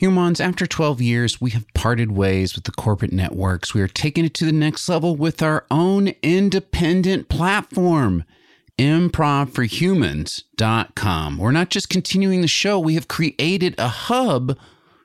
Humans, 0.00 0.40
after 0.40 0.66
12 0.66 1.00
years, 1.02 1.40
we 1.42 1.50
have 1.50 1.66
parted 1.74 2.10
ways 2.10 2.54
with 2.54 2.64
the 2.64 2.72
corporate 2.72 3.12
networks. 3.12 3.74
We 3.74 3.82
are 3.82 3.86
taking 3.86 4.24
it 4.24 4.32
to 4.32 4.46
the 4.46 4.52
next 4.52 4.88
level 4.88 5.14
with 5.14 5.42
our 5.42 5.66
own 5.70 6.14
independent 6.22 7.28
platform, 7.28 8.24
improvforhumans.com. 8.78 11.36
We're 11.36 11.50
not 11.50 11.68
just 11.68 11.90
continuing 11.90 12.40
the 12.40 12.48
show, 12.48 12.78
we 12.78 12.94
have 12.94 13.08
created 13.08 13.74
a 13.76 13.88
hub 13.88 14.56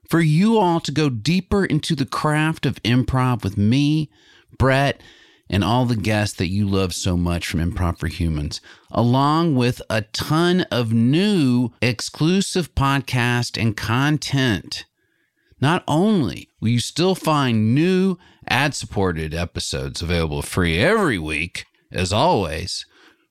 for 0.08 0.22
you 0.22 0.58
all 0.58 0.80
to 0.80 0.94
go 0.94 1.10
deeper 1.10 1.66
into 1.66 1.94
the 1.94 2.06
craft 2.06 2.66
of 2.66 2.82
improv 2.84 3.44
with 3.44 3.58
me, 3.58 4.10
Brett, 4.58 5.02
and 5.50 5.64
all 5.64 5.86
the 5.86 5.96
guests 5.96 6.38
that 6.38 6.50
you 6.50 6.68
love 6.68 6.94
so 6.94 7.16
much 7.16 7.48
from 7.48 7.60
Improv 7.60 8.00
for 8.00 8.08
Humans, 8.08 8.62
along 8.92 9.56
with 9.56 9.82
a 9.90 10.02
ton 10.02 10.62
of 10.72 10.92
new 10.92 11.72
exclusive 11.82 12.74
podcast 12.74 13.60
and 13.62 13.78
content. 13.78 14.86
Not 15.62 15.84
only 15.88 16.50
will 16.60 16.70
you 16.70 16.80
still 16.80 17.16
find 17.16 17.74
new 17.74 18.18
ad 18.48 18.76
supported 18.76 19.34
episodes 19.34 20.02
available 20.02 20.42
free 20.42 20.80
every 20.80 21.20
week, 21.20 21.66
as 21.92 22.12
always, 22.12 22.86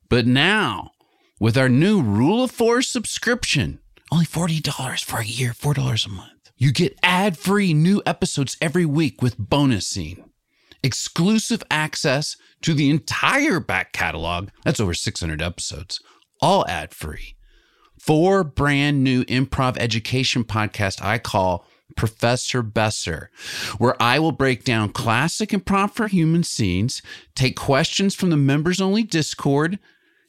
but 0.09 0.27
now 0.27 0.93
with 1.41 1.59
our 1.59 1.69
new 1.69 2.01
Rule 2.01 2.45
of 2.45 2.51
Four 2.51 2.83
subscription, 2.83 3.81
only 4.11 4.27
$40 4.27 5.05
for 5.05 5.19
a 5.19 5.25
year, 5.25 5.53
$4 5.53 6.07
a 6.07 6.09
month. 6.09 6.31
You 6.57 6.73
get 6.73 6.99
ad 7.03 7.37
free 7.37 7.75
new 7.75 8.01
episodes 8.07 8.57
every 8.61 8.87
week 8.87 9.21
with 9.21 9.37
bonus 9.37 9.89
scene 9.89 10.25
exclusive 10.85 11.63
access 11.71 12.37
to 12.61 12.75
the 12.75 12.91
entire 12.91 13.59
back 13.59 13.93
catalog. 13.93 14.51
That's 14.65 14.79
over 14.79 14.95
600 14.95 15.43
episodes, 15.43 16.01
all 16.41 16.65
ad 16.69 16.95
free. 16.95 17.35
Four 17.99 18.45
brand 18.45 19.03
new 19.03 19.25
improv 19.25 19.79
education 19.79 20.45
podcasts 20.45 21.03
I 21.03 21.19
call 21.19 21.67
Professor 21.97 22.63
Besser, 22.63 23.31
where 23.79 24.01
I 24.01 24.19
will 24.19 24.33
break 24.33 24.65
down 24.65 24.91
classic 24.91 25.51
improv 25.51 25.93
for 25.93 26.07
human 26.07 26.43
scenes, 26.43 27.01
take 27.35 27.57
questions 27.57 28.15
from 28.15 28.29
the 28.29 28.37
members 28.37 28.81
only 28.81 29.05
Discord, 29.05 29.79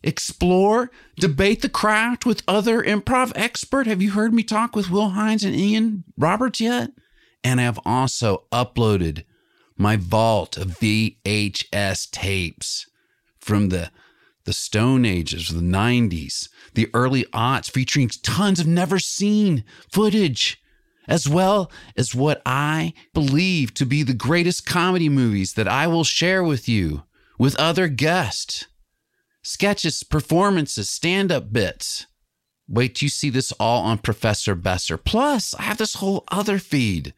explore, 0.04 0.90
debate 1.18 1.62
the 1.64 1.70
craft 1.70 2.26
with 2.26 2.44
other 2.48 2.82
improv 2.82 3.34
expert. 3.36 3.88
Have 3.88 4.02
you 4.02 4.12
heard 4.12 4.34
me 4.34 4.44
talk 4.44 4.76
with 4.76 4.90
Will 4.90 5.10
Hines 5.10 5.44
and 5.44 5.56
Ian 5.56 6.06
Roberts 6.18 6.62
yet? 6.62 6.92
And 7.44 7.60
I 7.60 7.64
have 7.64 7.80
also 7.86 8.44
uploaded 8.54 9.26
my 9.78 9.98
vault 9.98 10.58
of 10.58 10.80
VHS 10.80 12.10
tapes 12.12 12.88
from 13.40 13.70
the 13.70 13.92
the 14.46 14.54
Stone 14.54 15.06
Ages, 15.06 15.50
the 15.50 15.60
90s, 15.60 16.50
the 16.76 16.88
early 16.94 17.24
aughts, 17.34 17.70
featuring 17.70 18.10
tons 18.10 18.60
of 18.60 18.68
never 18.68 19.00
seen 19.00 19.64
footage, 19.92 20.62
as 21.08 21.28
well 21.28 21.72
as 21.98 22.14
what 22.14 22.44
I 22.46 22.94
believe 23.14 23.74
to 23.74 23.88
be 23.88 24.04
the 24.04 24.14
greatest 24.14 24.66
comedy 24.68 25.10
movies 25.10 25.54
that 25.54 25.68
I 25.68 25.88
will 25.88 26.04
share 26.04 26.44
with 26.44 26.70
you 26.70 27.04
with 27.40 27.56
other 27.60 27.88
guests. 27.88 28.66
Sketches, 29.42 30.04
performances, 30.04 30.90
stand 30.90 31.32
up 31.32 31.52
bits. 31.52 32.06
Wait 32.68 33.02
you 33.02 33.10
see 33.10 33.30
this 33.30 33.52
all 33.54 33.84
on 33.84 33.98
Professor 34.00 34.56
Besser. 34.56 34.98
Plus, 34.98 35.54
I 35.56 35.64
have 35.64 35.78
this 35.78 35.96
whole 35.96 36.24
other 36.32 36.60
feed 36.60 37.14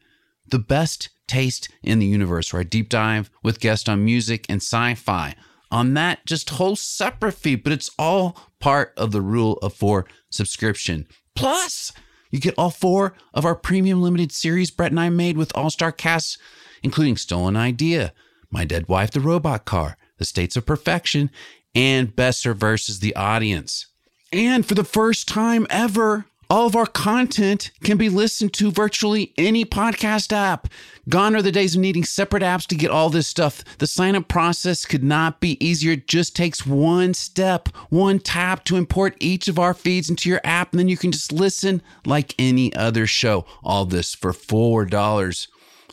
the 0.46 0.58
best 0.58 1.10
taste 1.28 1.68
in 1.82 1.98
the 1.98 2.06
universe, 2.06 2.52
where 2.52 2.60
I 2.60 2.64
deep 2.64 2.88
dive 2.88 3.30
with 3.42 3.60
guests 3.60 3.88
on 3.88 4.04
music 4.04 4.46
and 4.48 4.60
sci 4.60 4.94
fi. 4.94 5.34
On 5.70 5.94
that, 5.94 6.24
just 6.26 6.50
whole 6.50 6.76
separate 6.76 7.32
feed, 7.32 7.62
but 7.62 7.72
it's 7.72 7.90
all 7.98 8.38
part 8.58 8.94
of 8.96 9.12
the 9.12 9.20
rule 9.20 9.58
of 9.58 9.74
four 9.74 10.06
subscription. 10.30 11.06
Plus, 11.36 11.92
you 12.30 12.40
get 12.40 12.54
all 12.58 12.70
four 12.70 13.14
of 13.34 13.44
our 13.44 13.54
premium 13.54 14.02
limited 14.02 14.32
series 14.32 14.70
Brett 14.70 14.90
and 14.90 15.00
I 15.00 15.10
made 15.10 15.36
with 15.36 15.52
all 15.54 15.70
star 15.70 15.92
casts, 15.92 16.38
including 16.82 17.16
Stolen 17.16 17.56
Idea, 17.56 18.12
My 18.50 18.64
Dead 18.64 18.88
Wife, 18.88 19.10
The 19.10 19.20
Robot 19.20 19.64
Car, 19.64 19.96
The 20.18 20.24
States 20.24 20.56
of 20.56 20.66
Perfection, 20.66 21.30
and 21.74 22.14
Besser 22.16 22.54
versus 22.54 23.00
the 23.00 23.14
Audience. 23.14 23.86
And 24.32 24.66
for 24.66 24.74
the 24.74 24.84
first 24.84 25.28
time 25.28 25.66
ever, 25.70 26.26
all 26.50 26.66
of 26.66 26.74
our 26.74 26.86
content 26.86 27.70
can 27.84 27.98
be 27.98 28.08
listened 28.08 28.54
to 28.54 28.70
virtually 28.70 29.34
any 29.36 29.66
podcast 29.66 30.32
app. 30.32 30.68
Gone 31.06 31.36
are 31.36 31.42
the 31.42 31.52
days 31.52 31.74
of 31.74 31.82
needing 31.82 32.04
separate 32.04 32.42
apps 32.42 32.66
to 32.68 32.74
get 32.74 32.90
all 32.90 33.10
this 33.10 33.26
stuff. 33.26 33.62
The 33.78 33.86
sign 33.86 34.16
up 34.16 34.28
process 34.28 34.86
could 34.86 35.04
not 35.04 35.40
be 35.40 35.62
easier. 35.64 35.92
It 35.92 36.08
just 36.08 36.34
takes 36.34 36.66
one 36.66 37.12
step, 37.12 37.68
one 37.90 38.18
tap 38.18 38.64
to 38.64 38.76
import 38.76 39.14
each 39.20 39.48
of 39.48 39.58
our 39.58 39.74
feeds 39.74 40.08
into 40.08 40.30
your 40.30 40.40
app, 40.42 40.72
and 40.72 40.80
then 40.80 40.88
you 40.88 40.96
can 40.96 41.12
just 41.12 41.32
listen 41.32 41.82
like 42.06 42.34
any 42.38 42.74
other 42.74 43.06
show. 43.06 43.44
All 43.62 43.84
this 43.84 44.14
for 44.14 44.32
$4 44.32 45.48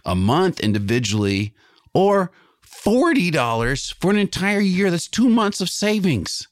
a 0.06 0.16
month 0.16 0.62
individually 0.62 1.54
or 1.94 2.32
$40 2.66 3.94
for 3.96 4.10
an 4.10 4.18
entire 4.18 4.60
year. 4.62 4.90
That's 4.90 5.10
two 5.10 5.28
months 5.28 5.60
of 5.60 5.70
savings. 5.70 6.48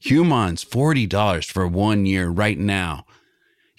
Humans, 0.00 0.66
$40 0.66 1.50
for 1.50 1.66
one 1.66 2.04
year 2.04 2.28
right 2.28 2.58
now 2.58 3.06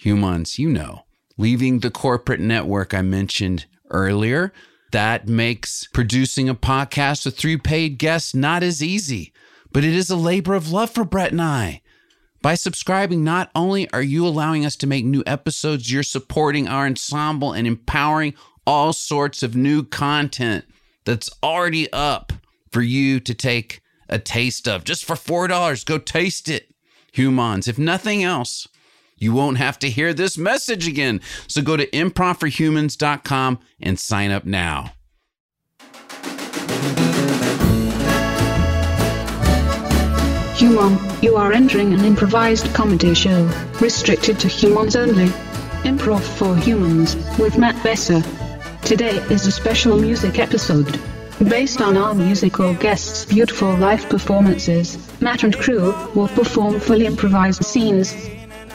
humans, 0.00 0.58
you 0.58 0.70
know, 0.70 1.04
leaving 1.36 1.80
the 1.80 1.90
corporate 1.90 2.40
network 2.40 2.94
I 2.94 3.02
mentioned 3.02 3.66
earlier. 3.90 4.52
That 4.92 5.28
makes 5.28 5.86
producing 5.92 6.48
a 6.48 6.54
podcast 6.54 7.24
with 7.24 7.36
three 7.36 7.58
paid 7.58 7.98
guests 7.98 8.34
not 8.34 8.62
as 8.62 8.82
easy, 8.82 9.32
but 9.72 9.84
it 9.84 9.94
is 9.94 10.10
a 10.10 10.16
labor 10.16 10.54
of 10.54 10.72
love 10.72 10.90
for 10.90 11.04
Brett 11.04 11.32
and 11.32 11.42
I. 11.42 11.82
By 12.42 12.54
subscribing, 12.54 13.22
not 13.22 13.50
only 13.54 13.90
are 13.90 14.02
you 14.02 14.26
allowing 14.26 14.64
us 14.64 14.74
to 14.76 14.86
make 14.86 15.04
new 15.04 15.22
episodes, 15.26 15.92
you're 15.92 16.02
supporting 16.02 16.66
our 16.66 16.86
ensemble 16.86 17.52
and 17.52 17.66
empowering 17.66 18.34
all 18.66 18.94
sorts 18.94 19.42
of 19.42 19.54
new 19.54 19.84
content 19.84 20.64
that's 21.04 21.28
already 21.42 21.92
up 21.92 22.32
for 22.72 22.80
you 22.80 23.20
to 23.20 23.34
take 23.34 23.82
a 24.08 24.18
taste 24.18 24.66
of. 24.66 24.84
Just 24.84 25.04
for 25.04 25.14
$4, 25.14 25.84
go 25.84 25.98
taste 25.98 26.48
it. 26.48 26.74
Humans, 27.12 27.68
if 27.68 27.78
nothing 27.78 28.24
else, 28.24 28.66
you 29.20 29.32
won't 29.32 29.58
have 29.58 29.78
to 29.80 29.90
hear 29.90 30.12
this 30.12 30.36
message 30.36 30.88
again. 30.88 31.20
So 31.46 31.62
go 31.62 31.76
to 31.76 31.86
improvforhumans.com 31.90 33.60
and 33.80 33.98
sign 33.98 34.30
up 34.32 34.44
now. 34.44 34.94
Human, 40.56 40.98
you 41.22 41.36
are 41.36 41.52
entering 41.52 41.94
an 41.94 42.04
improvised 42.04 42.74
comedy 42.74 43.14
show, 43.14 43.44
restricted 43.80 44.38
to 44.40 44.48
humans 44.48 44.96
only. 44.96 45.28
Improv 45.84 46.20
for 46.20 46.54
Humans, 46.56 47.16
with 47.38 47.56
Matt 47.56 47.82
Besser. 47.82 48.22
Today 48.82 49.16
is 49.30 49.46
a 49.46 49.52
special 49.52 49.98
music 49.98 50.38
episode. 50.38 51.00
Based 51.48 51.80
on 51.80 51.96
our 51.96 52.14
musical 52.14 52.74
guests' 52.74 53.24
beautiful 53.24 53.74
live 53.76 54.06
performances, 54.10 54.98
Matt 55.22 55.42
and 55.42 55.56
crew 55.56 55.94
will 56.14 56.28
perform 56.28 56.78
fully 56.78 57.06
improvised 57.06 57.64
scenes 57.64 58.12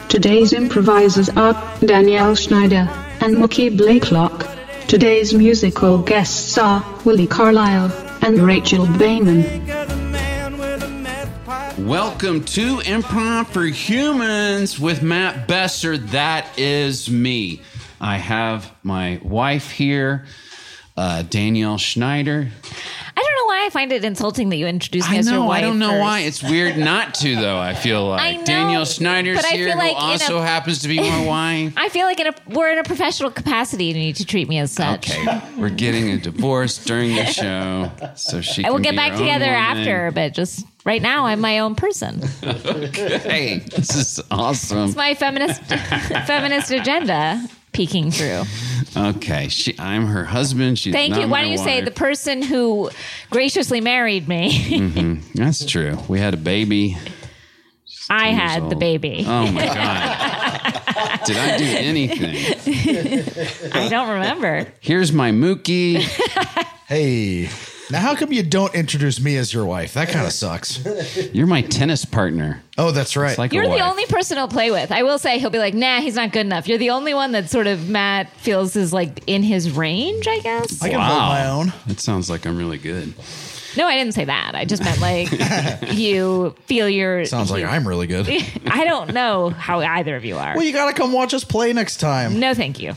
Today's 0.08 0.52
improvisers 0.52 1.28
are 1.30 1.52
Danielle 1.80 2.36
Schneider 2.36 2.88
and 3.20 3.36
Mookie 3.36 3.76
Blaiklock. 3.76 4.46
Today's 4.86 5.34
musical 5.34 5.98
guests 5.98 6.56
are 6.56 6.84
Willi 7.04 7.26
Carlisle 7.26 7.90
and 8.22 8.38
Rachel 8.38 8.86
Baiman. 8.86 9.42
Welcome 11.84 12.44
to 12.44 12.76
Improv 12.78 13.46
for 13.48 13.64
Humans 13.64 14.78
with 14.78 15.02
Matt 15.02 15.48
Besser. 15.48 15.98
That 15.98 16.56
is 16.56 17.10
me. 17.10 17.60
I 18.00 18.18
have 18.18 18.72
my 18.84 19.20
wife 19.24 19.72
here, 19.72 20.26
uh, 20.96 21.22
Danielle 21.22 21.78
Schneider. 21.78 22.52
I 23.18 23.22
don't 23.22 23.34
know 23.36 23.46
why 23.46 23.64
I 23.66 23.70
find 23.70 23.92
it 23.92 24.04
insulting 24.04 24.50
that 24.50 24.56
you 24.56 24.66
introduce 24.66 25.08
me 25.08 25.16
I 25.16 25.20
as 25.20 25.26
your 25.30 25.40
know. 25.40 25.46
wife. 25.46 25.58
I 25.58 25.60
don't 25.62 25.78
know 25.78 25.88
first. 25.90 26.00
why. 26.02 26.20
It's 26.20 26.42
weird 26.42 26.76
not 26.76 27.14
to, 27.14 27.34
though. 27.36 27.58
I 27.58 27.74
feel 27.74 28.06
like 28.10 28.20
I 28.20 28.36
know, 28.36 28.44
Danielle 28.44 28.84
Schneider's 28.84 29.36
but 29.38 29.46
I 29.46 29.50
here, 29.56 29.68
feel 29.68 29.78
like 29.78 29.96
who 29.96 30.04
in 30.04 30.10
also 30.12 30.38
a- 30.38 30.42
happens 30.42 30.80
to 30.82 30.88
be 30.88 30.98
my 31.00 31.24
wife. 31.26 31.72
I 31.78 31.88
feel 31.88 32.06
like 32.06 32.20
in 32.20 32.26
a, 32.26 32.34
we're 32.48 32.70
in 32.72 32.78
a 32.78 32.84
professional 32.84 33.30
capacity 33.30 33.88
and 33.90 33.98
you 33.98 34.04
need 34.06 34.16
to 34.16 34.26
treat 34.26 34.48
me 34.48 34.58
as 34.58 34.70
such. 34.70 35.10
Okay, 35.10 35.40
we're 35.56 35.70
getting 35.70 36.10
a 36.10 36.18
divorce 36.18 36.76
during 36.84 37.14
the 37.16 37.24
show, 37.24 37.90
so 38.16 38.42
she. 38.42 38.64
I 38.66 38.70
will 38.70 38.80
get 38.80 38.94
back 38.94 39.12
together 39.16 39.46
after, 39.46 40.10
but 40.12 40.34
just 40.34 40.66
right 40.84 41.00
now, 41.00 41.24
I'm 41.24 41.40
my 41.40 41.60
own 41.60 41.74
person. 41.74 42.20
Hey, 42.92 43.58
this 43.74 43.94
is 43.96 44.20
awesome. 44.30 44.88
It's 44.88 44.96
my 44.96 45.14
feminist 45.14 45.62
feminist 46.26 46.70
agenda 46.70 47.42
peeking 47.72 48.10
through. 48.10 48.42
Okay, 48.96 49.48
she, 49.48 49.78
I'm 49.78 50.06
her 50.06 50.24
husband. 50.24 50.78
She's 50.78 50.92
Thank 50.94 51.12
not 51.12 51.20
you. 51.20 51.28
Why 51.28 51.42
don't 51.42 51.52
you 51.52 51.58
say 51.58 51.82
the 51.82 51.90
person 51.90 52.40
who 52.42 52.90
graciously 53.30 53.80
married 53.80 54.26
me? 54.26 54.50
Mm-hmm. 54.50 55.32
That's 55.34 55.66
true. 55.66 55.98
We 56.08 56.18
had 56.18 56.34
a 56.34 56.38
baby. 56.38 56.96
I 58.08 58.28
years 58.28 58.40
had 58.40 58.70
the 58.70 58.76
baby. 58.76 59.24
Oh 59.26 59.50
my 59.50 59.66
god! 59.66 61.24
Did 61.24 61.36
I 61.36 61.58
do 61.58 61.64
anything? 61.64 62.36
I 63.72 63.88
don't 63.88 64.10
remember. 64.10 64.72
Here's 64.80 65.12
my 65.12 65.32
Mookie. 65.32 65.96
Hey, 66.86 67.48
Now, 67.90 68.00
how 68.00 68.16
come 68.16 68.32
you 68.32 68.42
don't 68.42 68.74
introduce 68.74 69.20
me 69.20 69.36
as 69.36 69.54
your 69.54 69.64
wife? 69.64 69.94
That 69.94 70.08
kind 70.08 70.26
of 70.26 70.32
sucks. 70.32 70.84
You're 71.32 71.46
my 71.46 71.62
tennis 71.62 72.04
partner. 72.04 72.62
Oh, 72.76 72.90
that's 72.90 73.16
right. 73.16 73.30
It's 73.30 73.38
like 73.38 73.52
a 73.52 73.54
You're 73.54 73.68
the 73.68 73.80
only 73.80 74.04
person 74.06 74.36
he'll 74.36 74.48
play 74.48 74.70
with. 74.70 74.90
I 74.90 75.02
will 75.04 75.18
say 75.18 75.38
he'll 75.38 75.50
be 75.50 75.58
like, 75.58 75.74
nah, 75.74 76.00
he's 76.00 76.16
not 76.16 76.32
good 76.32 76.44
enough. 76.46 76.66
You're 76.66 76.78
the 76.78 76.90
only 76.90 77.14
one 77.14 77.32
that 77.32 77.48
sort 77.48 77.66
of 77.68 77.88
Matt 77.88 78.30
feels 78.32 78.74
is 78.74 78.92
like 78.92 79.22
in 79.26 79.42
his 79.42 79.70
range, 79.70 80.26
I 80.26 80.40
guess. 80.40 80.82
I 80.82 80.88
can 80.88 81.00
hold 81.00 81.18
my 81.18 81.46
own. 81.48 81.72
It 81.86 82.00
sounds 82.00 82.28
like 82.28 82.44
I'm 82.44 82.58
really 82.58 82.78
good. 82.78 83.14
No, 83.76 83.86
I 83.86 83.94
didn't 83.96 84.14
say 84.14 84.24
that. 84.24 84.54
I 84.54 84.64
just 84.64 84.82
meant 84.82 85.00
like 85.00 85.92
you 85.92 86.54
feel 86.64 86.88
your. 86.88 87.24
Sounds 87.26 87.50
like 87.50 87.64
I'm 87.64 87.86
really 87.86 88.06
good. 88.06 88.26
I 88.66 88.84
don't 88.84 89.12
know 89.12 89.50
how 89.50 89.80
either 89.80 90.16
of 90.16 90.24
you 90.24 90.38
are. 90.38 90.54
Well, 90.54 90.64
you 90.64 90.72
got 90.72 90.86
to 90.86 90.94
come 90.94 91.12
watch 91.12 91.34
us 91.34 91.44
play 91.44 91.72
next 91.72 91.98
time. 91.98 92.40
No, 92.40 92.54
thank 92.54 92.80
you. 92.80 92.94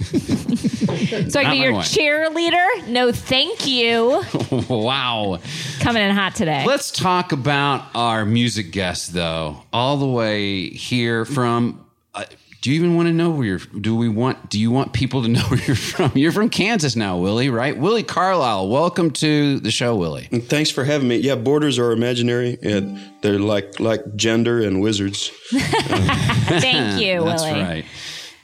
So 0.00 1.40
I 1.40 1.42
Not 1.42 1.50
can 1.50 1.52
be 1.52 1.58
my 1.58 1.64
your 1.64 1.72
wife. 1.74 1.86
cheerleader. 1.86 2.88
No, 2.88 3.12
thank 3.12 3.66
you. 3.66 4.22
wow. 4.68 5.38
Coming 5.80 6.02
in 6.02 6.14
hot 6.14 6.34
today. 6.34 6.64
Let's 6.66 6.90
talk 6.90 7.32
about 7.32 7.86
our 7.94 8.24
music 8.24 8.72
guest, 8.72 9.12
though. 9.12 9.62
All 9.72 9.96
the 9.98 10.06
way 10.06 10.68
here 10.70 11.24
from. 11.24 11.84
Uh, 12.14 12.24
do 12.62 12.70
you 12.70 12.76
even 12.76 12.94
want 12.96 13.08
to 13.08 13.12
know 13.14 13.30
where 13.30 13.46
you're? 13.46 13.58
Do 13.58 13.94
we 13.96 14.08
want? 14.08 14.50
Do 14.50 14.58
you 14.58 14.70
want 14.70 14.92
people 14.92 15.22
to 15.22 15.28
know 15.28 15.40
where 15.48 15.60
you're 15.60 15.76
from? 15.76 16.12
You're 16.14 16.32
from 16.32 16.48
Kansas 16.50 16.96
now, 16.96 17.18
Willi, 17.18 17.50
right? 17.50 17.76
Willi 17.76 18.02
Carlisle. 18.02 18.68
Welcome 18.68 19.10
to 19.12 19.60
the 19.60 19.70
show, 19.70 19.96
Willi. 19.96 20.24
Thanks 20.24 20.70
for 20.70 20.84
having 20.84 21.08
me. 21.08 21.16
Yeah, 21.18 21.36
borders 21.36 21.78
are 21.78 21.92
imaginary. 21.92 22.58
And 22.62 23.00
they're 23.22 23.38
like 23.38 23.80
like 23.80 24.16
gender 24.16 24.60
and 24.62 24.80
wizards. 24.80 25.30
thank 25.50 27.00
you, 27.02 27.22
That's 27.24 27.42
Willi. 27.42 27.60
right. 27.60 27.84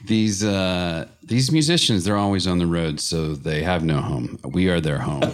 These 0.05 0.43
uh, 0.43 1.07
these 1.27 1.51
musicians, 1.51 2.03
they're 2.03 2.17
always 2.17 2.47
on 2.47 2.57
the 2.57 2.67
road, 2.67 2.99
so 2.99 3.33
they 3.33 3.61
have 3.63 3.83
no 3.83 3.99
home. 4.01 4.39
We 4.43 4.69
are 4.69 4.79
their 4.81 4.99
home. 4.99 5.21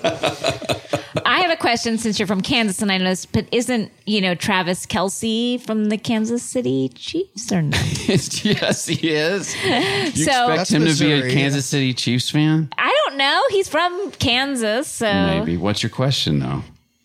I 1.25 1.39
have 1.41 1.51
a 1.51 1.55
question 1.55 1.97
since 1.97 2.19
you're 2.19 2.27
from 2.27 2.41
Kansas, 2.41 2.81
and 2.81 2.91
I 2.91 2.97
noticed, 2.97 3.31
but 3.31 3.45
isn't 3.51 3.91
you 4.05 4.19
know 4.21 4.35
Travis 4.35 4.85
Kelce 4.85 5.61
from 5.61 5.85
the 5.89 5.97
Kansas 5.97 6.43
City 6.43 6.89
Chiefs 6.89 7.51
or 7.51 7.61
no? 7.61 7.77
yes, 8.07 8.85
he 8.87 9.09
is. 9.11 9.55
You 9.63 10.25
So- 10.25 10.31
expect 10.51 10.57
That's 10.57 10.69
him 10.71 10.81
to 10.81 10.85
be 10.99 11.11
a 11.11 11.15
Missouri. 11.15 11.31
Kansas 11.31 11.65
City 11.65 11.93
Chiefs 11.93 12.29
fan? 12.29 12.69
I 12.77 12.95
don't 13.07 13.17
know. 13.17 13.41
He's 13.49 13.69
from 13.69 14.11
Kansas, 14.13 14.87
so 14.87 15.11
Maybe. 15.11 15.57
What's 15.57 15.81
your 15.83 15.89
question 15.91 16.39
though 16.39 16.63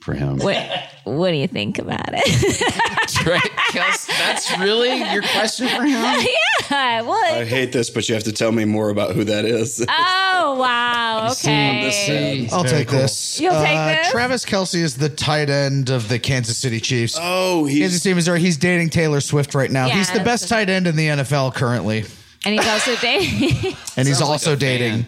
for 0.08 0.14
him? 0.14 0.38
what 0.38 0.56
what 1.05 1.31
do 1.31 1.37
you 1.37 1.46
think 1.49 1.78
about 1.78 2.08
it? 2.08 2.64
Right, 3.26 3.40
Kels, 3.72 4.06
that's 4.06 4.58
really 4.58 4.99
your 5.12 5.22
question 5.22 5.66
for 5.69 5.82
him? 5.82 5.90
yeah, 6.70 7.00
what? 7.02 7.32
I 7.32 7.44
hate 7.44 7.72
this, 7.72 7.88
but 7.90 8.06
you 8.08 8.14
have 8.14 8.25
to 8.25 8.32
tell 8.32 8.52
me 8.52 8.64
more 8.66 8.90
about 8.90 9.14
who 9.14 9.25
that 9.25 9.44
is. 9.44 9.84
oh 9.88 10.56
wow, 10.58 11.28
okay. 11.32 11.90
See, 11.90 12.49
I'll 12.52 12.62
Very 12.64 12.78
take 12.81 12.88
cool. 12.88 13.00
this. 13.00 13.40
You'll 13.40 13.52
take 13.62 13.76
Uh, 13.78 13.87
this? 13.94 14.10
Travis 14.10 14.44
Kelce 14.44 14.76
is 14.82 14.96
the 14.96 15.08
tight 15.08 15.49
end 15.50 15.90
of 15.90 16.08
the 16.08 16.19
Kansas 16.19 16.56
City 16.58 16.81
Chiefs. 16.81 17.19
oh, 17.20 17.64
Kansas 17.66 17.93
he's 17.93 18.02
City, 18.02 18.14
Missouri. 18.14 18.40
He's 18.40 18.56
dating 18.58 18.90
Taylor 18.90 19.20
Swift 19.20 19.54
right 19.54 19.70
now. 19.70 19.87
Yeah, 19.87 19.94
he's 19.96 20.12
the 20.12 20.20
best 20.20 20.44
a- 20.44 20.49
tight 20.49 20.69
end 20.70 20.87
in 20.87 20.94
the 20.96 21.06
NFL 21.08 21.54
currently, 21.54 22.04
And 22.44 22.54
he's 22.54 22.69
also 22.69 22.94
dating. 22.96 23.75
and 23.96 24.06
he's 24.06 24.19
Sounds 24.19 24.20
like 24.20 24.28
also 24.31 24.52
a 24.52 24.56
fan. 24.56 25.06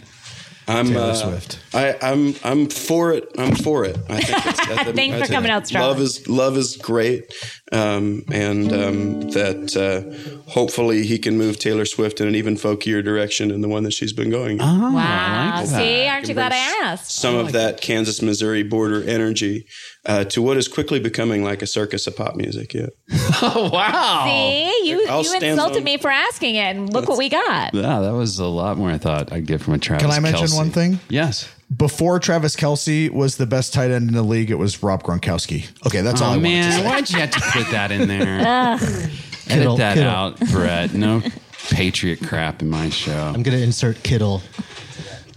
Dating 0.74 0.86
I'm 0.86 0.92
Taylor 0.94 1.10
uh, 1.10 1.14
Swift. 1.14 1.58
I, 1.74 1.96
I'm 2.02 2.34
I'm 2.44 2.68
for 2.68 3.12
it. 3.12 3.30
I'm 3.38 3.54
for 3.54 3.84
it. 3.84 3.96
I 4.08 4.20
think 4.20 4.46
it's, 4.46 4.60
I 4.60 4.84
think- 4.84 4.96
Thanks 4.96 5.14
I 5.16 5.18
for 5.20 5.26
think 5.26 5.34
coming 5.34 5.50
out 5.50 5.66
strong. 5.66 5.82
Love 5.84 6.00
is 6.00 6.28
love 6.28 6.56
is 6.56 6.76
great, 6.76 7.32
um, 7.72 8.24
and 8.32 8.72
um, 8.72 9.20
that 9.30 9.76
uh, 9.76 10.50
hopefully 10.50 11.06
he 11.06 11.18
can 11.18 11.38
move 11.38 11.58
Taylor 11.58 11.84
Swift 11.84 12.20
in 12.20 12.26
an 12.26 12.34
even 12.34 12.56
folkier 12.56 13.02
direction 13.04 13.48
than 13.48 13.60
the 13.60 13.68
one 13.68 13.84
that 13.84 13.92
she's 13.92 14.12
been 14.12 14.28
going. 14.30 14.56
in. 14.56 14.62
Oh, 14.62 14.92
wow. 14.92 15.52
I 15.54 15.60
like 15.60 15.68
that. 15.70 15.76
See, 15.78 16.06
aren't 16.06 16.28
you 16.28 16.34
glad 16.34 16.52
I 16.52 16.56
asked? 16.84 17.12
Some 17.12 17.36
of 17.36 17.52
that 17.52 17.80
Kansas 17.80 18.20
Missouri 18.22 18.62
border 18.64 19.02
energy 19.08 19.66
uh, 20.04 20.24
to 20.24 20.42
what 20.42 20.56
is 20.56 20.66
quickly 20.66 20.98
becoming 20.98 21.44
like 21.44 21.62
a 21.62 21.66
circus 21.66 22.06
of 22.06 22.16
pop 22.16 22.34
music. 22.36 22.74
Yeah. 22.74 22.86
Oh, 23.42 23.70
wow. 23.72 24.24
See, 24.26 24.88
you 24.90 25.06
I'll 25.08 25.22
you 25.24 25.34
insulted 25.34 25.78
on- 25.78 25.84
me 25.84 25.96
for 25.96 26.10
asking 26.10 26.56
it, 26.56 26.76
and 26.76 26.92
look 26.92 27.08
what 27.08 27.16
we 27.16 27.28
got. 27.30 27.72
Yeah, 27.72 28.00
that 28.00 28.12
was 28.12 28.38
a 28.38 28.44
lot 28.46 28.76
more 28.76 28.90
I 28.90 28.98
thought 28.98 29.32
I'd 29.32 29.46
get 29.46 29.62
from 29.62 29.74
a 29.74 29.78
Travis. 29.78 30.02
Can 30.04 30.10
I 30.12 30.20
mention 30.20 30.46
Kelce. 30.46 30.56
one 30.56 30.70
thing? 30.70 30.98
Yes. 31.08 31.48
Before 31.74 32.18
Travis 32.18 32.56
Kelce 32.56 33.10
was 33.10 33.36
the 33.36 33.46
best 33.46 33.72
tight 33.72 33.90
end 33.90 34.08
in 34.08 34.14
the 34.14 34.22
league, 34.24 34.50
it 34.50 34.56
was 34.56 34.82
Rob 34.82 35.02
Gronkowski. 35.04 35.68
Okay, 35.86 36.00
that's 36.00 36.20
all 36.20 36.32
I 36.32 36.34
Oh 36.34 36.38
wanted 36.38 36.48
to 36.48 36.54
man, 36.54 36.72
say. 36.80 36.84
why'd 36.86 37.10
you 37.10 37.18
have 37.20 37.30
to 37.30 37.40
put 37.52 37.70
that 37.70 37.90
in 37.92 38.08
there? 38.08 38.78
Kittle, 39.46 39.74
Edit 39.74 39.78
that 39.78 39.94
Kittle. 39.94 40.10
out, 40.10 40.40
Brett. 40.50 40.94
No 40.94 41.22
patriot 41.70 42.20
crap 42.26 42.60
in 42.62 42.68
my 42.70 42.88
show. 42.90 43.32
I'm 43.34 43.42
gonna 43.44 43.58
insert 43.58 44.02
Kittle. 44.02 44.42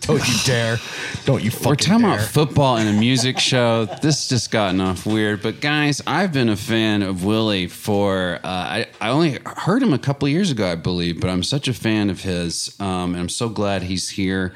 Don't 0.02 0.28
you 0.28 0.34
dare! 0.44 0.78
Don't 1.24 1.42
you 1.44 1.50
fucking 1.50 1.70
We're 1.70 1.76
talking 1.78 2.02
dare! 2.02 2.14
about 2.16 2.28
football 2.28 2.76
and 2.78 2.90
a 2.90 2.94
music 3.00 3.40
show. 3.40 3.86
This 4.02 4.28
just 4.28 4.52
gotten 4.52 4.82
off 4.82 5.06
weird. 5.06 5.42
But 5.42 5.62
guys, 5.62 6.02
I've 6.06 6.34
been 6.34 6.50
a 6.50 6.58
fan 6.58 7.04
of 7.04 7.24
Willi 7.24 7.68
for 7.68 8.36
uh, 8.44 8.48
I, 8.48 8.88
I 9.00 9.10
only 9.12 9.38
heard 9.46 9.82
him 9.82 9.94
a 9.94 10.00
couple 10.00 10.28
years 10.28 10.52
ago, 10.52 10.70
I 10.70 10.76
believe, 10.76 11.22
but 11.22 11.30
I'm 11.30 11.42
such 11.44 11.68
a 11.70 11.74
fan 11.74 12.10
of 12.10 12.22
his, 12.22 12.76
um, 12.82 13.14
and 13.14 13.18
I'm 13.18 13.30
so 13.30 13.48
glad 13.48 13.84
he's 13.84 14.10
here. 14.10 14.54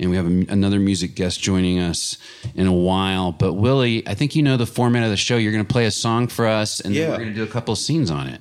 And 0.00 0.10
we 0.10 0.16
have 0.16 0.26
a, 0.26 0.44
another 0.52 0.78
music 0.80 1.14
guest 1.14 1.40
joining 1.40 1.78
us 1.78 2.18
in 2.54 2.66
a 2.66 2.72
while. 2.72 3.32
But 3.32 3.54
Willi, 3.54 4.06
I 4.08 4.14
think 4.14 4.34
you 4.34 4.42
know 4.42 4.56
the 4.56 4.66
format 4.66 5.04
of 5.04 5.10
the 5.10 5.16
show. 5.16 5.36
You're 5.36 5.52
going 5.52 5.64
to 5.64 5.72
play 5.72 5.86
a 5.86 5.90
song 5.90 6.26
for 6.28 6.46
us, 6.46 6.80
and 6.80 6.94
then 6.94 7.02
Yeah. 7.02 7.10
we're 7.10 7.18
going 7.18 7.28
to 7.30 7.34
do 7.34 7.42
a 7.44 7.46
couple 7.46 7.72
of 7.72 7.78
scenes 7.78 8.10
on 8.10 8.26
it. 8.26 8.40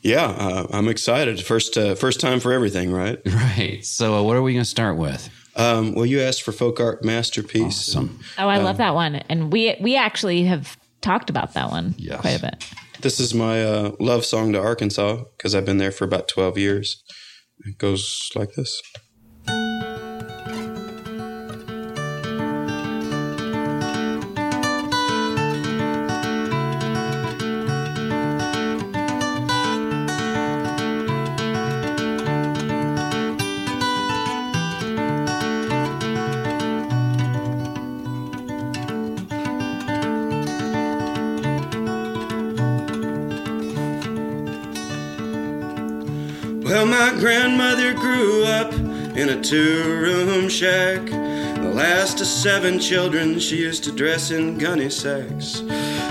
Yeah, 0.00 0.24
uh, 0.26 0.66
I'm 0.72 0.88
excited. 0.88 1.40
First, 1.44 1.76
uh, 1.76 1.94
first 1.94 2.20
time 2.20 2.40
for 2.40 2.52
everything, 2.52 2.92
right? 2.92 3.18
Right. 3.26 3.84
So, 3.84 4.14
uh, 4.16 4.22
what 4.22 4.36
are 4.36 4.42
we 4.42 4.52
going 4.52 4.64
to 4.64 4.68
start 4.70 4.96
with? 4.96 5.28
Um, 5.56 5.94
well, 5.94 6.06
you 6.06 6.20
asked 6.20 6.42
for 6.42 6.52
folk 6.52 6.80
art 6.80 7.04
masterpiece. 7.04 7.88
Awesome. 7.90 8.20
Oh, 8.38 8.48
I 8.48 8.58
love 8.58 8.78
that 8.78 8.94
one, 8.94 9.16
and 9.28 9.52
we 9.52 9.76
we 9.80 9.96
actually 9.96 10.44
have 10.44 10.76
talked 11.02 11.28
about 11.30 11.54
that 11.54 11.70
one 11.70 11.94
Yes. 11.98 12.20
quite 12.20 12.38
a 12.38 12.40
bit. 12.40 12.64
This 13.00 13.18
is 13.20 13.34
my 13.34 13.62
uh, 13.64 13.90
love 13.98 14.24
song 14.24 14.52
to 14.52 14.60
Arkansas 14.60 15.24
because 15.36 15.54
I've 15.54 15.66
been 15.66 15.78
there 15.78 15.90
for 15.90 16.04
about 16.04 16.28
12 16.28 16.56
years. 16.58 17.02
It 17.66 17.76
goes 17.76 18.30
like 18.36 18.54
this. 18.54 18.80
Grandmother 47.22 47.94
grew 47.94 48.42
up 48.42 48.72
in 49.16 49.28
a 49.28 49.40
two 49.40 49.84
room 50.00 50.48
shack. 50.48 51.06
The 51.06 51.72
last 51.72 52.20
of 52.20 52.26
seven 52.26 52.80
children, 52.80 53.38
she 53.38 53.58
used 53.58 53.84
to 53.84 53.92
dress 53.92 54.32
in 54.32 54.58
gunny 54.58 54.90
sacks. 54.90 55.62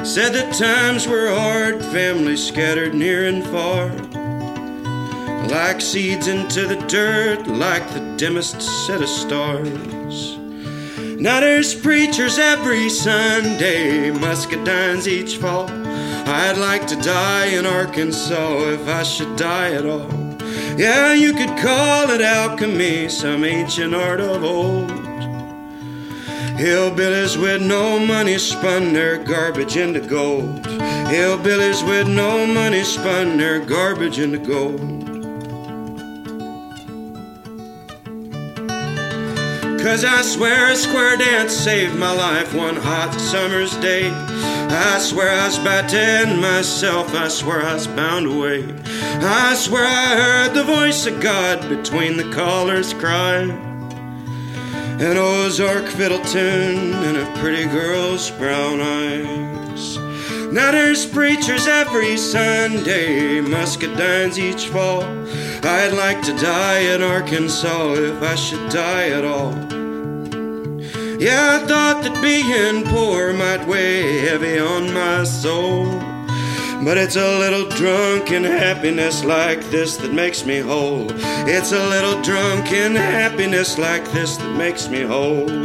Said 0.06 0.30
that 0.30 0.56
times 0.58 1.10
were 1.10 1.36
hard, 1.36 1.84
families 1.84 2.42
scattered 2.42 2.94
near 2.94 3.26
and 3.26 3.44
far. 3.44 3.90
Like 5.50 5.82
seeds 5.82 6.30
into 6.30 6.66
the 6.66 6.82
dirt, 6.88 7.46
like 7.46 7.86
the 7.90 8.16
dimmest 8.16 8.62
set 8.88 9.02
of 9.02 9.10
stars. 9.10 10.38
Now 11.20 11.42
there's 11.42 11.76
preachers 11.76 12.40
every 12.40 12.88
Sunday, 12.88 14.12
muscadines 14.12 15.08
each 15.08 15.36
fall. 15.36 15.70
I'd 15.70 16.58
like 16.58 16.88
to 16.88 16.96
die 17.02 17.48
in 17.48 17.66
Arkansas 17.66 18.60
if 18.70 18.88
I 18.88 19.04
should 19.04 19.36
die 19.36 19.74
at 19.74 19.86
all. 19.86 20.31
Yeah, 20.78 21.14
you 21.14 21.34
could 21.34 21.58
call 21.58 22.10
it 22.10 22.22
alchemy, 22.22 23.10
some 23.10 23.44
ancient 23.44 23.94
art 23.94 24.20
of 24.22 24.44
old. 24.44 24.90
Hillbillies 26.62 27.42
with 27.42 27.62
no 27.62 28.00
money 28.00 28.38
spun 28.38 28.94
their 28.94 29.18
garbage 29.18 29.78
into 29.78 30.00
gold. 30.00 30.62
Hillbillies 30.62 31.86
with 31.88 32.08
no 32.08 32.46
money 32.46 32.84
spun 32.84 33.38
their 33.38 33.60
garbage 33.60 34.20
into 34.20 34.38
gold. 34.38 35.01
Cause 39.92 40.06
I 40.06 40.22
swear 40.22 40.72
a 40.72 40.76
square 40.78 41.18
dance 41.18 41.52
saved 41.52 42.00
my 42.00 42.14
life 42.14 42.54
one 42.54 42.78
hot 42.78 43.14
summer's 43.20 43.76
day. 43.82 44.10
I 44.10 44.98
swear 45.00 45.30
I 45.30 45.48
was 45.48 45.94
end 45.94 46.40
myself, 46.40 47.14
I 47.14 47.28
swear 47.28 47.62
I 47.62 47.74
was 47.74 47.88
bound 47.88 48.26
away. 48.26 48.74
I 48.86 49.54
swear 49.54 49.84
I 49.86 50.16
heard 50.16 50.54
the 50.54 50.64
voice 50.64 51.06
of 51.08 51.20
God 51.20 51.68
between 51.68 52.16
the 52.16 52.32
callers 52.32 52.94
cry. 52.94 53.40
An 55.02 55.18
Ozark 55.18 55.88
fiddle 55.88 56.24
tune 56.24 56.94
and 56.94 57.18
a 57.18 57.40
pretty 57.42 57.66
girl's 57.66 58.32
brown 58.32 58.80
eyes. 58.80 59.98
Now 60.54 60.72
there's 60.72 61.06
preachers 61.06 61.68
every 61.68 62.16
Sunday, 62.16 63.42
muscadines 63.42 64.38
each 64.38 64.68
fall. 64.68 65.04
I'd 65.64 65.94
like 65.94 66.22
to 66.24 66.34
die 66.38 66.80
in 66.80 67.04
Arkansas 67.04 67.96
if 67.96 68.24
I 68.24 68.36
should 68.36 68.72
die 68.72 69.10
at 69.10 69.26
all. 69.26 69.81
Yeah, 71.22 71.60
I 71.62 71.68
thought 71.68 72.02
that 72.02 72.20
being 72.24 72.84
poor 72.84 73.32
might 73.32 73.68
weigh 73.68 74.22
heavy 74.22 74.58
on 74.58 74.92
my 74.92 75.24
soul. 75.24 75.86
But 76.84 76.98
it's 76.98 77.16
a 77.16 77.38
little 77.38 77.70
drunken 77.70 78.44
happiness 78.44 79.24
like 79.24 79.62
this 79.70 79.98
that 79.98 80.12
makes 80.12 80.48
me 80.48 80.62
whole. 80.62 81.12
It's 81.48 81.74
a 81.74 81.90
little 81.90 82.20
drunken 82.24 82.96
happiness 82.96 83.78
like 83.78 84.04
this 84.12 84.36
that 84.38 84.58
makes 84.58 84.90
me 84.90 85.04
whole. 85.04 85.48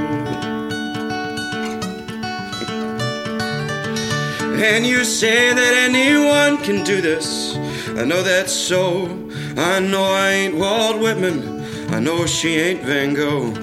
And 4.56 4.86
you 4.86 5.04
say 5.04 5.54
that 5.54 5.74
anyone 5.74 6.56
can 6.64 6.84
do 6.84 7.00
this. 7.00 7.56
I 7.96 8.04
know 8.04 8.22
that's 8.22 8.52
so. 8.52 9.06
I 9.56 9.80
know 9.80 10.04
I 10.04 10.30
ain't 10.32 10.56
Walt 10.56 10.98
Whitman. 10.98 11.64
I 11.90 12.00
know 12.00 12.26
she 12.26 12.58
ain't 12.58 12.82
Van 12.82 13.14
Gogh. 13.14 13.54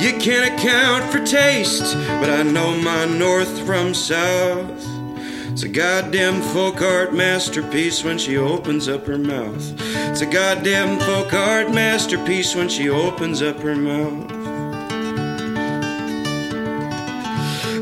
You 0.00 0.18
can't 0.18 0.54
account 0.54 1.12
for 1.12 1.22
taste, 1.26 1.94
but 1.94 2.30
I 2.30 2.42
know 2.42 2.74
my 2.78 3.04
north 3.04 3.66
from 3.66 3.92
south. 3.92 4.86
It's 5.52 5.62
a 5.62 5.68
goddamn 5.68 6.40
folk 6.40 6.80
art 6.80 7.12
masterpiece 7.12 8.02
when 8.02 8.16
she 8.16 8.38
opens 8.38 8.88
up 8.88 9.06
her 9.06 9.18
mouth. 9.18 9.74
It's 9.78 10.22
a 10.22 10.26
goddamn 10.26 10.98
folk 11.00 11.34
art 11.34 11.74
masterpiece 11.74 12.54
when 12.54 12.70
she 12.70 12.88
opens 12.88 13.42
up 13.42 13.60
her 13.60 13.76
mouth. 13.76 14.32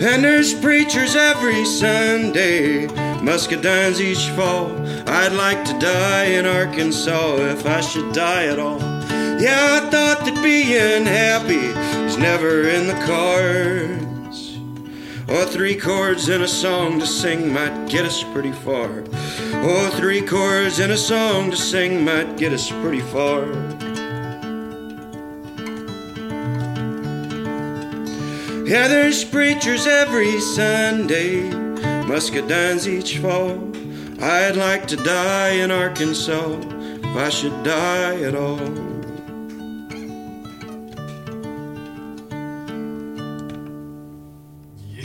And 0.02 0.25
there's 0.25 0.54
preachers 0.54 1.14
every 1.14 1.64
Sunday, 1.64 2.88
muscadines 3.22 4.00
each 4.00 4.28
fall. 4.30 4.72
I'd 5.08 5.34
like 5.34 5.64
to 5.66 5.78
die 5.78 6.25
in 6.25 6.46
Arkansas 6.46 7.37
if 7.37 7.64
I 7.64 7.80
should 7.80 8.12
die 8.12 8.46
at 8.46 8.58
all. 8.58 8.97
Yeah, 9.40 9.80
I 9.80 9.88
thought 9.88 10.25
that 10.25 10.42
being 10.42 11.07
happy 11.07 11.68
was 12.02 12.18
never 12.18 12.68
in 12.68 12.88
the 12.88 13.00
cards. 13.07 14.59
Or 15.28 15.45
three 15.45 15.76
chords 15.76 16.28
in 16.28 16.42
a 16.42 16.49
song 16.49 16.99
to 16.99 17.07
sing 17.07 17.52
might 17.52 17.88
get 17.88 18.04
us 18.04 18.25
pretty 18.33 18.50
far. 18.50 19.04
Or 19.62 19.90
three 19.90 20.23
chords 20.23 20.80
in 20.80 20.90
a 20.90 20.97
song 20.97 21.52
to 21.52 21.57
sing 21.57 22.04
might 22.04 22.37
get 22.37 22.52
us 22.52 22.68
pretty 22.68 23.00
far. 23.00 23.47
Yeah, 28.66 28.88
there's 28.88 29.23
preachers 29.23 29.87
every 29.87 30.40
Sunday, 30.40 31.49
muscadines 32.09 32.88
each 32.88 33.18
fall. 33.18 33.73
I'd 34.21 34.57
like 34.57 34.88
to 34.88 34.97
die 34.97 35.50
in 35.50 35.71
Arkansas 35.71 36.59
if 36.59 37.16
I 37.16 37.28
should 37.28 37.62
die 37.62 38.21
at 38.23 38.35
all. 38.35 38.97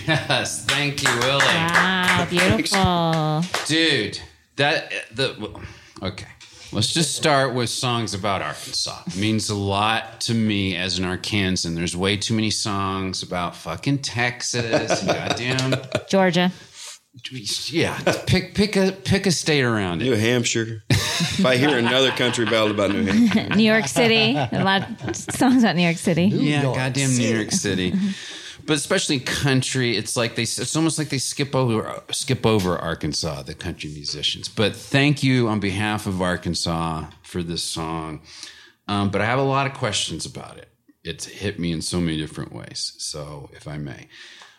Yes, 0.07 0.65
thank 0.65 1.03
you, 1.03 1.09
Willi. 1.19 1.43
Wow, 1.45 2.27
beautiful. 2.29 3.43
Dude, 3.67 4.19
that 4.57 4.91
the 5.11 5.59
okay. 6.01 6.27
Let's 6.71 6.91
just 6.91 7.15
start 7.15 7.53
with 7.53 7.69
songs 7.69 8.15
about 8.15 8.41
Arkansas. 8.41 9.03
It 9.05 9.15
means 9.17 9.51
a 9.51 9.55
lot 9.55 10.19
to 10.21 10.33
me 10.33 10.75
as 10.75 10.97
an 10.97 11.05
Arkansan. 11.05 11.75
There's 11.75 11.95
way 11.95 12.17
too 12.17 12.33
many 12.33 12.49
songs 12.49 13.21
about 13.21 13.55
fucking 13.55 13.99
Texas 13.99 15.01
and 15.03 15.07
goddamn 15.07 15.75
Georgia. 16.09 16.51
yeah. 17.67 17.99
Pick 18.25 18.55
pick 18.55 18.75
a 18.75 18.91
pick 18.91 19.27
a 19.27 19.31
state 19.31 19.61
around 19.61 20.01
it. 20.01 20.05
New 20.05 20.15
Hampshire. 20.15 20.81
if 20.89 21.45
I 21.45 21.57
hear 21.57 21.77
another 21.77 22.09
country 22.11 22.45
ballad 22.45 22.71
about 22.71 22.89
New 22.89 23.05
Hampshire, 23.05 23.49
New 23.55 23.63
York 23.71 23.87
City. 23.87 24.35
A 24.35 24.63
lot 24.63 24.87
of 25.07 25.15
songs 25.15 25.61
about 25.61 25.75
New 25.75 25.83
York 25.83 25.97
City. 25.97 26.25
Yeah, 26.25 26.63
York 26.63 26.75
goddamn 26.75 27.15
New 27.15 27.35
York 27.35 27.51
City. 27.51 27.93
But 28.65 28.77
especially 28.77 29.19
country, 29.19 29.97
it's 29.97 30.15
like 30.15 30.35
they 30.35 30.43
it's 30.43 30.75
almost 30.75 30.97
like 30.97 31.09
they 31.09 31.17
skip 31.17 31.55
over 31.55 32.01
skip 32.11 32.45
over 32.45 32.77
Arkansas, 32.77 33.43
the 33.43 33.53
country 33.53 33.89
musicians. 33.89 34.47
But 34.47 34.75
thank 34.75 35.23
you 35.23 35.47
on 35.47 35.59
behalf 35.59 36.07
of 36.07 36.21
Arkansas 36.21 37.05
for 37.23 37.43
this 37.43 37.63
song. 37.63 38.21
Um, 38.87 39.09
but 39.09 39.21
I 39.21 39.25
have 39.25 39.39
a 39.39 39.43
lot 39.43 39.67
of 39.67 39.73
questions 39.73 40.25
about 40.25 40.57
it. 40.57 40.69
It's 41.03 41.25
hit 41.25 41.59
me 41.59 41.71
in 41.71 41.81
so 41.81 41.99
many 41.99 42.17
different 42.17 42.53
ways. 42.53 42.93
So 42.97 43.49
if 43.53 43.67
I 43.67 43.77
may. 43.77 44.07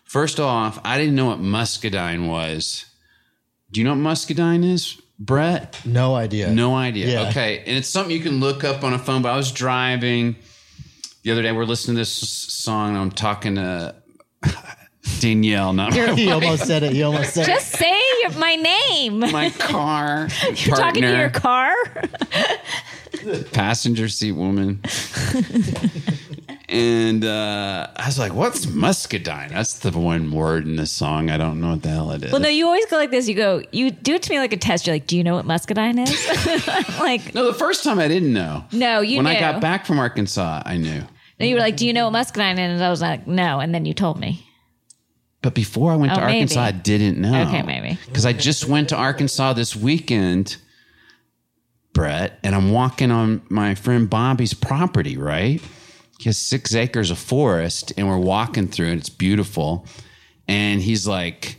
First 0.05 0.39
off, 0.39 0.79
I 0.85 0.99
didn't 0.99 1.15
know 1.15 1.27
what 1.27 1.41
muscadine 1.41 2.29
was. 2.29 2.87
Do 3.71 3.81
you 3.81 3.85
know 3.85 3.91
what 3.91 4.01
muscadine 4.01 4.63
is, 4.63 5.01
Brett? 5.19 5.81
No 5.85 6.15
idea. 6.15 6.51
No 6.53 6.75
idea. 6.77 7.09
Yeah. 7.09 7.29
Okay. 7.29 7.61
And 7.61 7.77
it's 7.77 7.89
something 7.89 8.15
you 8.15 8.23
can 8.23 8.39
look 8.39 8.63
up 8.63 8.85
on 8.85 8.93
a 8.93 8.99
phone, 8.99 9.23
but 9.23 9.31
I 9.33 9.37
was 9.37 9.51
driving 9.51 10.37
the 11.25 11.33
other 11.33 11.43
day. 11.43 11.53
We're 11.53 11.65
listening 11.65 11.97
to 11.97 12.01
this 12.03 12.13
song 12.13 12.91
and 12.91 12.99
I'm 12.99 13.11
talking 13.11 13.55
to 13.57 13.95
Danielle, 15.21 15.73
not 15.73 15.91
my, 15.93 16.13
He 16.17 16.31
almost 16.31 16.67
said 16.67 16.83
it. 16.83 16.93
He 16.93 17.03
almost 17.03 17.35
said 17.35 17.47
Just 17.47 17.71
say 17.73 17.99
your, 18.23 18.33
my 18.33 18.55
name. 18.57 19.19
my 19.33 19.51
car 19.51 20.29
You're 20.55 20.77
talking 20.77 21.03
to 21.03 21.17
your 21.17 21.31
partner, 21.31 22.09
car. 23.31 23.45
passenger 23.53 24.09
seat 24.09 24.33
woman. 24.33 24.81
and 26.69 27.25
uh, 27.25 27.89
I 27.97 28.05
was 28.07 28.19
like, 28.19 28.35
what's 28.35 28.67
muscadine? 28.67 29.49
That's 29.49 29.79
the 29.79 29.99
one 29.99 30.31
word 30.31 30.67
in 30.67 30.77
this 30.77 30.93
song. 30.93 31.31
I 31.31 31.39
don't 31.39 31.59
know 31.59 31.71
what 31.71 31.83
the 31.83 31.89
hell 31.89 32.11
it 32.11 32.23
is. 32.23 32.33
Well, 32.33 32.41
no, 32.43 32.49
you 32.49 32.67
always 32.67 32.85
go 32.87 32.97
like 32.97 33.11
this. 33.11 33.29
You 33.29 33.35
go, 33.35 33.63
you 33.73 33.91
do 33.91 34.15
it 34.17 34.23
to 34.25 34.31
me 34.31 34.39
like 34.39 34.53
a 34.53 34.59
test. 34.59 34.87
You're 34.87 34.95
like, 34.95 35.07
do 35.07 35.17
you 35.17 35.25
know 35.25 35.37
what 35.37 35.47
muscadine 35.47 35.99
is? 35.99 36.27
like, 37.01 37.35
no, 37.35 37.47
the 37.47 37.55
first 37.59 37.83
time 37.83 37.99
I 37.99 38.09
didn't 38.09 38.33
know. 38.35 38.65
no, 38.73 39.01
you 39.01 39.17
when 39.17 39.25
knew. 39.25 39.33
I 39.33 39.41
got 39.41 39.63
back 39.63 39.87
from 39.87 39.99
Arkansas, 39.99 40.63
I 40.67 40.77
knew. 40.77 41.03
No, 41.41 41.47
you 41.47 41.55
were 41.55 41.61
like, 41.61 41.77
do 41.77 41.87
you 41.87 41.93
know 41.93 42.05
what 42.05 42.13
muscadine 42.13 42.59
is? 42.59 42.73
And 42.75 42.83
I 42.85 42.91
was 42.91 43.01
like, 43.03 43.27
no. 43.27 43.59
And 43.61 43.75
then 43.75 43.85
you 43.85 43.95
told 43.95 44.19
me. 44.21 44.47
But 45.43 45.55
before 45.55 45.93
I 45.93 45.97
went 45.97 46.13
Oh, 46.13 46.17
to 46.17 46.23
Arkansas, 46.23 46.65
maybe. 46.65 46.77
I 46.77 46.81
didn't 46.81 47.19
know. 47.19 47.43
Okay, 47.49 47.63
maybe. 47.63 47.99
Because 48.07 48.25
I 48.25 48.33
just 48.33 48.67
went 48.67 48.89
to 48.91 48.97
Arkansas 48.97 49.53
this 49.53 49.77
weekend, 49.77 50.57
Brett, 51.93 52.39
and 52.43 52.55
I'm 52.55 52.73
walking 52.73 53.11
on 53.11 53.43
my 53.49 53.75
friend 53.75 54.09
Bobby's 54.09 54.55
property, 54.55 55.17
right? 55.17 55.61
He 56.19 56.25
has 56.29 56.39
six 56.39 56.75
acres 56.75 57.11
of 57.11 57.19
forest, 57.19 57.93
and 57.99 58.09
we're 58.09 58.17
walking 58.19 58.69
through 58.69 58.93
it. 58.93 58.97
It's 58.99 59.09
beautiful. 59.11 59.87
And 60.49 60.81
he's 60.81 61.07
like, 61.07 61.59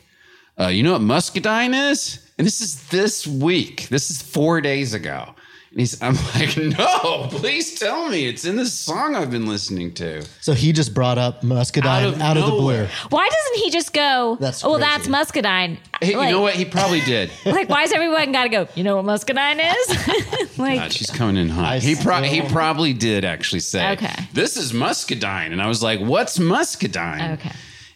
uh, 0.60 0.68
You 0.68 0.82
know 0.84 0.94
what 0.94 1.02
muscadine 1.02 1.74
is? 1.92 2.22
And 2.38 2.48
this 2.48 2.62
is 2.62 2.88
this 2.90 3.28
week. 3.28 3.88
This 3.90 4.10
is 4.10 4.22
four 4.22 4.62
days 4.62 4.94
ago. 4.94 5.36
And 5.76 5.82
he's, 5.82 6.02
I'm 6.02 6.16
like, 6.36 6.56
No, 6.56 7.28
please 7.30 7.78
tell 7.78 8.08
me. 8.08 8.28
It's 8.28 8.46
in 8.46 8.56
this 8.56 8.72
song 8.72 9.14
I've 9.14 9.30
been 9.30 9.46
listening 9.46 9.94
to. 9.96 10.24
So 10.40 10.54
he 10.54 10.72
just 10.72 10.94
brought 10.94 11.18
up 11.18 11.44
muscadine 11.44 11.92
out 12.16 12.22
Out 12.22 12.38
of, 12.38 12.44
of 12.44 12.50
the 12.50 12.52
blue. 12.52 12.60
nowhere. 12.62 12.90
Why 13.10 13.28
doesn't 13.28 13.64
he 13.66 13.72
just 13.72 13.92
go, 13.92 14.38
That's 14.40 14.64
oh, 14.64 14.70
well, 14.70 14.80
crazy. 14.80 14.90
that's 14.90 15.08
muscadine? 15.10 15.78
Hey, 16.02 16.16
like, 16.16 16.28
you 16.28 16.32
know 16.32 16.40
what? 16.40 16.54
He 16.54 16.64
probably 16.64 17.02
did. 17.02 17.30
Like, 17.46 17.68
why 17.68 17.84
is 17.84 17.92
everyone 17.92 18.32
got 18.32 18.44
to 18.44 18.50
go, 18.50 18.68
you 18.76 18.84
know 18.86 18.96
what 18.96 19.04
muscadine 19.06 19.60
is? 19.60 20.58
like, 20.58 20.80
God, 20.80 20.94
she's 20.94 21.10
coming 21.10 21.36
in 21.36 21.50
hot. 21.50 21.66
I 21.66 21.80
He 21.80 21.96
pro- 21.96 22.22
he 22.24 22.38
still- 22.40 22.50
probably 22.52 22.94
did 22.94 23.26
actually 23.26 23.60
say, 23.60 23.92
Okay. 23.94 24.14
this 24.32 24.56
is 24.56 24.72
muscadine," 24.72 25.52
and 25.52 25.62
I 25.62 25.68
was 25.68 25.84
like, 25.84 26.00
"What's 26.00 26.40
muscadine?" 26.40 27.34
Okay. 27.34 27.52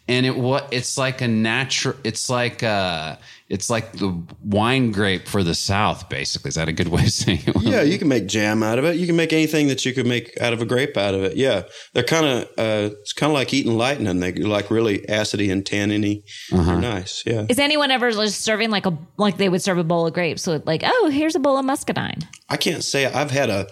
And 0.10 0.26
it 0.26 0.36
what 0.36 0.68
it's 0.72 0.98
like 0.98 1.22
a 1.22 1.28
natural. 1.28 1.96
It's 2.04 2.32
like 2.32 2.64
uh, 2.64 3.18
it's 3.48 3.70
like 3.70 3.92
the 3.94 4.20
wine 4.44 4.92
grape 4.92 5.28
for 5.28 5.44
the 5.44 5.54
South. 5.54 6.10
Basically, 6.10 6.50
is 6.50 6.56
that 6.56 6.68
a 6.68 6.72
good 6.74 6.88
way 6.88 7.04
of 7.04 7.12
saying 7.12 7.44
it? 7.46 7.62
yeah, 7.62 7.84
you 7.84 8.00
can 8.00 8.08
make 8.08 8.26
jam 8.26 8.64
out 8.64 8.80
of 8.80 8.86
it. 8.86 8.96
You 8.98 9.06
can 9.06 9.16
make 9.16 9.32
anything 9.34 9.68
that 9.68 9.86
you 9.86 9.94
could 9.94 10.08
make 10.08 10.36
out 10.42 10.52
of 10.52 10.64
a 10.64 10.66
grape 10.66 10.98
out 10.98 11.14
of 11.14 11.24
it. 11.24 11.38
Yeah, 11.38 11.64
they're 11.94 12.04
kind 12.04 12.26
of 12.26 12.44
uh, 12.58 12.96
it's 13.00 13.14
kind 13.14 13.30
of 13.32 13.36
like 13.36 13.54
eating 13.54 13.78
lightning. 13.78 14.20
They're 14.20 14.34
like 14.34 14.72
really 14.72 15.00
acidy 15.00 15.52
and 15.52 15.64
tanniny. 15.64 16.24
They're 16.50 16.82
nice. 16.82 17.24
Yeah. 17.26 17.46
is 17.48 17.60
anyone 17.60 17.92
ever 17.92 18.12
just 18.12 18.42
serving 18.42 18.72
like 18.72 18.88
a, 18.88 18.98
like 19.18 19.38
they 19.38 19.48
would 19.48 19.62
serve 19.62 19.78
a 19.78 19.84
bowl 19.84 20.08
of 20.08 20.14
grapes? 20.14 20.42
So, 20.42 20.62
like, 20.66 20.82
oh, 20.84 21.10
here's 21.14 21.36
a 21.36 21.40
bowl 21.40 21.58
of 21.58 21.66
muscadine. 21.66 22.28
I 22.50 22.58
can't 22.58 22.84
say 22.84 23.06
I've 23.06 23.32
had 23.32 23.52
a. 23.52 23.68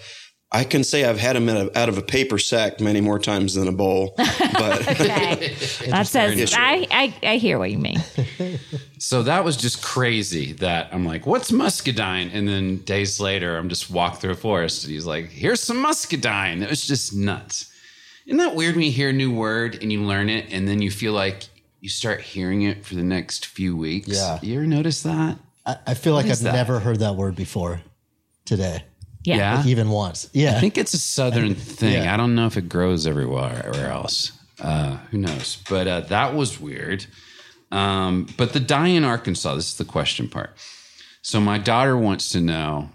I 0.50 0.64
can 0.64 0.84
say 0.86 1.04
I've 1.04 1.20
had 1.20 1.36
them 1.36 1.50
out 1.50 1.58
of, 1.58 1.76
out 1.76 1.90
of 1.90 1.98
a 1.98 2.02
paper 2.02 2.38
sack 2.40 2.80
many 2.80 3.02
more 3.02 3.20
times 3.20 3.54
than 3.56 3.68
a 3.68 3.72
bowl, 3.74 4.14
but 4.18 4.88
Okay. 4.88 5.54
that 5.90 6.08
says, 6.08 6.54
I, 6.58 6.88
I, 6.90 7.14
I 7.22 7.36
hear 7.38 7.60
what 7.60 7.70
you 7.70 7.78
mean. 7.78 8.02
So 8.98 9.24
that 9.24 9.44
was 9.44 9.58
just 9.58 9.84
crazy. 9.84 10.54
That 10.54 10.88
I'm 10.94 11.06
like, 11.06 11.26
"What's 11.28 11.52
muscadine?" 11.52 12.30
And 12.34 12.48
then 12.48 12.78
days 12.78 13.20
later, 13.20 13.58
I'm 13.58 13.68
just 13.68 13.90
walk 13.92 14.22
through 14.22 14.32
a 14.32 14.36
forest, 14.36 14.86
and 14.86 14.94
he's 14.94 15.06
like, 15.06 15.30
"Here's 15.30 15.60
some 15.62 15.82
muscadine." 15.82 16.64
It 16.64 16.70
was 16.70 16.88
just 16.88 17.14
nuts. 17.14 17.72
Isn't 18.26 18.38
that 18.38 18.56
weird 18.56 18.76
when 18.76 18.86
you 18.86 18.92
hear 18.92 19.10
a 19.10 19.14
new 19.14 19.34
word 19.34 19.78
and 19.82 19.92
you 19.92 20.02
learn 20.04 20.30
it, 20.30 20.48
and 20.52 20.68
then 20.68 20.82
you 20.82 20.92
feel 20.92 21.14
like 21.14 21.44
you 21.82 21.90
start 21.90 22.22
hearing 22.22 22.62
it 22.64 22.86
for 22.86 22.96
the 22.96 23.04
next 23.04 23.46
few 23.48 23.76
weeks? 23.76 24.08
Yeah. 24.08 24.40
You 24.42 24.56
ever 24.56 24.66
notice 24.66 25.04
that? 25.04 25.38
I, 25.66 25.78
I 25.88 25.94
feel 25.94 26.14
like 26.14 26.26
I've 26.28 26.40
that? 26.40 26.54
never 26.54 26.80
heard 26.80 27.00
that 27.00 27.16
word 27.16 27.36
before 27.36 27.82
today, 28.46 28.84
Yeah. 29.28 29.36
Yeah. 29.36 29.66
even 29.66 29.90
once. 29.90 30.30
Yeah. 30.32 30.56
I 30.56 30.60
think 30.62 30.78
it's 30.78 30.94
a 30.94 30.98
southern 30.98 31.54
thing. 31.80 32.04
Yeah. 32.04 32.14
I 32.14 32.18
don't 32.18 32.34
know 32.34 32.46
if 32.46 32.56
it 32.56 32.70
grows 32.70 33.06
everywhere 33.06 33.62
everywhere 33.66 33.92
else. 33.92 34.32
Uh, 34.62 34.98
who 35.12 35.18
knows? 35.18 35.58
But 35.70 35.88
uh, 35.88 36.00
that 36.02 36.34
was 36.34 36.62
weird. 36.62 37.06
Um, 37.70 38.28
but 38.38 38.54
the 38.54 38.62
die 38.62 38.88
in 38.88 39.04
Arkansas, 39.04 39.56
this 39.56 39.72
is 39.72 39.78
the 39.78 39.86
question 39.86 40.30
part. 40.30 40.52
So 41.22 41.42
my 41.42 41.58
daughter 41.58 41.98
wants 41.98 42.30
to 42.30 42.40
know 42.40 42.90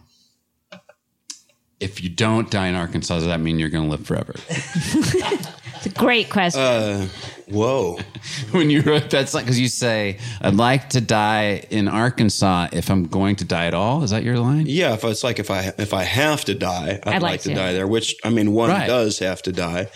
if 1.80 2.02
you 2.02 2.08
don't 2.08 2.50
die 2.50 2.68
in 2.68 2.76
Arkansas, 2.76 3.16
does 3.16 3.26
that 3.26 3.40
mean 3.40 3.58
you're 3.58 3.68
going 3.68 3.84
to 3.84 3.90
live 3.90 4.06
forever? 4.06 4.34
It's 5.84 5.96
a 5.96 5.98
great 5.98 6.30
question. 6.30 6.60
Uh, 6.62 7.08
Whoa. 7.48 7.98
when 8.52 8.70
you 8.70 8.82
wrote 8.82 9.10
that 9.10 9.28
song 9.28 9.42
because 9.42 9.58
you 9.58 9.66
say 9.68 10.18
I'd 10.40 10.54
like 10.54 10.90
to 10.90 11.00
die 11.00 11.64
in 11.70 11.88
Arkansas 11.88 12.68
if 12.72 12.88
I'm 12.88 13.04
going 13.04 13.36
to 13.36 13.44
die 13.44 13.66
at 13.66 13.74
all. 13.74 14.04
Is 14.04 14.10
that 14.10 14.22
your 14.22 14.38
line? 14.38 14.66
Yeah, 14.66 14.94
if 14.94 15.02
it's 15.04 15.24
like 15.24 15.40
if 15.40 15.50
I 15.50 15.72
if 15.78 15.92
I 15.92 16.04
have 16.04 16.44
to 16.44 16.54
die, 16.54 17.00
I'd, 17.02 17.08
I'd 17.14 17.22
like, 17.22 17.32
like 17.32 17.40
to. 17.42 17.48
to. 17.48 17.54
die 17.56 17.72
there. 17.72 17.88
Which 17.88 18.14
I 18.24 18.30
mean, 18.30 18.52
one 18.52 18.70
Right. 18.70 18.86
does 18.86 19.18
have 19.18 19.42
to 19.42 19.52
die. 19.52 19.88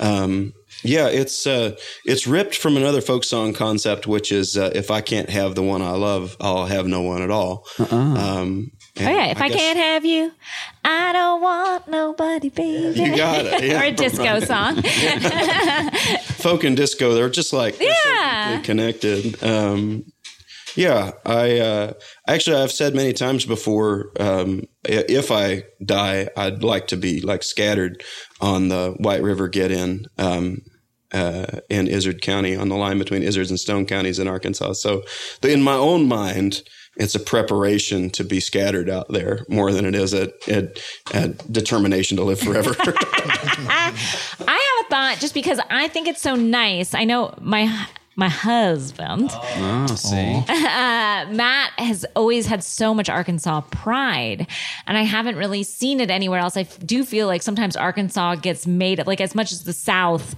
Um, 0.00 0.54
yeah, 0.84 1.06
it's 1.08 1.46
uh, 1.46 1.76
it's 2.04 2.26
ripped 2.26 2.56
from 2.56 2.76
another 2.76 3.00
folk 3.00 3.22
song 3.24 3.52
concept, 3.52 4.06
which 4.06 4.30
is 4.32 4.56
uh, 4.56 4.70
if 4.74 4.90
I 4.90 5.00
can't 5.00 5.30
have 5.30 5.54
the 5.54 5.62
one 5.62 5.82
I 5.82 5.92
love, 5.92 6.36
I'll 6.40 6.66
have 6.66 6.86
no 6.86 7.02
one 7.02 7.22
at 7.22 7.30
all. 7.30 7.64
Um, 7.90 8.70
Oh 9.00 9.10
yeah, 9.10 9.26
if 9.26 9.40
I, 9.40 9.48
guess- 9.48 9.56
can't 9.58 9.78
have 9.78 10.04
you, 10.04 10.32
I 10.84 11.12
don't 11.12 11.40
want 11.40 11.88
nobody, 11.88 12.48
baby. 12.48 13.00
You 13.00 13.16
got 13.16 13.44
it. 13.46 13.64
Yeah, 13.64 13.80
or 13.82 13.84
a 13.86 13.92
disco 13.92 14.24
right. 14.24 14.42
song. 14.42 14.82
folk 16.36 16.64
and 16.64 16.76
disco, 16.76 17.14
they're 17.14 17.28
just 17.30 17.52
like 17.52 17.76
they're 17.78 17.88
Yeah. 18.04 18.50
deeply 18.52 18.64
connected. 18.64 19.42
Um, 19.42 20.04
yeah, 20.76 21.12
I 21.26 21.58
uh, 21.58 21.92
actually 22.28 22.56
I've 22.56 22.70
said 22.72 22.94
many 22.94 23.12
times 23.12 23.44
before, 23.44 24.12
um, 24.20 24.62
if 24.84 25.30
I 25.32 25.64
die, 25.84 26.28
I'd 26.36 26.62
like 26.62 26.86
to 26.88 26.96
be 26.96 27.20
like 27.20 27.42
scattered 27.42 28.02
on 28.40 28.68
the 28.68 28.94
White 28.98 29.22
River 29.22 29.48
get 29.48 29.72
in. 29.72 30.06
Um, 30.18 30.58
uh, 31.12 31.60
in 31.68 31.86
Izard 31.88 32.20
County, 32.22 32.54
on 32.56 32.68
the 32.68 32.76
line 32.76 32.98
between 32.98 33.22
Izard 33.22 33.48
and 33.50 33.58
Stone 33.60 33.86
counties 33.86 34.18
in 34.18 34.28
Arkansas. 34.28 34.74
So, 34.74 35.02
the, 35.40 35.52
in 35.52 35.62
my 35.62 35.74
own 35.74 36.06
mind, 36.06 36.62
it's 36.96 37.14
a 37.14 37.20
preparation 37.20 38.10
to 38.10 38.24
be 38.24 38.40
scattered 38.40 38.90
out 38.90 39.08
there 39.08 39.44
more 39.48 39.72
than 39.72 39.84
it 39.84 39.94
is 39.94 40.12
a, 40.12 40.30
a, 40.48 40.68
a 41.14 41.28
determination 41.28 42.16
to 42.16 42.24
live 42.24 42.40
forever. 42.40 42.74
I 42.80 43.92
have 44.76 44.86
a 44.86 44.88
thought 44.90 45.16
just 45.20 45.34
because 45.34 45.60
I 45.70 45.88
think 45.88 46.08
it's 46.08 46.20
so 46.20 46.34
nice. 46.34 46.94
I 46.94 47.04
know 47.04 47.34
my 47.40 47.86
my 48.16 48.28
husband 48.28 49.30
Oh, 49.32 49.86
see. 49.94 50.42
Matt 50.48 51.70
has 51.78 52.04
always 52.16 52.46
had 52.46 52.64
so 52.64 52.92
much 52.92 53.08
Arkansas 53.08 53.60
pride, 53.70 54.48
and 54.88 54.98
I 54.98 55.02
haven't 55.02 55.36
really 55.36 55.62
seen 55.62 56.00
it 56.00 56.10
anywhere 56.10 56.40
else. 56.40 56.56
I 56.56 56.62
f- 56.62 56.78
do 56.84 57.04
feel 57.04 57.28
like 57.28 57.42
sometimes 57.42 57.76
Arkansas 57.76 58.34
gets 58.36 58.66
made 58.66 59.06
like 59.06 59.20
as 59.20 59.36
much 59.36 59.52
as 59.52 59.62
the 59.62 59.72
South 59.72 60.34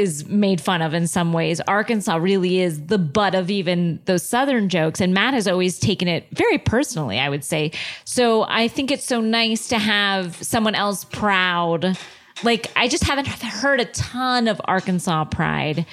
is 0.00 0.26
made 0.26 0.60
fun 0.60 0.82
of 0.82 0.94
in 0.94 1.06
some 1.06 1.32
ways. 1.32 1.60
Arkansas 1.68 2.16
really 2.16 2.60
is 2.60 2.86
the 2.86 2.98
butt 2.98 3.34
of 3.34 3.50
even 3.50 4.00
those 4.06 4.22
Southern 4.22 4.68
jokes, 4.68 5.00
and 5.00 5.14
Matt 5.14 5.34
has 5.34 5.46
always 5.46 5.78
taken 5.78 6.08
it 6.08 6.26
very 6.32 6.58
personally. 6.58 7.18
I 7.20 7.28
would 7.28 7.44
say 7.44 7.70
so. 8.04 8.42
I 8.48 8.68
think 8.68 8.90
it's 8.90 9.04
so 9.06 9.20
nice 9.20 9.68
to 9.68 9.78
have 9.78 10.36
someone 10.42 10.74
else 10.74 11.04
proud. 11.04 11.96
Like 12.42 12.70
I 12.74 12.88
just 12.88 13.04
haven't 13.04 13.28
heard 13.28 13.80
a 13.80 13.84
ton 13.84 14.48
of 14.48 14.60
Arkansas 14.64 15.26
pride. 15.26 15.86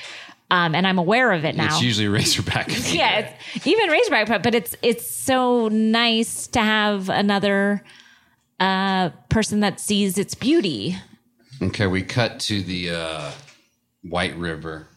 Um, 0.49 0.73
and 0.75 0.87
I'm 0.87 0.97
aware 0.97 1.33
of 1.33 1.43
it 1.43 1.57
now 1.57 1.65
It's 1.65 1.81
usually 1.81 2.07
Razorback. 2.07 2.67
yeah, 2.93 3.33
it's, 3.53 3.67
even 3.67 3.89
Razorback, 3.89 4.27
but- 4.29 4.43
but 4.43 4.55
it's 4.55 4.75
it's 4.81 5.05
so 5.05 5.67
nice 5.67 6.47
to 6.47 6.61
have 6.61 7.09
another 7.09 7.83
uh, 8.59 9.09
person 9.29 9.59
that 9.59 9.79
sees 9.81 10.17
its 10.17 10.35
beauty. 10.35 10.95
Okay, 11.61 11.87
we 11.87 12.01
cut 12.01 12.39
to 12.41 12.61
the 12.61 12.91
uh, 12.91 13.31
White 14.09 14.35
River, 14.37 14.87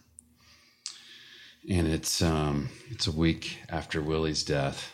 and 1.68 1.86
it's 1.86 2.22
um, 2.22 2.68
it's 2.90 3.06
a 3.06 3.12
week 3.12 3.58
after 3.68 4.00
Willi's 4.00 4.44
death. 4.44 4.90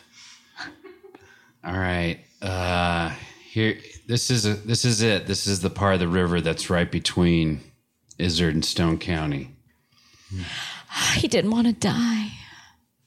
All 1.63 1.77
right, 1.77 2.19
uh, 2.41 3.13
here. 3.51 3.77
This 4.07 4.29
is 4.31 4.45
a 4.45 4.53
this 4.53 4.85
is 4.85 5.01
it. 5.01 5.27
This 5.27 5.47
is 5.47 5.59
the 5.61 5.69
part 5.69 5.95
of 5.95 5.99
the 5.99 6.07
river 6.07 6.39
that's 6.41 6.69
right 6.69 6.89
between 6.91 7.61
Izard 8.17 8.53
and 8.53 8.63
Stone 8.65 8.99
County. 8.99 9.51
He 11.15 11.27
didn't 11.27 11.51
want 11.51 11.67
to 11.67 11.73
die. 11.73 12.29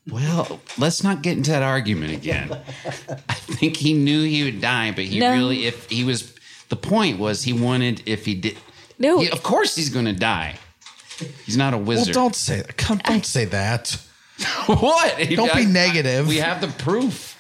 Well, 0.09 0.61
let's 0.79 1.02
not 1.02 1.23
get 1.23 1.37
into 1.37 1.50
that 1.50 1.62
argument 1.62 2.12
again. 2.12 2.52
I 3.29 3.35
think 3.35 3.76
he 3.76 3.95
knew 3.95 4.23
he 4.23 4.45
would 4.45 4.61
die, 4.61 4.93
but 4.93 5.05
he 5.05 5.19
No. 5.19 5.33
really, 5.33 5.64
if 5.67 5.88
he 5.90 6.05
was, 6.05 6.35
the 6.69 6.76
point 6.76 7.19
was 7.19 7.43
he 7.43 7.52
wanted, 7.52 8.02
if 8.07 8.25
he 8.26 8.35
did, 8.35 8.59
No, 8.99 9.21
he- 9.21 9.31
of 9.31 9.43
course 9.43 9.75
he's 9.76 9.88
going 9.88 10.05
to 10.05 10.12
die. 10.12 10.57
He's 11.44 11.56
not 11.56 11.74
a 11.74 11.76
Well, 11.78 11.86
wizard. 11.98 12.14
don't 12.14 12.34
say 12.34 12.56
that. 12.62 12.76
Come- 12.76 12.98
Don't 13.04 13.24
say 13.26 13.44
that. 13.46 13.98
what? 14.66 15.18
Don't 15.30 15.54
be 15.54 15.66
negative. 15.66 16.26
We 16.26 16.37
have 16.38 16.61
the 16.61 16.68
proof. 16.68 17.37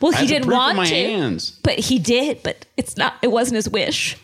well, 0.00 0.12
I 0.14 0.16
he 0.16 0.20
have 0.20 0.28
the 0.28 0.34
didn't 0.34 0.44
proof 0.46 0.54
in 0.54 0.58
want 0.58 0.76
my 0.76 0.84
to, 0.86 0.94
hands. 0.94 1.50
but 1.62 1.78
he 1.78 1.98
did. 1.98 2.42
But 2.42 2.66
it's 2.76 2.96
not. 2.96 3.14
It 3.22 3.28
wasn't 3.28 3.56
his 3.56 3.68
wish. 3.68 4.16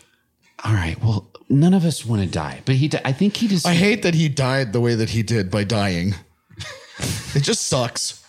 All 0.63 0.73
right. 0.73 1.01
Well, 1.01 1.27
none 1.49 1.73
of 1.73 1.83
us 1.85 2.05
want 2.05 2.21
to 2.21 2.27
die, 2.27 2.61
but 2.65 2.75
he. 2.75 2.87
di- 2.89 3.01
I 3.03 3.11
think 3.11 3.37
he 3.37 3.47
just. 3.47 3.65
I 3.65 3.73
hate 3.73 4.03
that 4.03 4.13
he 4.13 4.29
died 4.29 4.71
the 4.73 4.81
way 4.81 4.93
that 4.95 5.09
he 5.09 5.23
did 5.23 5.49
by 5.49 5.63
dying. 5.63 6.13
it 7.33 7.41
just 7.41 7.67
sucks. 7.67 8.23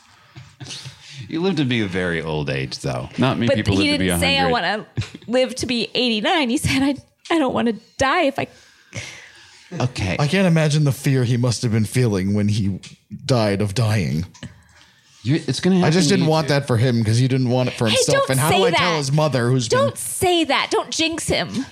he 1.28 1.37
lived 1.38 1.58
to 1.58 1.64
be 1.66 1.82
a 1.82 1.87
very 1.87 2.22
old 2.22 2.48
age, 2.48 2.78
though. 2.78 3.08
Not 3.18 3.37
many 3.38 3.48
But 3.48 3.56
people 3.56 3.76
he 3.76 3.90
live 3.90 3.94
to 3.94 3.98
be 3.98 4.06
didn't 4.06 4.20
say 4.20 4.38
I 4.38 4.50
100. 4.50 4.52
want 4.87 4.96
to 4.96 5.30
live 5.30 5.54
to 5.56 5.66
be 5.66 5.90
eighty 5.94 6.20
nine. 6.22 6.48
He 6.48 6.56
said 6.56 6.82
I 6.82 6.94
I 7.30 7.38
don't 7.38 7.52
want 7.52 7.68
to 7.68 7.74
die 7.98 8.22
if 8.22 8.38
I. 8.38 8.46
Okay. 9.80 10.16
I 10.18 10.26
can't 10.26 10.46
imagine 10.46 10.85
the 10.85 10.92
fear 10.92 11.24
he 11.24 11.37
must 11.37 11.62
have 11.62 11.72
been 11.72 11.85
feeling 11.85 12.35
when 12.35 12.48
he 12.48 12.80
died 13.24 13.62
of 13.62 13.74
dying. 13.74 14.26
You, 15.22 15.37
it's 15.46 15.61
going 15.61 15.80
to 15.80 15.87
I 15.87 15.90
just 15.90 16.08
didn't 16.08 16.26
want 16.26 16.48
that 16.48 16.66
for 16.66 16.76
him 16.76 16.98
because 16.98 17.16
he 17.18 17.28
didn't 17.28 17.48
want 17.48 17.68
it 17.68 17.72
for 17.74 17.87
Hey, 17.87 17.94
himself. 17.94 18.18
don't 18.26 18.30
And 18.30 18.40
how 18.40 18.50
say 18.50 18.56
do 18.58 18.64
I 18.66 18.70
that. 18.70 18.76
tell 18.78 18.96
his 18.98 19.12
mother 19.12 19.48
who's 19.50 19.68
Don't 19.68 19.90
been 19.90 19.96
say 19.96 20.44
that. 20.44 20.68
Don't 20.70 20.90
jinx 20.90 21.26
him. 21.28 21.64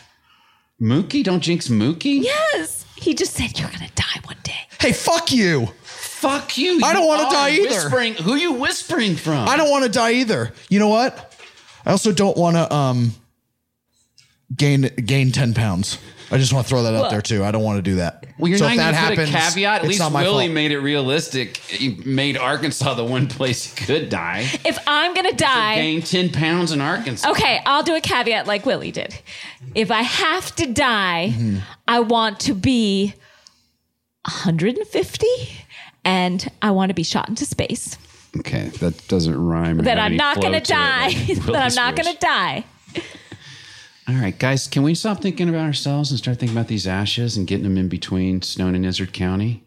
Mookie? 0.81 1.23
Don't 1.25 1.41
jinx 1.41 1.69
Mookie? 1.69 2.23
Yes, 2.23 2.87
he 2.97 3.13
just 3.15 3.35
said 3.35 3.59
you're 3.59 3.69
gonna 3.71 3.91
die 3.95 4.21
one 4.25 4.37
day. 4.45 4.55
Hey, 4.81 4.93
fuck 4.93 5.31
you. 5.33 5.67
Fuck 5.83 6.57
you. 6.57 6.81
I 6.83 6.93
don't 6.93 7.07
wanna 7.07 7.25
are 7.25 7.31
die 7.33 7.51
either. 7.51 7.69
Whispering. 7.69 8.15
Who 8.15 8.35
you 8.37 8.53
whispering 8.53 9.17
from? 9.17 9.49
I 9.49 9.57
don't 9.57 9.69
want 9.71 9.85
to 9.85 9.91
die 9.91 10.13
either. 10.13 10.53
You 10.69 10.79
know 10.79 10.89
what? 10.89 11.35
I 11.85 11.91
also 11.91 12.13
don't 12.13 12.37
want 12.37 12.57
to 12.57 12.73
um 12.73 13.15
gain 14.57 14.83
gain 15.05 15.33
10 15.33 15.55
pounds. 15.55 15.99
I 16.33 16.39
just 16.39 16.53
want 16.53 16.67
to 16.67 16.71
throw 16.71 16.85
that 16.85 16.95
out 16.95 17.11
there 17.11 17.23
too. 17.23 17.45
I 17.45 17.51
don't 17.51 17.65
want 17.65 17.79
to 17.79 17.83
do 17.83 17.97
that. 17.97 18.25
Well, 18.39 18.49
you're 18.49 18.59
so 18.59 18.67
not 18.67 18.73
if 18.73 18.79
that 18.79 18.93
going 18.93 19.11
to 19.11 19.17
put 19.17 19.29
a 19.29 19.33
happens, 19.33 19.55
caveat. 19.55 19.83
At 19.83 19.89
least 19.89 19.99
not 19.99 20.13
Willi 20.13 20.47
fault. 20.47 20.55
made 20.55 20.71
it 20.71 20.79
realistic. 20.79 21.57
He 21.57 21.97
made 22.05 22.37
Arkansas 22.37 22.95
the 22.95 23.05
one 23.05 23.27
place 23.27 23.65
he 23.65 23.85
could 23.85 24.09
die. 24.09 24.47
If 24.65 24.79
I'm 24.87 25.13
gonna 25.15 25.33
die, 25.33 25.75
Gain 25.77 26.03
10 26.03 26.31
pounds 26.31 26.73
in 26.73 26.81
Arkansas. 26.81 27.31
Okay, 27.31 27.61
I'll 27.67 27.83
do 27.83 27.95
a 27.97 28.01
caveat 28.01 28.47
like 28.47 28.65
Willi 28.65 28.93
did. 28.93 29.19
If 29.75 29.91
I 29.91 30.03
have 30.03 30.55
to 30.57 30.67
die, 30.67 31.33
mm-hmm. 31.35 31.59
I 31.89 32.01
want 32.01 32.39
to 32.41 32.55
be 32.55 33.15
150 34.27 35.27
and 36.05 36.49
I 36.63 36.71
want 36.71 36.91
to 36.91 36.95
be 36.95 37.03
shot 37.03 37.29
into 37.29 37.45
space. 37.45 37.99
Okay, 38.39 38.69
that 38.81 39.09
doesn't 39.09 39.37
rhyme. 39.37 39.79
That 39.79 39.99
I'm 39.99 40.17
not 40.17 40.41
going 40.41 40.53
to 40.53 40.61
to 40.61 40.73
die. 40.73 41.13
that 41.47 41.71
I'm 41.71 41.75
not 41.75 41.97
gonna 41.97 42.17
die. 42.19 42.65
All 44.11 44.17
right, 44.17 44.37
guys, 44.37 44.67
can 44.67 44.83
we 44.83 44.97
stop 44.97 45.23
thinking 45.23 45.49
about 45.49 45.65
ourselves 45.67 46.11
and 46.11 46.19
start 46.19 46.39
thinking 46.39 46.57
about 46.57 46.67
these 46.67 46.85
ashes 46.85 47.37
and 47.37 47.47
getting 47.47 47.63
them 47.63 47.77
in 47.79 47.89
between 47.89 48.43
Stone 48.43 48.75
and 48.75 48.85
Izard 48.85 49.13
County? 49.13 49.63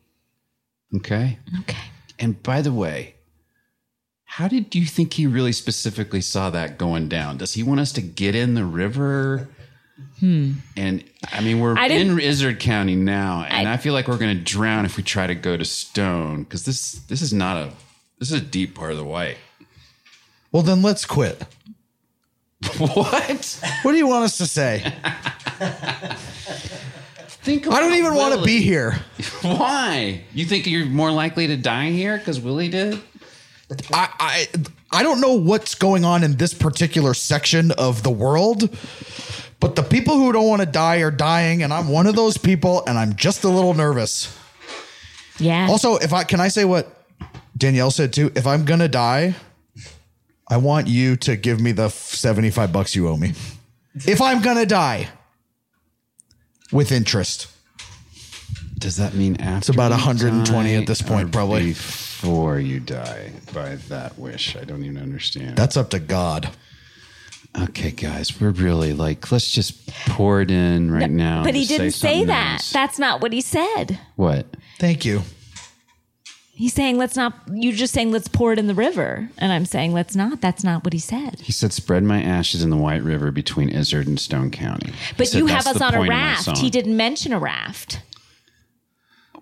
Okay. 0.97 1.39
Okay. 1.61 1.77
And 2.19 2.43
by 2.43 2.61
the 2.61 2.73
way, 2.73 3.15
how 4.25 4.49
did 4.49 4.75
you 4.75 4.85
think 4.85 5.13
he 5.13 5.27
really 5.27 5.53
specifically 5.53 6.19
saw 6.19 6.49
that 6.49 6.77
going 6.77 7.07
down? 7.07 7.37
Does 7.37 7.53
he 7.53 7.63
want 7.63 7.79
us 7.79 7.93
to 7.93 8.01
get 8.01 8.35
in 8.35 8.53
the 8.53 8.65
river? 8.65 9.47
Hmm. 10.19 10.53
And 10.75 11.05
I 11.31 11.39
mean, 11.39 11.61
we're 11.61 11.77
I 11.77 11.85
in 11.85 12.07
didn't- 12.07 12.19
Izard 12.19 12.59
County 12.59 12.95
now, 12.95 13.45
and 13.47 13.69
I, 13.69 13.73
I- 13.73 13.77
feel 13.77 13.93
like 13.93 14.09
we're 14.09 14.17
going 14.17 14.35
to 14.37 14.43
drown 14.43 14.83
if 14.83 14.97
we 14.97 15.03
try 15.03 15.25
to 15.25 15.35
go 15.35 15.55
to 15.55 15.63
Stone 15.63 16.43
because 16.43 16.65
this 16.65 16.93
this 17.07 17.21
is 17.21 17.31
not 17.31 17.55
a 17.55 17.71
this 18.19 18.29
is 18.29 18.41
a 18.41 18.43
deep 18.43 18.75
part 18.75 18.91
of 18.91 18.97
the 18.97 19.05
white. 19.05 19.37
Well, 20.51 20.63
then 20.63 20.81
let's 20.81 21.05
quit. 21.05 21.45
what? 22.77 23.59
What 23.81 23.91
do 23.91 23.97
you 23.97 24.07
want 24.07 24.25
us 24.25 24.37
to 24.37 24.45
say? 24.45 24.93
Think 27.43 27.67
I 27.67 27.79
don't 27.81 27.89
about 27.89 27.97
even 27.97 28.15
want 28.15 28.35
to 28.35 28.41
be 28.43 28.61
here. 28.61 28.99
Why? 29.41 30.23
You 30.33 30.45
think 30.45 30.65
you're 30.65 30.85
more 30.85 31.11
likely 31.11 31.47
to 31.47 31.57
die 31.57 31.89
here 31.89 32.17
because 32.17 32.39
Willi 32.39 32.69
did? 32.69 33.01
I, 33.91 34.09
I 34.19 34.47
I 34.91 35.03
don't 35.03 35.19
know 35.19 35.33
what's 35.33 35.75
going 35.75 36.05
on 36.05 36.23
in 36.23 36.37
this 36.37 36.53
particular 36.53 37.13
section 37.13 37.71
of 37.71 38.03
the 38.03 38.11
world, 38.11 38.69
but 39.59 39.75
the 39.75 39.83
people 39.83 40.17
who 40.17 40.31
don't 40.31 40.47
want 40.47 40.61
to 40.61 40.65
die 40.65 40.97
are 40.97 41.11
dying, 41.11 41.63
and 41.63 41.73
I'm 41.73 41.89
one 41.89 42.07
of 42.07 42.15
those 42.15 42.37
people, 42.37 42.83
and 42.85 42.97
I'm 42.97 43.15
just 43.15 43.43
a 43.43 43.49
little 43.49 43.73
nervous. 43.73 44.37
Yeah. 45.37 45.67
Also, 45.69 45.97
if 45.97 46.13
I 46.13 46.23
can 46.23 46.39
I 46.39 46.47
say 46.47 46.63
what 46.63 46.95
Danielle 47.57 47.91
said 47.91 48.13
too, 48.13 48.31
if 48.35 48.47
I'm 48.47 48.63
gonna 48.63 48.87
die, 48.87 49.35
I 50.53 50.57
want 50.57 50.87
you 50.87 51.15
to 51.15 51.35
give 51.35 51.59
me 51.59 51.71
the 51.71 51.89
75 51.89 52.71
bucks 52.71 52.95
you 52.95 53.09
owe 53.09 53.17
me. 53.17 53.33
If 53.95 54.21
I'm 54.21 54.39
gonna 54.43 54.67
die. 54.67 55.07
With 56.71 56.91
interest. 56.91 57.47
Does 58.77 58.97
that 58.97 59.15
mean 59.15 59.41
after? 59.41 59.57
It's 59.57 59.69
about 59.69 59.87
you 59.87 59.97
120 59.97 60.45
die 60.45 60.79
at 60.79 60.85
this 60.85 61.01
point, 61.01 61.31
probably. 61.31 61.69
Before 61.69 62.59
you 62.59 62.79
die 62.79 63.31
by 63.51 63.77
that 63.89 64.19
wish. 64.19 64.55
I 64.55 64.63
don't 64.63 64.83
even 64.83 64.97
understand. 64.97 65.55
That's 65.57 65.75
up 65.75 65.89
to 65.89 65.99
God. 65.99 66.51
okay, 67.59 67.89
guys, 67.89 68.39
we're 68.39 68.51
really 68.51 68.93
like, 68.93 69.31
let's 69.31 69.49
just 69.49 69.87
pour 70.09 70.41
it 70.41 70.51
in 70.51 70.91
right 70.91 71.09
now. 71.09 71.43
but 71.43 71.55
he 71.55 71.65
didn't 71.65 71.91
say 71.93 72.09
something 72.09 72.27
that. 72.27 72.51
nice. 72.53 72.71
That's 72.71 72.99
not 72.99 73.21
what 73.21 73.33
he 73.33 73.41
said. 73.41 73.99
what? 74.17 74.45
Thank 74.77 75.03
you. 75.03 75.23
He's 76.55 76.73
saying 76.73 76.97
let's 76.99 77.15
not. 77.15 77.33
You're 77.51 77.73
just 77.73 77.93
saying 77.93 78.11
let's 78.11 78.27
pour 78.27 78.53
it 78.53 78.59
in 78.59 78.67
the 78.67 78.75
river, 78.75 79.27
and 79.39 79.51
I'm 79.51 79.65
saying 79.65 79.91
let's 79.91 80.15
not. 80.15 80.39
That's 80.39 80.63
not 80.63 80.83
what 80.83 80.93
he 80.93 80.99
said. 80.99 81.39
He 81.39 81.51
said, 81.51 81.73
"Spread 81.73 82.03
my 82.03 82.21
ashes 82.21 82.61
in 82.63 82.69
the 82.69 82.77
White 82.77 83.01
River 83.01 83.31
between 83.31 83.69
Izard 83.69 84.05
and 84.05 84.19
Stone 84.19 84.51
County." 84.51 84.91
He 84.91 85.13
But 85.17 85.27
said 85.29 85.39
you 85.39 85.47
have 85.47 85.63
that's 85.63 85.75
us 85.75 85.79
the 85.79 85.85
on 85.85 85.93
a 85.95 85.97
point 85.97 86.09
of 86.09 86.15
my 86.15 86.21
raft. 86.23 86.43
song. 86.43 86.55
He 86.57 86.69
didn't 86.69 86.95
mention 86.95 87.33
a 87.33 87.39
raft. 87.39 88.01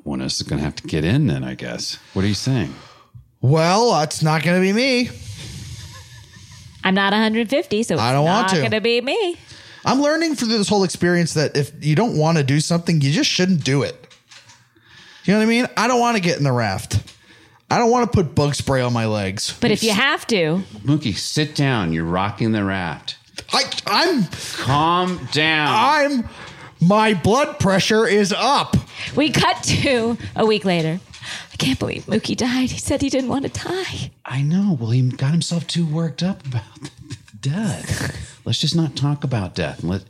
One 0.04 0.22
of 0.22 0.28
us 0.28 0.40
is 0.40 0.48
going 0.48 0.60
to 0.60 0.64
have 0.66 0.76
to 0.78 0.88
get 0.88 1.04
in 1.04 1.28
then, 1.28 1.44
I 1.44 1.54
guess. 1.54 1.98
What 2.14 2.24
are 2.26 2.28
you 2.30 2.34
saying? 2.34 2.74
Well, 3.42 3.92
that's 3.92 4.24
not 4.24 4.42
going 4.42 4.56
to 4.60 4.62
be 4.62 4.72
me. 4.74 5.10
I'm 6.84 6.96
not 6.96 7.12
150, 7.14 7.84
so 7.84 7.94
it's 7.96 8.02
I 8.02 8.14
don't 8.14 8.26
want 8.26 8.48
not 8.48 8.50
to. 8.56 8.60
going 8.62 8.72
to 8.72 8.82
be 8.82 9.02
me. 9.02 9.36
I'm 9.86 10.02
learning 10.02 10.36
through 10.36 10.48
this 10.48 10.68
whole 10.70 10.84
experience 10.84 11.34
that 11.36 11.56
if 11.58 11.72
you 11.84 11.96
don't 11.96 12.18
want 12.18 12.38
to 12.38 12.44
do 12.44 12.60
something, 12.60 13.02
you 13.02 13.12
just 13.12 13.30
shouldn't 13.30 13.64
do 13.64 13.84
it. 13.84 14.08
You 15.26 15.34
know 15.34 15.40
what 15.40 15.46
I 15.46 15.50
mean? 15.50 15.68
I 15.78 15.88
don't 15.88 16.00
want 16.00 16.18
to 16.18 16.22
get 16.22 16.38
in 16.40 16.44
the 16.44 16.52
raft. 16.52 17.00
I 17.72 17.78
don't 17.78 17.90
want 17.90 18.12
to 18.12 18.16
put 18.24 18.36
bug 18.36 18.54
spray 18.54 18.82
on 18.82 18.92
my 18.92 19.06
legs. 19.06 19.58
But 19.62 19.72
if 19.72 19.82
you 19.82 19.94
have 19.94 20.28
to, 20.28 20.62
Mookie, 20.84 21.16
sit 21.16 21.56
down. 21.56 21.94
You're 21.94 22.04
rocking 22.04 22.52
the 22.52 22.66
raft. 22.66 23.16
I, 23.54 23.64
I'm, 23.88 24.26
Calm 24.58 25.30
down. 25.32 25.70
I'm, 25.72 26.30
my 26.82 27.14
blood 27.14 27.60
pressure 27.60 28.06
is 28.06 28.34
up. 28.34 28.76
we 29.16 29.30
cut 29.32 29.64
to 29.64 30.18
a 30.36 30.46
week 30.46 30.66
later. 30.66 31.00
I 31.54 31.56
can't 31.56 31.80
believe 31.80 32.08
Mookie 32.08 32.36
died. 32.36 32.72
He 32.72 32.78
said 32.78 33.02
he 33.02 33.10
didn't 33.10 33.30
want 33.30 33.46
to 33.46 33.68
die. 33.68 34.12
I 34.26 34.42
know. 34.42 34.76
Well, 34.78 34.90
he 34.90 35.02
got 35.10 35.32
himself 35.32 35.66
too 35.66 35.86
worked 35.86 36.22
up 36.22 36.46
about 36.46 36.64
death. 37.42 38.30
Let's 38.46 38.60
just 38.60 38.76
not 38.76 38.96
talk 38.96 39.24
about 39.24 39.54
death. 39.56 39.84
Let 39.84 40.04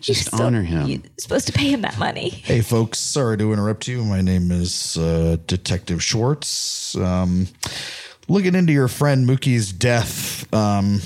just 0.00 0.26
still- 0.26 0.42
honor 0.42 0.62
him. 0.62 0.86
You're 0.86 1.00
supposed 1.18 1.46
to 1.46 1.52
pay 1.52 1.70
him 1.70 1.82
that 1.82 1.98
money. 1.98 2.28
Hey, 2.30 2.60
folks. 2.60 2.98
Sorry 2.98 3.38
to 3.38 3.52
interrupt 3.52 3.88
you. 3.88 4.04
My 4.04 4.20
name 4.20 4.50
is 4.50 4.96
uh, 4.98 5.36
Detective 5.46 6.02
Schwartz. 6.02 6.96
Um, 6.96 7.48
looking 8.28 8.54
into 8.54 8.72
your 8.72 8.88
friend 8.88 9.26
Mookie's 9.26 9.72
death, 9.72 10.52
um, 10.52 11.00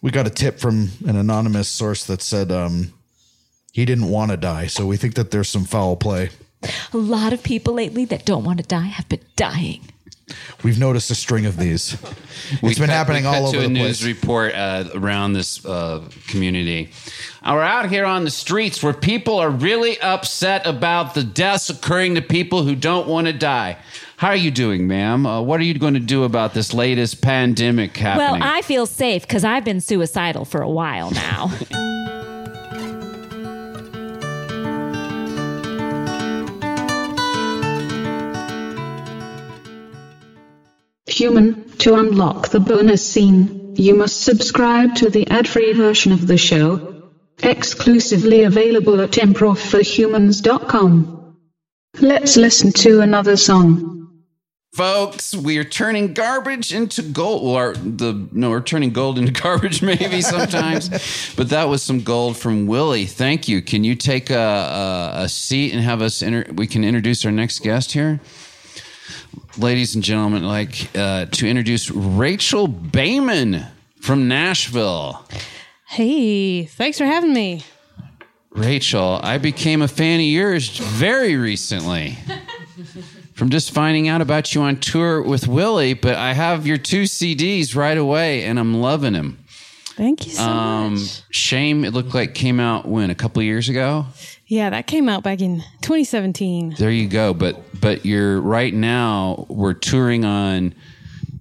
we 0.00 0.10
got 0.10 0.26
a 0.26 0.30
tip 0.30 0.58
from 0.58 0.90
an 1.06 1.16
anonymous 1.16 1.68
source 1.68 2.04
that 2.04 2.22
said 2.22 2.50
um, 2.50 2.92
he 3.72 3.84
didn't 3.84 4.08
want 4.08 4.30
to 4.30 4.36
die. 4.36 4.66
So 4.68 4.86
we 4.86 4.96
think 4.96 5.14
that 5.14 5.30
there's 5.30 5.48
some 5.48 5.64
foul 5.64 5.96
play. 5.96 6.30
A 6.92 6.96
lot 6.96 7.32
of 7.32 7.42
people 7.42 7.74
lately 7.74 8.04
that 8.06 8.24
don't 8.24 8.44
want 8.44 8.58
to 8.58 8.64
die 8.64 8.86
have 8.86 9.08
been 9.08 9.20
dying. 9.36 9.82
We've 10.62 10.78
noticed 10.78 11.10
a 11.10 11.14
string 11.14 11.46
of 11.46 11.56
these. 11.56 11.96
We 12.62 12.70
It's 12.70 12.78
been 12.78 12.86
cut- 12.88 12.94
happening 12.96 13.24
we 13.24 13.30
cut 13.30 13.42
all 13.42 13.50
to 13.52 13.56
over 13.58 13.64
a 13.64 13.68
the 13.68 13.74
news 13.74 14.00
place. 14.00 14.04
report 14.04 14.54
uh, 14.54 14.84
around 14.94 15.32
this 15.34 15.64
uh, 15.66 16.02
community. 16.28 16.90
Uh, 17.42 17.52
We're 17.54 17.62
out 17.62 17.90
here 17.90 18.04
on 18.06 18.24
the 18.24 18.30
streets 18.30 18.82
where 18.82 18.92
people 18.94 19.38
are 19.38 19.50
really 19.50 20.00
upset 20.00 20.66
about 20.66 21.14
the 21.14 21.24
deaths 21.24 21.68
occurring 21.68 22.14
to 22.14 22.22
people 22.22 22.62
who 22.62 22.74
don't 22.74 23.06
want 23.08 23.26
to 23.26 23.32
die. 23.32 23.76
How 24.16 24.28
are 24.28 24.36
you 24.36 24.50
doing, 24.50 24.86
ma'am? 24.86 25.26
Uh, 25.26 25.42
what 25.42 25.60
are 25.60 25.64
you 25.64 25.78
going 25.78 25.94
to 25.94 26.00
do 26.00 26.24
about 26.24 26.54
this 26.54 26.72
latest 26.72 27.20
pandemic 27.22 27.96
happening? 27.96 28.40
Well, 28.40 28.50
I 28.56 28.62
feel 28.62 28.86
safe 28.86 29.22
because 29.22 29.44
I've 29.44 29.64
been 29.64 29.80
suicidal 29.80 30.44
for 30.44 30.62
a 30.62 30.70
while 30.70 31.10
now. 31.10 31.50
Human, 41.08 41.68
to 41.78 41.94
unlock 41.94 42.48
the 42.48 42.60
bonus 42.60 43.04
scene, 43.06 43.74
you 43.76 43.94
must 43.94 44.20
subscribe 44.22 44.94
to 44.96 45.08
the 45.10 45.26
ad-free 45.28 45.72
version 45.72 46.12
of 46.12 46.26
the 46.26 46.36
show, 46.36 47.04
exclusively 47.42 48.42
available 48.44 49.00
at 49.00 49.12
improvforhumans.com. 49.12 51.36
Let's 52.00 52.36
listen 52.36 52.72
to 52.72 53.00
another 53.00 53.36
song. 53.36 53.94
folks 54.74 55.34
we 55.34 55.56
are 55.58 55.64
turning 55.64 56.12
garbage 56.12 56.74
into 56.74 57.00
gold 57.02 57.42
or 57.42 57.72
the 57.74 58.28
no 58.32 58.50
we're 58.50 58.60
turning 58.60 58.90
gold 58.92 59.18
into 59.18 59.32
garbage 59.42 59.80
maybe 59.82 60.20
sometimes 60.20 60.90
but 61.36 61.48
that 61.48 61.64
was 61.64 61.82
some 61.82 62.00
gold 62.02 62.36
from 62.36 62.66
willi 62.66 63.06
thank 63.06 63.48
you 63.48 63.60
can 63.62 63.82
you 63.82 63.94
take 63.96 64.28
a, 64.30 64.36
a, 64.36 65.12
a 65.24 65.28
seat 65.28 65.72
and 65.72 65.82
have 65.82 66.00
us 66.02 66.20
inter- 66.22 66.44
we 66.52 66.66
can 66.66 66.84
introduce 66.84 67.24
our 67.24 67.32
next 67.32 67.60
guest 67.60 67.92
here 67.92 68.20
ladies 69.56 69.94
and 69.94 70.04
gentlemen 70.04 70.44
like 70.44 70.88
uh, 70.96 71.26
to 71.26 71.46
introduce 71.48 71.90
rachel 71.90 72.68
baiman 72.68 73.66
from 74.00 74.28
nashville 74.28 75.24
Hey, 75.90 76.64
thanks 76.66 76.98
for 76.98 77.06
having 77.06 77.32
me. 77.32 77.62
Rachel, 78.50 79.18
I 79.22 79.38
became 79.38 79.80
a 79.80 79.88
fan 79.88 80.20
of 80.20 80.26
yours 80.26 80.68
very 80.76 81.34
recently. 81.36 82.18
From 83.32 83.48
just 83.48 83.70
finding 83.70 84.06
out 84.06 84.20
about 84.20 84.54
you 84.54 84.60
on 84.60 84.76
tour 84.80 85.22
with 85.22 85.48
Willi, 85.48 85.94
but 85.94 86.16
I 86.16 86.34
have 86.34 86.66
your 86.66 86.76
two 86.76 87.04
CDs 87.04 87.74
right 87.74 87.96
away 87.96 88.44
and 88.44 88.58
I'm 88.58 88.74
loving 88.82 89.14
them. 89.14 89.38
Thank 89.96 90.26
you 90.26 90.32
so 90.32 90.42
Um, 90.42 90.94
much. 90.96 91.22
Shame, 91.30 91.86
it 91.86 91.94
looked 91.94 92.14
like 92.14 92.34
came 92.34 92.60
out 92.60 92.86
when 92.86 93.08
a 93.08 93.14
couple 93.14 93.40
of 93.40 93.46
years 93.46 93.70
ago. 93.70 94.04
Yeah, 94.48 94.70
that 94.70 94.86
came 94.86 95.08
out 95.08 95.22
back 95.22 95.40
in 95.40 95.58
2017. 95.82 96.76
There 96.78 96.90
you 96.90 97.06
go. 97.06 97.34
But 97.34 97.62
but 97.80 98.04
you're 98.06 98.40
right 98.40 98.72
now. 98.72 99.44
We're 99.48 99.74
touring 99.74 100.24
on 100.24 100.74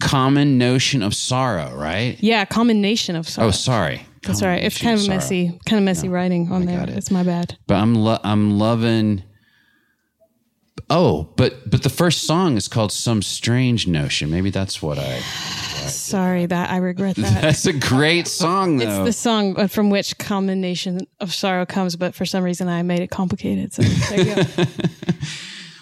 Common 0.01 0.57
Notion 0.57 1.01
of 1.01 1.15
Sorrow, 1.15 1.73
right? 1.75 2.17
Yeah, 2.19 2.43
Common 2.45 2.81
Nation 2.81 3.15
of 3.15 3.27
Sorrow. 3.27 3.47
Oh, 3.47 3.51
sorry. 3.51 4.05
That's 4.23 4.41
all 4.41 4.49
right. 4.49 4.61
It's 4.61 4.77
kind 4.77 4.95
of 4.99 5.05
Common 5.05 5.17
messy, 5.17 5.59
kind 5.65 5.79
of 5.79 5.85
messy 5.85 6.09
writing 6.09 6.51
on 6.51 6.65
there. 6.65 6.79
got 6.79 6.89
it. 6.89 6.97
It's 6.97 7.09
my 7.09 7.23
bad. 7.23 7.57
but 7.65 7.75
I'm 7.75 7.95
lo- 7.95 8.19
I'm 8.23 8.59
loving. 8.59 9.23
Oh, 10.89 11.29
but 11.37 11.69
but 11.69 11.83
the 11.83 11.89
first 11.89 12.23
song 12.27 12.57
is 12.57 12.67
called 12.67 12.91
"Some 12.91 13.21
Strange 13.21 13.87
Notion." 13.87 14.29
Maybe 14.29 14.49
that's 14.49 14.81
what 14.81 14.97
I. 14.99 15.21
Sorry 15.88 16.45
that 16.45 16.69
I 16.69 16.78
regret 16.78 17.15
that. 17.17 17.41
That's 17.41 17.65
a 17.65 17.73
great 17.73 18.28
song, 18.28 18.78
though. 18.78 19.04
it's 19.06 19.06
the 19.06 19.13
song 19.13 19.67
from 19.67 19.89
which 19.89 20.17
combination 20.17 21.08
of 21.19 21.34
sorrow 21.34 21.65
comes, 21.65 21.95
but 21.95 22.15
for 22.15 22.26
some 22.26 22.43
reason 22.43 22.67
I 22.67 22.82
made 22.84 23.02
it 23.02 23.10
complicated. 23.10 23.73
So 23.73 23.82
there 23.84 24.21
you 24.23 24.36
go. 24.36 24.63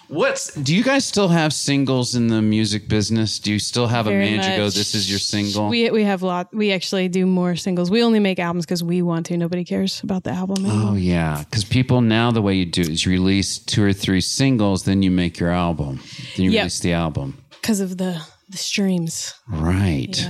What's 0.08 0.54
do 0.54 0.76
you 0.76 0.84
guys 0.84 1.04
still 1.04 1.30
have 1.30 1.52
singles 1.52 2.14
in 2.14 2.28
the 2.28 2.40
music 2.40 2.88
business? 2.88 3.40
Do 3.40 3.52
you 3.52 3.58
still 3.58 3.88
have 3.88 4.06
a 4.06 4.12
Very 4.12 4.26
manager 4.26 4.56
go? 4.56 4.66
This 4.70 4.94
is 4.94 5.10
your 5.10 5.18
single. 5.18 5.68
We 5.68 5.90
we 5.90 6.04
have 6.04 6.22
a 6.22 6.28
lot. 6.28 6.54
We 6.54 6.72
actually 6.74 7.08
do 7.10 7.26
more 7.26 7.56
singles. 7.56 7.90
We 7.90 8.04
only 8.04 8.20
make 8.20 8.38
albums 8.38 8.68
because 8.68 8.84
we 8.84 9.02
want 9.02 9.26
to. 9.28 9.38
Nobody 9.38 9.66
cares 9.66 10.04
about 10.04 10.24
the 10.24 10.30
album 10.30 10.64
anymore. 10.64 10.92
Oh 10.92 10.94
yeah, 10.96 11.44
because 11.50 11.64
people 11.66 12.02
now 12.02 12.30
the 12.30 12.42
way 12.42 12.54
you 12.54 12.66
do 12.68 12.82
is 12.82 13.04
you 13.04 13.12
release 13.14 13.58
two 13.58 13.84
or 13.84 13.94
three 13.94 14.22
singles, 14.22 14.84
then 14.84 15.02
you 15.02 15.10
make 15.10 15.40
your 15.40 15.50
album, 15.50 16.00
then 16.36 16.46
you 16.46 16.52
Yep. 16.52 16.60
release 16.62 16.80
the 16.82 16.94
album, 16.94 17.42
because 17.60 17.80
of 17.80 17.98
the 17.98 18.22
the 18.50 18.58
streams. 18.58 19.34
right? 19.48 20.30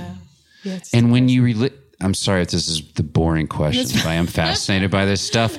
Yeah, 0.64 0.78
And 0.92 1.12
when 1.12 1.28
you 1.28 1.42
release, 1.42 1.72
I'm 2.00 2.14
sorry 2.14 2.42
if 2.42 2.48
this 2.50 2.68
is 2.68 2.92
the 2.94 3.02
boring 3.02 3.46
question, 3.46 3.86
but 3.98 4.06
I 4.06 4.14
am 4.14 4.26
fascinated 4.42 4.90
by 4.90 5.04
this 5.04 5.20
stuff. 5.20 5.58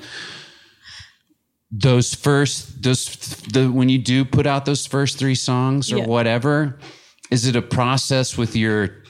Those 1.72 2.14
first, 2.14 2.82
those 2.82 3.06
the 3.52 3.70
when 3.72 3.90
you 3.90 3.98
do 3.98 4.24
put 4.24 4.46
out 4.48 4.66
those 4.66 4.88
first 4.88 5.18
three 5.18 5.36
songs 5.36 5.92
or 5.92 5.98
Yeah. 5.98 6.06
whatever, 6.06 6.80
is 7.30 7.46
it 7.46 7.56
a 7.58 7.62
process 7.62 8.38
with 8.38 8.56
your 8.56 9.04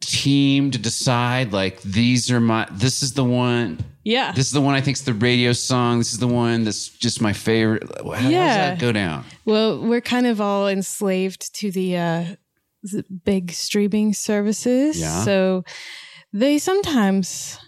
team 0.00 0.70
to 0.70 0.78
decide 0.78 1.52
like 1.52 1.80
these 1.82 2.30
are 2.30 2.40
my 2.40 2.66
this 2.70 3.02
is 3.02 3.14
the 3.14 3.24
one 3.24 3.78
yeah, 4.04 4.32
this 4.32 4.46
is 4.46 4.52
the 4.52 4.60
one 4.60 4.74
I 4.74 4.80
think 4.80 4.96
is 4.98 5.04
the 5.04 5.12
radio 5.14 5.52
song. 5.52 5.98
This 5.98 6.12
is 6.12 6.18
the 6.18 6.28
one 6.28 6.64
that's 6.64 6.88
just 6.88 7.20
my 7.20 7.32
favorite. 7.32 7.84
How 7.98 8.12
does 8.14 8.30
that 8.30 8.78
go 8.78 8.92
down? 8.92 9.24
Well, 9.44 9.80
we're 9.80 10.00
kind 10.00 10.26
of 10.26 10.40
all 10.40 10.68
enslaved 10.68 11.54
to 11.56 11.70
the 11.70 11.96
uh, 11.96 12.24
big 13.24 13.52
streaming 13.52 14.12
services. 14.14 15.00
Yeah. 15.00 15.24
So 15.24 15.64
they 16.32 16.58
sometimes 16.58 17.58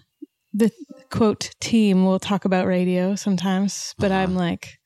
the 0.53 0.71
quote 1.11 1.51
team 1.61 2.05
will 2.05 2.19
talk 2.19 2.45
about 2.45 2.67
radio 2.67 3.15
sometimes, 3.15 3.95
but 3.99 4.11
Uh-huh. 4.11 4.21
I'm 4.21 4.35
like, 4.35 4.79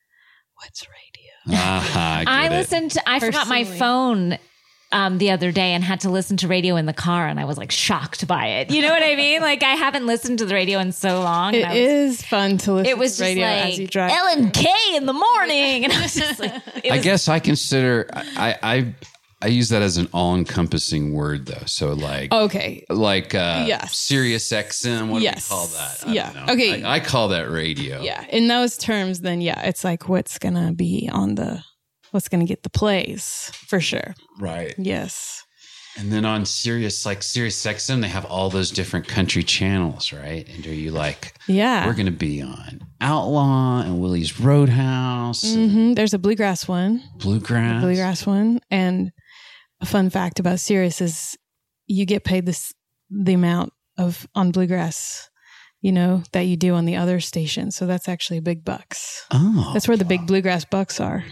what's 0.57 0.83
radio? 0.88 1.59
Ah, 1.61 2.23
I, 2.27 2.47
I 2.47 2.49
listened 2.49 2.92
to, 2.92 3.03
I 3.09 3.20
forgot 3.20 3.49
my 3.49 3.64
phone 3.64 4.38
um, 4.92 5.18
the 5.18 5.33
other 5.33 5.51
day 5.51 5.73
and 5.73 5.83
had 5.83 6.01
to 6.01 6.09
listen 6.11 6.37
to 6.38 6.49
radio 6.49 6.77
in 6.77 6.87
the 6.87 6.92
car 6.92 7.27
and 7.27 7.40
I 7.40 7.44
was 7.47 7.59
like 7.59 7.73
shocked 7.73 8.27
by 8.29 8.47
it. 8.47 8.70
You 8.70 8.81
know 8.81 8.90
what 8.90 9.03
I 9.03 9.16
mean? 9.16 9.40
Like 9.42 9.62
I 9.64 9.75
haven't 9.75 10.07
listened 10.07 10.38
to 10.38 10.47
the 10.47 10.55
radio 10.55 10.79
in 10.79 10.92
so 10.92 11.20
long. 11.20 11.55
and 11.55 11.64
It 11.64 11.68
was- 11.68 12.12
is 12.20 12.23
fun 12.23 12.59
to 12.59 12.75
listen 12.75 12.87
It 12.90 12.97
was 12.97 13.12
to 13.16 13.18
just 13.18 13.29
radio 13.29 13.47
like 13.47 13.64
as 13.73 13.79
you 13.79 13.87
drive. 13.88 14.11
Ellen 14.12 14.51
K 14.53 14.68
in 14.94 15.07
the 15.07 15.12
morning, 15.12 15.85
and 15.85 15.92
I 15.92 16.01
was 16.01 16.14
just 16.14 16.38
like, 16.38 16.53
it 16.85 16.92
I 16.92 16.97
was, 16.97 17.05
guess 17.05 17.29
I 17.29 17.40
consider 17.40 18.09
I 18.14 18.57
I 18.62 18.94
I 19.44 19.48
use 19.48 19.68
that 19.68 19.83
as 19.83 19.98
an 19.98 20.09
all-encompassing 20.12 21.12
word 21.12 21.46
though. 21.46 21.66
So 21.66 21.92
like 21.92 22.33
okay. 22.33 22.85
like 22.88 23.35
uh 23.35 23.64
Yes. 23.68 23.96
Sirius 23.96 24.50
XM, 24.50 25.09
what 25.11 25.20
Yes. 25.22 25.48
do 25.48 25.54
we 25.54 25.59
call 25.59 25.66
that? 25.68 26.04
I 26.09 26.12
Yeah. 26.12 26.33
don't 26.33 26.46
know. 26.46 26.52
Okay. 26.54 26.83
I, 26.83 26.94
I 26.96 27.00
call 27.00 27.28
that 27.28 27.50
radio. 27.50 28.00
Yeah. 28.02 28.24
In 28.30 28.48
those 28.48 28.76
terms, 28.78 29.20
then 29.20 29.40
yeah, 29.40 29.61
it's 29.68 29.85
like 29.85 30.09
what's 30.09 30.38
gonna 30.38 30.72
be 30.72 31.11
on 31.12 31.35
the 31.35 31.62
what's 32.11 32.28
gonna 32.28 32.46
get 32.46 32.62
the 32.62 32.70
plays 32.70 33.50
for 33.68 33.80
sure. 33.80 34.14
Right. 34.40 34.74
Yes. 34.78 35.42
And 35.96 36.11
then 36.11 36.24
on 36.24 36.44
Sirius, 36.44 37.07
like 37.07 37.22
Sirius 37.22 37.64
XM, 37.64 38.00
they 38.00 38.09
have 38.09 38.24
all 38.24 38.50
those 38.50 38.72
different 38.72 39.07
country 39.07 39.44
channels, 39.44 40.12
right? 40.12 40.44
And 40.48 40.66
are 40.66 40.74
you 40.74 40.90
like, 40.90 41.35
Yeah. 41.46 41.87
we're 41.87 41.94
to 41.94 42.11
be 42.11 42.42
on 42.42 42.80
Outlaw 43.00 43.83
and 43.83 44.00
Willie's 44.00 44.40
Roadhouse, 44.40 45.44
and 45.44 45.70
hmm 45.70 45.92
There's 45.94 46.12
a 46.14 46.18
bluegrass 46.18 46.66
one, 46.66 47.00
Bluegrass? 47.18 47.80
bluegrass 47.83 48.26
one, 48.26 48.59
and 48.72 49.12
a 49.80 49.87
fun 49.87 50.10
fact 50.10 50.40
about 50.40 50.60
Sirius 50.60 51.00
is 51.00 51.37
you 51.87 52.06
get 52.06 52.24
paid 52.24 52.46
this 52.46 52.72
the 53.10 53.34
amount 53.34 53.72
of 53.98 54.26
on 54.34 54.50
bluegrass, 54.50 55.30
you 55.80 55.92
know, 55.92 56.22
that 56.32 56.42
you 56.42 56.56
do 56.56 56.74
on 56.74 56.84
the 56.84 56.96
other 56.96 57.20
stations. 57.20 57.76
So 57.76 57.87
that's 57.87 58.08
actually 58.08 58.40
big 58.40 58.64
bucks. 58.64 59.26
Oh, 59.30 59.70
That's 59.72 59.87
where 59.87 59.96
the 59.96 60.04
big 60.04 60.26
bluegrass 60.26 60.64
bucks 60.64 61.00
are. 61.00 61.24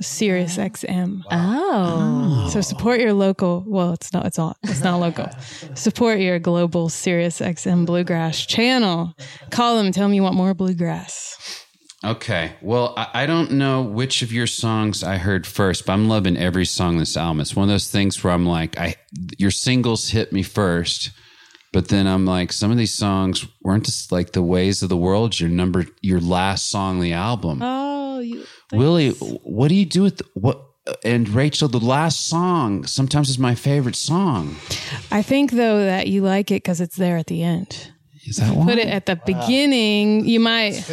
Sirius 0.00 0.56
XM. 0.56 1.22
Oh. 1.30 2.46
oh. 2.46 2.48
So 2.50 2.62
support 2.62 3.00
your 3.00 3.12
local. 3.12 3.64
Well, 3.66 3.92
it's 3.92 4.12
not. 4.12 4.24
It's 4.26 4.38
not. 4.38 4.56
It's 4.62 4.80
not 4.80 4.98
local. 4.98 5.28
support 5.74 6.20
your 6.20 6.38
global 6.38 6.88
Sirius 6.88 7.40
XM 7.40 7.84
bluegrass 7.86 8.44
channel. 8.46 9.12
Call 9.50 9.76
them. 9.76 9.92
Tell 9.92 10.06
them 10.06 10.14
you 10.14 10.22
want 10.22 10.36
more 10.36 10.54
bluegrass. 10.54 11.66
Okay. 12.02 12.52
Well, 12.62 12.94
I, 12.96 13.08
I 13.14 13.26
don't 13.26 13.52
know 13.52 13.82
which 13.82 14.22
of 14.22 14.32
your 14.32 14.46
songs 14.46 15.02
I 15.02 15.18
heard 15.18 15.46
first, 15.46 15.84
but 15.84 15.92
I'm 15.92 16.08
loving 16.08 16.36
every 16.36 16.64
song 16.64 16.94
on 16.94 16.98
this 16.98 17.16
album. 17.16 17.40
It's 17.40 17.54
one 17.54 17.68
of 17.68 17.72
those 17.72 17.90
things 17.90 18.22
where 18.24 18.32
I'm 18.32 18.46
like, 18.46 18.78
I 18.78 18.96
your 19.36 19.50
singles 19.50 20.08
hit 20.08 20.32
me 20.32 20.42
first, 20.42 21.10
but 21.72 21.88
then 21.88 22.06
I'm 22.06 22.24
like, 22.24 22.52
some 22.52 22.70
of 22.70 22.78
these 22.78 22.94
songs 22.94 23.46
weren't 23.62 23.84
just 23.84 24.12
like 24.12 24.32
the 24.32 24.42
ways 24.42 24.82
of 24.82 24.88
the 24.88 24.96
world. 24.96 25.38
Your 25.38 25.50
number, 25.50 25.84
your 26.00 26.20
last 26.20 26.70
song 26.70 26.96
on 26.96 27.02
the 27.02 27.12
album. 27.12 27.60
Oh, 27.62 28.20
you. 28.20 28.46
Willi, 28.72 29.10
what 29.10 29.68
do 29.68 29.74
you 29.74 29.86
do 29.86 30.02
with 30.02 30.22
what? 30.34 30.64
And 31.04 31.28
Rachel, 31.28 31.68
the 31.68 31.78
last 31.78 32.28
song 32.28 32.86
sometimes 32.86 33.28
is 33.28 33.38
my 33.38 33.54
favorite 33.54 33.94
song. 33.94 34.56
I 35.10 35.20
think 35.20 35.52
though 35.52 35.84
that 35.84 36.06
you 36.08 36.22
like 36.22 36.50
it 36.50 36.62
because 36.62 36.80
it's 36.80 36.96
there 36.96 37.18
at 37.18 37.26
the 37.26 37.42
end. 37.42 37.92
Is 38.30 38.36
that 38.36 38.54
why? 38.54 38.64
Put 38.64 38.78
it 38.78 38.86
at 38.86 39.06
the 39.06 39.16
beginning. 39.16 40.24
You 40.24 40.38
might. 40.38 40.88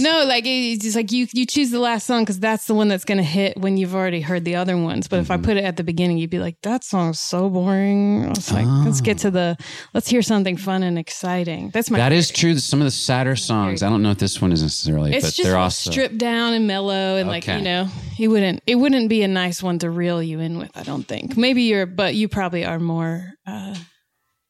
No, 0.00 0.24
like 0.26 0.44
it's 0.44 0.82
just 0.82 0.96
like 0.96 1.12
you 1.12 1.28
you 1.32 1.46
choose 1.46 1.70
the 1.70 1.78
last 1.78 2.04
song 2.06 2.22
because 2.22 2.40
that's 2.40 2.66
the 2.66 2.74
one 2.74 2.88
that's 2.88 3.04
going 3.04 3.18
to 3.18 3.24
hit 3.24 3.56
when 3.56 3.76
you've 3.76 3.94
already 3.94 4.20
heard 4.20 4.44
the 4.44 4.56
other 4.56 4.76
ones. 4.76 5.06
But 5.06 5.20
if 5.20 5.30
I 5.30 5.36
put 5.36 5.56
it 5.56 5.64
at 5.64 5.76
the 5.76 5.84
beginning, 5.84 6.18
you'd 6.18 6.30
be 6.30 6.40
like, 6.40 6.60
"That 6.62 6.82
song's 6.82 7.20
so 7.20 7.48
boring." 7.48 8.24
It's 8.30 8.50
like, 8.52 8.66
let's 8.84 9.00
get 9.00 9.18
to 9.18 9.30
the, 9.30 9.56
let's 9.94 10.08
hear 10.08 10.20
something 10.20 10.56
fun 10.56 10.82
and 10.82 10.98
exciting. 10.98 11.70
That's 11.70 11.90
my. 11.90 11.98
that 11.98 12.12
is 12.12 12.30
true. 12.30 12.58
Some 12.58 12.80
of 12.80 12.86
the 12.86 12.90
sadder 12.90 13.36
songs. 13.36 13.82
I 13.84 13.88
don't 13.88 14.02
know 14.02 14.10
if 14.10 14.18
this 14.18 14.42
one 14.42 14.50
is 14.50 14.62
necessarily, 14.62 15.14
it's 15.14 15.24
but 15.26 15.34
just 15.34 15.42
they're 15.48 15.56
all 15.56 15.64
also 15.64 15.90
stripped 15.92 16.18
down 16.18 16.54
and 16.54 16.66
mellow 16.66 17.16
and 17.16 17.28
like 17.28 17.46
you 17.46 17.60
know 17.60 17.88
it 18.18 18.28
wouldn't 18.28 18.62
it 18.66 18.74
wouldn't 18.74 19.08
be 19.08 19.22
a 19.22 19.28
nice 19.28 19.62
one 19.62 19.78
to 19.78 19.88
reel 19.90 20.22
you 20.22 20.40
in 20.40 20.58
with 20.58 20.70
i 20.76 20.82
don't 20.82 21.04
think 21.06 21.36
maybe 21.36 21.62
you're 21.62 21.86
but 21.86 22.14
you 22.14 22.28
probably 22.28 22.64
are 22.64 22.78
more 22.80 23.32
uh 23.46 23.74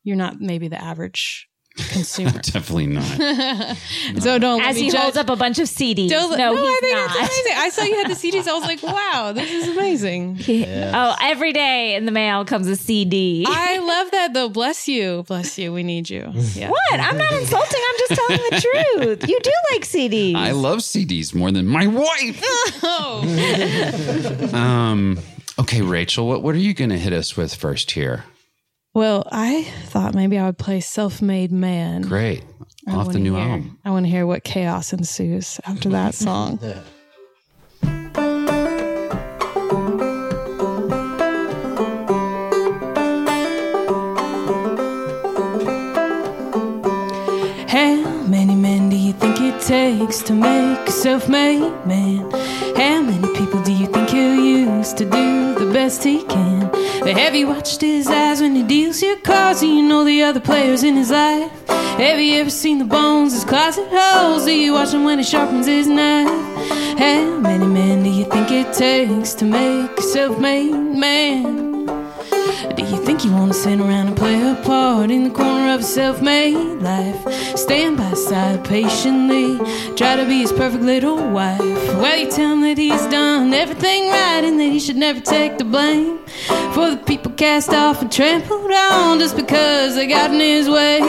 you're 0.03 0.17
not 0.17 0.41
maybe 0.41 0.69
the 0.69 0.81
average 0.81 1.49
consumer 1.77 2.31
definitely 2.43 2.87
not. 2.87 3.05
so 4.21 4.39
don't 4.39 4.59
let 4.61 4.71
As 4.71 4.77
me 4.77 4.83
he 4.83 4.91
judge- 4.91 5.01
holds 5.01 5.17
up 5.17 5.29
a 5.29 5.37
bunch 5.37 5.59
of 5.59 5.67
CDs. 5.67 6.09
don't, 6.09 6.31
no, 6.39 6.53
no, 6.55 6.65
I 6.65 6.79
think 6.81 6.95
not. 6.97 7.09
that's 7.09 7.19
amazing. 7.39 7.53
I 7.57 7.69
saw 7.71 7.83
you 7.83 7.97
had 7.97 8.09
the 8.11 8.15
CDs. 8.15 8.47
I 8.47 8.53
was 8.53 8.63
like, 8.65 8.83
wow, 8.83 9.33
this 9.35 9.51
is 9.51 9.69
amazing. 9.77 10.39
Oh, 10.97 11.17
every 11.21 11.53
day 11.53 11.95
in 11.97 12.05
the 12.07 12.13
mail 12.13 12.45
comes 12.45 12.69
a 12.69 12.77
CD. 12.77 13.45
I 13.49 13.79
love 13.79 14.11
that 14.13 14.33
though. 14.35 14.49
Bless 14.49 14.87
you. 14.87 15.25
Bless 15.27 15.59
you. 15.59 15.73
We 15.73 15.83
need 15.83 16.09
you. 16.09 16.31
Yeah. 16.55 16.71
what? 16.71 17.01
I'm 17.01 17.19
not 17.19 17.33
insulting. 17.33 17.81
I'm 17.89 17.97
just 17.99 18.15
telling 18.21 18.41
the 18.51 18.61
truth. 18.61 19.29
You 19.29 19.41
do 19.41 19.51
like 19.73 19.83
CDs. 19.83 20.37
I 20.37 20.53
love 20.53 20.79
CDs 20.79 21.35
more 21.35 21.51
than 21.51 21.67
my 21.67 21.87
wife. 21.87 22.43
um. 24.55 25.19
Okay, 25.59 25.83
Rachel, 25.83 26.27
what 26.29 26.43
what 26.43 26.55
are 26.55 26.59
you 26.59 26.75
going 26.75 26.91
to 26.91 26.99
hit 26.99 27.13
us 27.13 27.37
with 27.37 27.55
first 27.55 27.93
here? 27.93 28.25
Well, 28.95 29.27
I 29.33 29.65
thought 29.87 30.15
maybe 30.15 30.39
I 30.39 30.47
would 30.47 30.59
play 30.59 30.81
Self 30.81 31.21
Made 31.21 31.51
Man. 31.51 32.03
Great, 32.03 32.45
I 32.87 32.93
off 32.93 33.07
the 33.09 33.15
wanna 33.15 33.19
new 33.19 33.35
hear- 33.35 33.43
album. 33.43 33.79
I 33.85 33.91
want 33.91 34.07
to 34.07 34.11
hear 34.11 34.27
what 34.27 34.45
chaos 34.45 34.93
ensues 34.93 35.61
after 35.67 35.89
that 35.91 36.15
song. 36.27 36.59
How 47.69 48.23
many 48.29 48.55
men 48.55 48.89
do 48.91 48.97
you 48.97 49.13
think 49.13 49.41
it 49.41 49.61
takes 49.61 50.23
to 50.23 50.33
make 50.35 50.79
a 50.89 50.93
self-made 50.93 51.73
man? 51.87 52.31
How 52.85 53.01
many 53.01 53.27
people 53.35 53.63
do 53.63 53.73
you 53.73 53.87
think 53.87 54.11
he'll 54.11 54.35
use 54.35 54.93
to 54.93 55.07
do 55.07 55.55
the 55.55 55.71
best 55.73 56.05
he 56.05 56.23
can? 56.23 56.69
But 57.01 57.17
have 57.17 57.35
you 57.35 57.47
watched 57.47 57.81
his 57.81 58.07
eyes 58.09 58.43
when 58.43 58.55
he 58.55 58.63
deals 58.63 59.01
your 59.03 59.17
cards? 59.17 59.61
Do 59.61 59.69
you 59.69 59.83
know 59.83 60.05
the 60.05 60.23
other 60.23 60.39
players 60.39 60.85
in 60.85 60.95
his 60.95 61.11
life? 61.11 61.51
Have 61.69 62.21
you 62.21 62.43
ever 62.43 62.51
seen 62.51 62.79
the 62.79 62.85
bones 62.85 63.33
his 63.33 63.47
closet 63.47 63.89
holds? 63.91 64.45
Do 64.45 64.53
you 64.53 64.75
watch 64.75 64.93
him 64.93 65.05
when 65.05 65.17
he 65.17 65.25
sharpens 65.25 65.67
his 65.67 65.87
knife? 65.87 66.29
How 66.99 67.39
many 67.39 67.67
men 67.67 68.03
do 68.03 68.11
you 68.11 68.27
think 68.27 68.51
it 68.51 68.75
takes 68.75 69.33
to 69.37 69.47
make 69.47 69.99
a 69.99 70.03
self-made 70.03 70.73
man? 70.73 71.64
You 72.95 73.05
think 73.05 73.25
you 73.25 73.33
want 73.33 73.53
to 73.53 73.59
sit 73.59 73.81
around 73.81 74.07
and 74.07 74.17
play 74.17 74.41
a 74.41 74.55
part 74.63 75.11
in 75.11 75.25
the 75.25 75.31
corner 75.31 75.75
of 75.75 75.81
a 75.81 75.83
self 75.83 76.23
made 76.23 76.55
life? 76.81 77.29
Stand 77.59 77.97
by 77.97 78.13
side 78.13 78.65
patiently, 78.65 79.59
try 79.97 80.15
to 80.15 80.25
be 80.25 80.39
his 80.43 80.53
perfect 80.53 80.85
little 80.85 81.17
wife. 81.31 81.59
Well, 81.59 82.17
you 82.17 82.31
tell 82.31 82.53
him 82.53 82.61
that 82.61 82.79
he's 82.79 83.05
done 83.07 83.53
everything 83.53 84.11
right 84.11 84.45
and 84.45 84.61
that 84.61 84.71
he 84.71 84.79
should 84.79 84.95
never 84.95 85.19
take 85.19 85.59
the 85.59 85.65
blame 85.65 86.21
for 86.73 86.91
the 86.91 87.03
people 87.05 87.33
cast 87.33 87.71
off 87.71 88.01
and 88.01 88.13
trampled 88.13 88.71
on 88.71 89.19
just 89.19 89.35
because 89.35 89.97
they 89.97 90.07
got 90.07 90.33
in 90.33 90.39
his 90.39 90.71
way. 90.71 91.01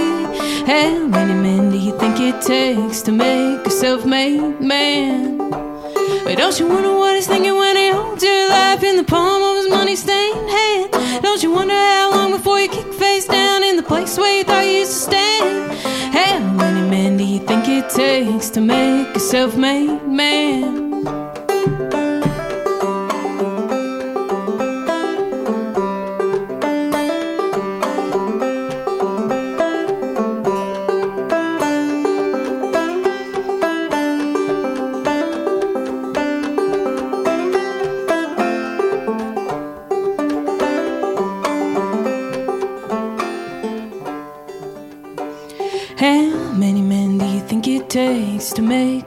How 0.66 1.06
many 1.06 1.36
men 1.36 1.70
do 1.70 1.78
you 1.78 1.96
think 2.00 2.20
it 2.20 2.42
takes 2.42 3.04
to 3.04 3.12
make 3.12 3.64
a 3.64 3.70
self 3.70 4.08
made 4.08 4.60
man? 4.60 5.38
But 5.38 6.40
don't 6.40 6.60
you 6.60 6.68
wonder 6.68 6.96
what 6.96 7.14
he's 7.14 7.28
thinking 7.28 7.56
when 7.56 7.76
he 7.76 7.92
holds 7.92 8.24
your 8.24 8.50
life 8.50 8.82
in 8.82 8.98
the 8.98 9.04
palm 9.04 9.44
of 9.44 9.58
his 9.58 9.70
money 9.70 9.96
stained 9.96 10.50
hand? 10.50 10.95
Don't 11.22 11.42
you 11.42 11.52
wonder 11.52 11.74
how 11.74 12.12
long 12.12 12.32
before 12.32 12.60
you 12.60 12.68
kick 12.70 12.94
face 12.94 13.26
down 13.26 13.64
in 13.64 13.76
the 13.78 13.84
place 13.84 14.18
where 14.18 14.38
you 14.38 14.44
thought 14.44 14.66
you 14.66 14.80
used 14.80 14.92
to 14.92 15.00
stand? 15.00 15.72
How 16.14 16.40
many 16.40 16.90
men 16.90 17.18
do 17.18 17.24
you 17.24 17.40
think 17.40 17.68
it 17.68 17.90
takes 17.90 18.50
to 18.52 18.62
make 18.62 19.16
a 19.16 19.20
self 19.20 19.56
made 19.56 20.08
man? 20.08 20.85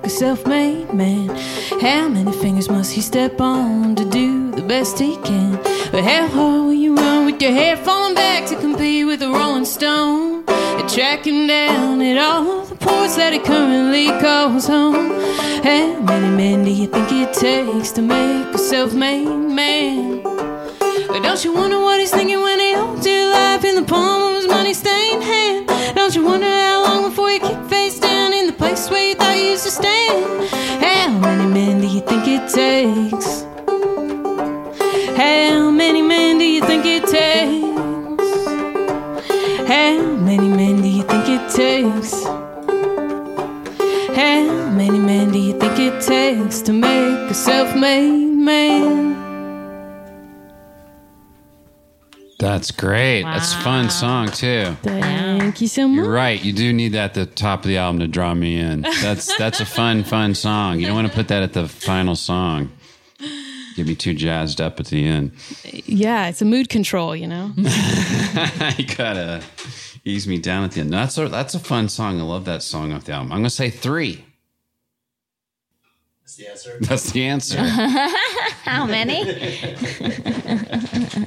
A 0.03 0.09
self 0.09 0.47
made 0.47 0.93
man? 0.93 1.29
How 1.81 2.09
many 2.09 2.33
fingers 2.33 2.69
must 2.69 2.93
he 2.93 3.01
step 3.01 3.41
on 3.41 3.95
to 3.97 4.05
do 4.05 4.51
the 4.51 4.63
best 4.63 4.99
he 4.99 5.17
can? 5.19 5.53
But 5.91 6.05
how 6.05 6.27
hard 6.29 6.63
will 6.63 6.73
you 6.73 6.95
run 6.95 7.27
with 7.27 7.41
your 7.41 7.53
hair 7.53 7.77
falling 7.77 8.15
back 8.15 8.47
to 8.49 8.57
compete 8.57 9.07
with 9.07 9.23
a 9.23 9.29
Rolling 9.29 9.65
Stone? 9.65 10.45
And 10.49 10.89
track 10.89 11.27
him 11.27 11.47
down 11.47 12.03
at 12.03 12.19
all 12.19 12.65
the 12.65 12.77
ports 12.77 13.17
that 13.17 13.33
he 13.33 13.39
currently 13.39 14.09
calls 14.21 14.67
home. 14.67 15.11
How 15.63 16.01
many 16.01 16.37
men 16.37 16.65
do 16.65 16.71
you 16.71 16.87
think 16.87 17.09
it 17.11 17.33
takes 17.35 17.91
to 17.93 18.03
make 18.03 18.55
a 18.55 18.59
self 18.59 18.95
made 18.95 19.27
man? 19.27 20.23
But 21.09 21.23
don't 21.23 21.43
you 21.43 21.55
wonder 21.55 21.79
what 21.79 21.99
he's 21.99 22.11
thinking 22.11 22.28
make 47.39 47.55
a 47.55 47.67
self 47.67 47.77
made 47.77 48.35
man? 48.35 49.15
That's 52.39 52.71
great. 52.71 53.23
That's 53.23 53.53
a 53.53 53.59
fun 53.59 53.91
song 53.91 54.29
too. 54.29 54.77
Thank 54.83 55.61
you 55.61 55.67
so 55.67 55.89
much. 55.89 56.05
You're 56.05 56.13
right. 56.13 56.43
You 56.43 56.53
do 56.53 56.73
need 56.73 56.93
that 56.93 57.05
at 57.05 57.15
the 57.15 57.27
top 57.27 57.61
of 57.61 57.67
the 57.67 57.79
album 57.79 57.99
to 58.01 58.07
draw 58.07 58.33
me 58.33 58.59
in. 58.61 58.83
That's 58.83 59.37
that's 59.39 59.61
a 59.61 59.67
fun, 59.67 60.05
fun 60.05 60.35
song. 60.35 60.79
You 60.79 60.87
don't 60.87 60.95
want 60.95 61.09
to 61.09 61.15
put 61.15 61.29
that 61.29 61.43
at 61.43 61.53
the 61.53 61.69
final 61.69 62.15
song. 62.15 62.71
Get 63.75 63.87
me 63.87 63.95
too 63.95 64.15
jazzed 64.15 64.61
up 64.61 64.81
at 64.81 64.87
the 64.87 65.07
end. 65.07 65.33
Yeah, 65.65 66.29
it's 66.29 66.43
a 66.43 66.45
mood 66.45 66.69
control, 66.69 67.15
you 67.15 67.29
know? 67.29 67.53
you 67.57 68.87
gotta 68.97 69.41
ease 70.05 70.27
me 70.27 70.39
down 70.39 70.65
at 70.65 70.73
the 70.73 70.81
end. 70.81 70.93
That's 70.93 71.17
a 71.19 71.29
that's 71.29 71.55
a 71.55 71.61
fun 71.61 71.89
song. 71.89 72.21
I 72.21 72.25
love 72.25 72.45
that 72.47 72.63
song 72.63 72.93
off 72.93 73.05
the 73.05 73.13
album. 73.13 73.33
I'm 73.33 73.39
gonna 73.39 73.51
say 73.51 73.71
three. 73.71 74.25
That's 76.41 76.45
the 76.45 76.49
answer. 76.49 76.79
That's 76.81 77.11
the 77.13 77.25
answer. 77.25 77.59
How 78.65 78.87
many? 78.87 79.23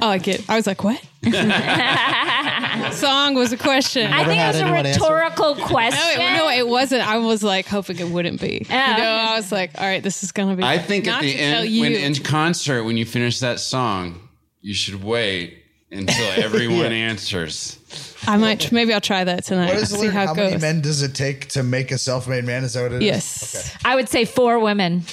Oh, 0.01 0.07
I 0.09 0.17
get 0.17 0.49
I 0.49 0.55
was 0.55 0.67
like, 0.67 0.83
what? 0.83 1.01
Song 2.93 3.35
was 3.35 3.51
a 3.53 3.57
question. 3.57 4.11
I 4.11 4.23
think 4.25 4.41
it 4.41 4.47
was 4.47 4.55
a 4.55 4.63
anyone 4.63 4.85
answer. 4.85 5.01
rhetorical 5.01 5.55
No, 5.55 5.65
question. 5.67 6.21
it, 6.21 6.37
no, 6.37 6.49
it 6.49 6.67
wasn't. 6.67 7.07
I 7.07 7.17
was 7.17 7.43
like 7.43 7.67
hoping 7.67 7.99
it 7.99 8.07
wouldn't 8.09 8.41
be. 8.41 8.65
Oh. 8.69 8.73
You 8.73 8.97
know, 8.97 9.03
I 9.09 9.35
was 9.35 9.51
like, 9.51 9.71
all 9.77 9.85
right, 9.85 10.01
this 10.01 10.23
is 10.23 10.31
gonna 10.31 10.55
be. 10.55 10.63
I 10.63 10.77
think 10.77 11.05
not 11.05 11.17
at 11.17 11.21
the 11.25 11.31
to 11.33 11.37
tell 11.37 11.61
end, 11.63 11.69
you. 11.69 11.81
when 11.81 11.91
in 11.93 12.15
concert, 12.15 12.83
when 12.83 12.97
you 12.97 13.05
finish 13.05 13.39
that 13.39 13.59
song, 13.59 14.27
you 14.61 14.73
should 14.73 15.03
wait 15.03 15.63
until 15.91 16.43
everyone 16.43 16.91
answers. 16.91 17.77
I 18.27 18.37
might 18.37 18.71
maybe 18.71 18.93
I'll 18.93 19.01
try 19.01 19.23
that 19.23 19.43
tonight. 19.45 19.69
What 19.73 19.77
is 19.77 19.89
see 19.89 19.97
lyric? 19.97 20.13
how 20.13 20.25
How 20.27 20.33
it 20.33 20.37
many 20.37 20.51
goes. 20.51 20.61
men 20.61 20.81
does 20.81 21.01
it 21.01 21.15
take 21.15 21.47
to 21.49 21.63
make 21.63 21.91
a 21.91 21.97
self-made 21.97 22.45
man? 22.45 22.63
Is 22.63 22.73
that 22.73 22.83
what 22.83 22.91
it 22.93 23.01
is? 23.01 23.03
yes. 23.03 23.77
I 23.83 23.95
would 23.95 24.09
say 24.09 24.25
four 24.25 24.59
women. 24.59 25.03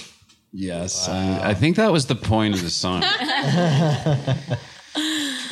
Yes, 0.53 1.09
I, 1.09 1.51
I 1.51 1.55
think 1.55 1.77
that 1.77 1.93
was 1.93 2.07
the 2.07 2.15
point 2.15 2.55
of 2.55 2.63
the 2.63 2.71
song. 2.71 3.03
I 3.07 4.59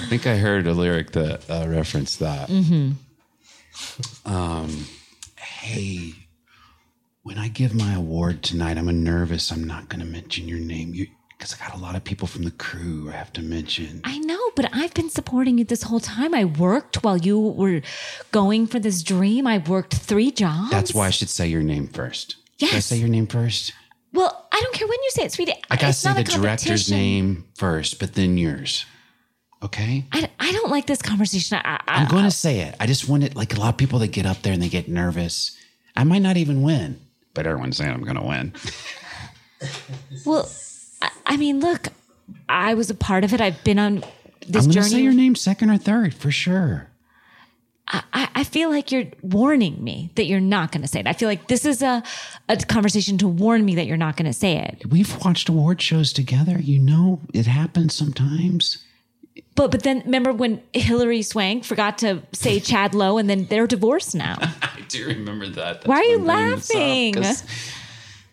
think 0.08 0.26
I 0.26 0.36
heard 0.36 0.66
a 0.66 0.72
lyric 0.72 1.12
that 1.12 1.48
uh, 1.50 1.66
referenced 1.68 2.18
that. 2.20 2.48
Um, 4.24 4.86
hey, 5.38 6.12
when 7.22 7.38
I 7.38 7.48
give 7.48 7.74
my 7.74 7.94
award 7.94 8.42
tonight, 8.42 8.78
I'm 8.78 8.88
a 8.88 8.92
nervous. 8.92 9.50
I'm 9.52 9.64
not 9.64 9.88
going 9.88 10.00
to 10.00 10.06
mention 10.06 10.48
your 10.48 10.58
name. 10.60 10.94
You. 10.94 11.08
Because 11.38 11.54
I 11.54 11.58
got 11.68 11.74
a 11.76 11.82
lot 11.82 11.94
of 11.96 12.02
people 12.02 12.26
from 12.26 12.44
the 12.44 12.50
crew 12.50 13.10
I 13.10 13.12
have 13.12 13.32
to 13.34 13.42
mention. 13.42 14.00
I 14.04 14.18
know, 14.18 14.40
but 14.56 14.70
I've 14.74 14.94
been 14.94 15.10
supporting 15.10 15.58
you 15.58 15.64
this 15.64 15.82
whole 15.82 16.00
time. 16.00 16.34
I 16.34 16.44
worked 16.46 17.04
while 17.04 17.18
you 17.18 17.38
were 17.38 17.82
going 18.32 18.66
for 18.66 18.78
this 18.78 19.02
dream. 19.02 19.46
I 19.46 19.58
worked 19.58 19.94
three 19.94 20.30
jobs. 20.30 20.70
That's 20.70 20.94
why 20.94 21.06
I 21.06 21.10
should 21.10 21.28
say 21.28 21.46
your 21.46 21.62
name 21.62 21.88
first. 21.88 22.36
Should 22.58 22.70
I 22.70 22.76
Yes. 22.76 22.86
say 22.86 22.96
your 22.96 23.08
name 23.10 23.26
first? 23.26 23.72
Well, 24.14 24.48
I 24.50 24.60
don't 24.62 24.74
care 24.74 24.88
when 24.88 24.98
you 25.02 25.10
say 25.10 25.24
it, 25.24 25.32
sweetie. 25.32 25.52
I 25.70 25.76
gotta 25.76 25.88
It's 25.90 25.98
say 25.98 26.14
the 26.14 26.24
director's 26.24 26.90
name 26.90 27.44
first, 27.54 27.98
but 28.00 28.14
then 28.14 28.38
yours. 28.38 28.86
Okay? 29.62 30.04
I, 30.12 30.30
I 30.40 30.52
don't 30.52 30.70
like 30.70 30.86
this 30.86 31.02
conversation. 31.02 31.58
I, 31.62 31.76
I, 31.86 32.00
I'm 32.02 32.08
going 32.08 32.24
to 32.24 32.30
say 32.30 32.60
it. 32.60 32.76
I 32.80 32.86
just 32.86 33.08
want 33.08 33.24
it 33.24 33.34
like 33.34 33.54
a 33.56 33.60
lot 33.60 33.70
of 33.70 33.76
people 33.76 33.98
that 34.00 34.08
get 34.08 34.24
up 34.26 34.42
there 34.42 34.52
and 34.52 34.62
they 34.62 34.68
get 34.68 34.88
nervous. 34.88 35.56
I 35.96 36.04
might 36.04 36.20
not 36.22 36.36
even 36.36 36.62
win, 36.62 37.00
but 37.34 37.46
everyone's 37.46 37.76
saying 37.78 37.90
I'm 37.90 38.02
going 38.04 38.16
to 38.16 38.22
win. 38.22 38.52
well, 40.24 40.48
I, 41.06 41.10
I 41.26 41.36
mean, 41.36 41.60
look, 41.60 41.88
I 42.48 42.74
was 42.74 42.90
a 42.90 42.94
part 42.94 43.24
of 43.24 43.32
it. 43.32 43.40
I've 43.40 43.62
been 43.64 43.78
on 43.78 44.04
this 44.46 44.66
I'm 44.66 44.72
journey. 44.72 44.88
say 44.88 45.00
your 45.00 45.12
name 45.12 45.34
second 45.34 45.70
or 45.70 45.78
third 45.78 46.14
for 46.14 46.30
sure. 46.30 46.88
I, 47.88 48.28
I 48.34 48.44
feel 48.44 48.68
like 48.68 48.90
you're 48.90 49.04
warning 49.22 49.82
me 49.82 50.10
that 50.16 50.26
you're 50.26 50.40
not 50.40 50.72
going 50.72 50.82
to 50.82 50.88
say 50.88 50.98
it. 50.98 51.06
I 51.06 51.12
feel 51.12 51.28
like 51.28 51.46
this 51.46 51.64
is 51.64 51.82
a, 51.82 52.02
a 52.48 52.56
conversation 52.56 53.16
to 53.18 53.28
warn 53.28 53.64
me 53.64 53.76
that 53.76 53.86
you're 53.86 53.96
not 53.96 54.16
going 54.16 54.26
to 54.26 54.32
say 54.32 54.56
it. 54.56 54.86
We've 54.90 55.16
watched 55.24 55.48
award 55.48 55.80
shows 55.80 56.12
together. 56.12 56.58
You 56.58 56.80
know, 56.80 57.20
it 57.32 57.46
happens 57.46 57.94
sometimes. 57.94 58.84
But 59.54 59.70
but 59.70 59.84
then 59.84 60.02
remember 60.04 60.32
when 60.32 60.62
Hilary 60.72 61.22
Swank 61.22 61.64
forgot 61.64 61.98
to 61.98 62.22
say 62.32 62.58
Chad 62.58 62.94
Lowe 62.94 63.18
and 63.18 63.30
then 63.30 63.46
they're 63.46 63.66
divorced 63.66 64.14
now. 64.14 64.36
I 64.62 64.80
do 64.88 65.06
remember 65.06 65.48
that. 65.50 65.86
Why 65.86 65.98
are 65.98 66.04
you 66.04 66.18
laughing? 66.18 67.14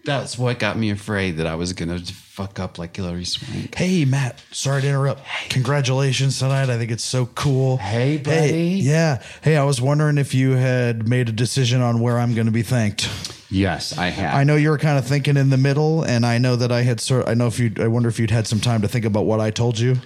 That's 0.06 0.38
what 0.38 0.60
got 0.60 0.78
me 0.78 0.90
afraid 0.90 1.38
that 1.38 1.48
I 1.48 1.56
was 1.56 1.72
going 1.72 1.98
to 1.98 2.14
fuck 2.14 2.60
up 2.60 2.78
like 2.78 2.96
Hilary 2.96 3.24
Swank. 3.24 3.74
Hey, 3.74 4.04
Matt. 4.04 4.42
Sorry 4.52 4.82
to 4.82 4.88
interrupt. 4.88 5.22
Congratulations 5.50 6.38
tonight. 6.40 6.70
I 6.70 6.78
think 6.78 6.92
it's 6.92 7.06
so 7.06 7.28
cool. 7.28 7.78
Hey, 7.78 8.18
buddy. 8.18 8.80
yeah. 8.84 9.22
Hey, 9.42 9.56
I 9.56 9.64
was 9.64 9.80
wondering 9.82 10.18
if 10.18 10.34
you 10.34 10.52
had 10.52 11.08
made 11.08 11.30
a 11.30 11.32
decision 11.32 11.82
on 11.82 12.02
where 12.02 12.20
I'm 12.20 12.34
going 12.34 12.48
to 12.48 12.52
be 12.52 12.64
thanked. 12.64 13.10
Yes, 13.50 13.98
I 13.98 14.08
have. 14.08 14.34
I 14.34 14.44
know 14.44 14.56
you 14.56 14.72
were 14.72 14.78
kind 14.80 14.98
of 14.98 15.06
thinking 15.06 15.38
in 15.38 15.52
the 15.52 15.58
middle, 15.58 16.04
and 16.04 16.26
I 16.26 16.38
know 16.40 16.56
that 16.56 16.72
I 16.72 16.82
had 16.82 17.00
sort. 17.00 17.28
I 17.28 17.36
know 17.36 17.46
if 17.48 17.60
you. 17.60 17.72
I 17.80 17.88
wonder 17.88 18.10
if 18.10 18.20
you'd 18.20 18.32
had 18.32 18.48
some 18.48 18.60
time 18.60 18.82
to 18.82 18.88
think 18.88 19.06
about 19.06 19.26
what 19.26 19.40
I 19.40 19.52
told 19.52 19.78
you, 19.78 19.98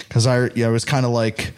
because 0.00 0.26
I. 0.26 0.50
Yeah, 0.54 0.66
I 0.66 0.70
was 0.70 0.84
kind 0.84 1.06
of 1.06 1.10
like, 1.12 1.52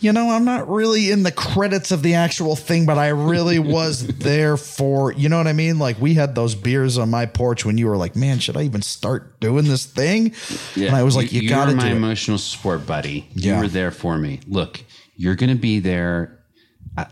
you 0.00 0.12
know, 0.12 0.30
I'm 0.30 0.44
not 0.44 0.68
really 0.68 1.10
in 1.10 1.22
the 1.22 1.32
credits 1.32 1.90
of 1.90 2.02
the 2.02 2.14
actual 2.14 2.54
thing, 2.56 2.84
but 2.86 2.98
I 2.98 3.08
really 3.08 3.58
was 3.58 4.06
there 4.18 4.56
for. 4.56 5.12
You 5.12 5.28
know 5.28 5.38
what 5.38 5.46
I 5.46 5.52
mean? 5.52 5.78
Like 5.78 5.98
we 6.00 6.14
had 6.14 6.34
those 6.34 6.54
beers 6.54 6.98
on 6.98 7.10
my 7.10 7.26
porch 7.26 7.64
when 7.64 7.78
you 7.78 7.86
were 7.86 7.96
like, 7.96 8.14
man, 8.16 8.38
should 8.38 8.56
I 8.56 8.62
even 8.62 8.82
start 8.82 9.40
doing 9.40 9.64
this 9.64 9.86
thing? 9.86 10.34
Yeah, 10.74 10.88
and 10.88 10.96
I 10.96 11.02
was 11.02 11.16
like, 11.16 11.32
you, 11.32 11.40
you 11.42 11.48
got 11.48 11.66
to 11.66 11.70
do 11.72 11.76
my 11.76 11.88
it. 11.88 11.92
emotional 11.96 12.38
support 12.38 12.86
buddy. 12.86 13.26
Yeah. 13.32 13.56
You 13.56 13.62
were 13.62 13.68
there 13.68 13.90
for 13.90 14.18
me. 14.18 14.40
Look, 14.46 14.82
you're 15.16 15.34
going 15.36 15.50
to 15.50 15.60
be 15.60 15.80
there. 15.80 16.38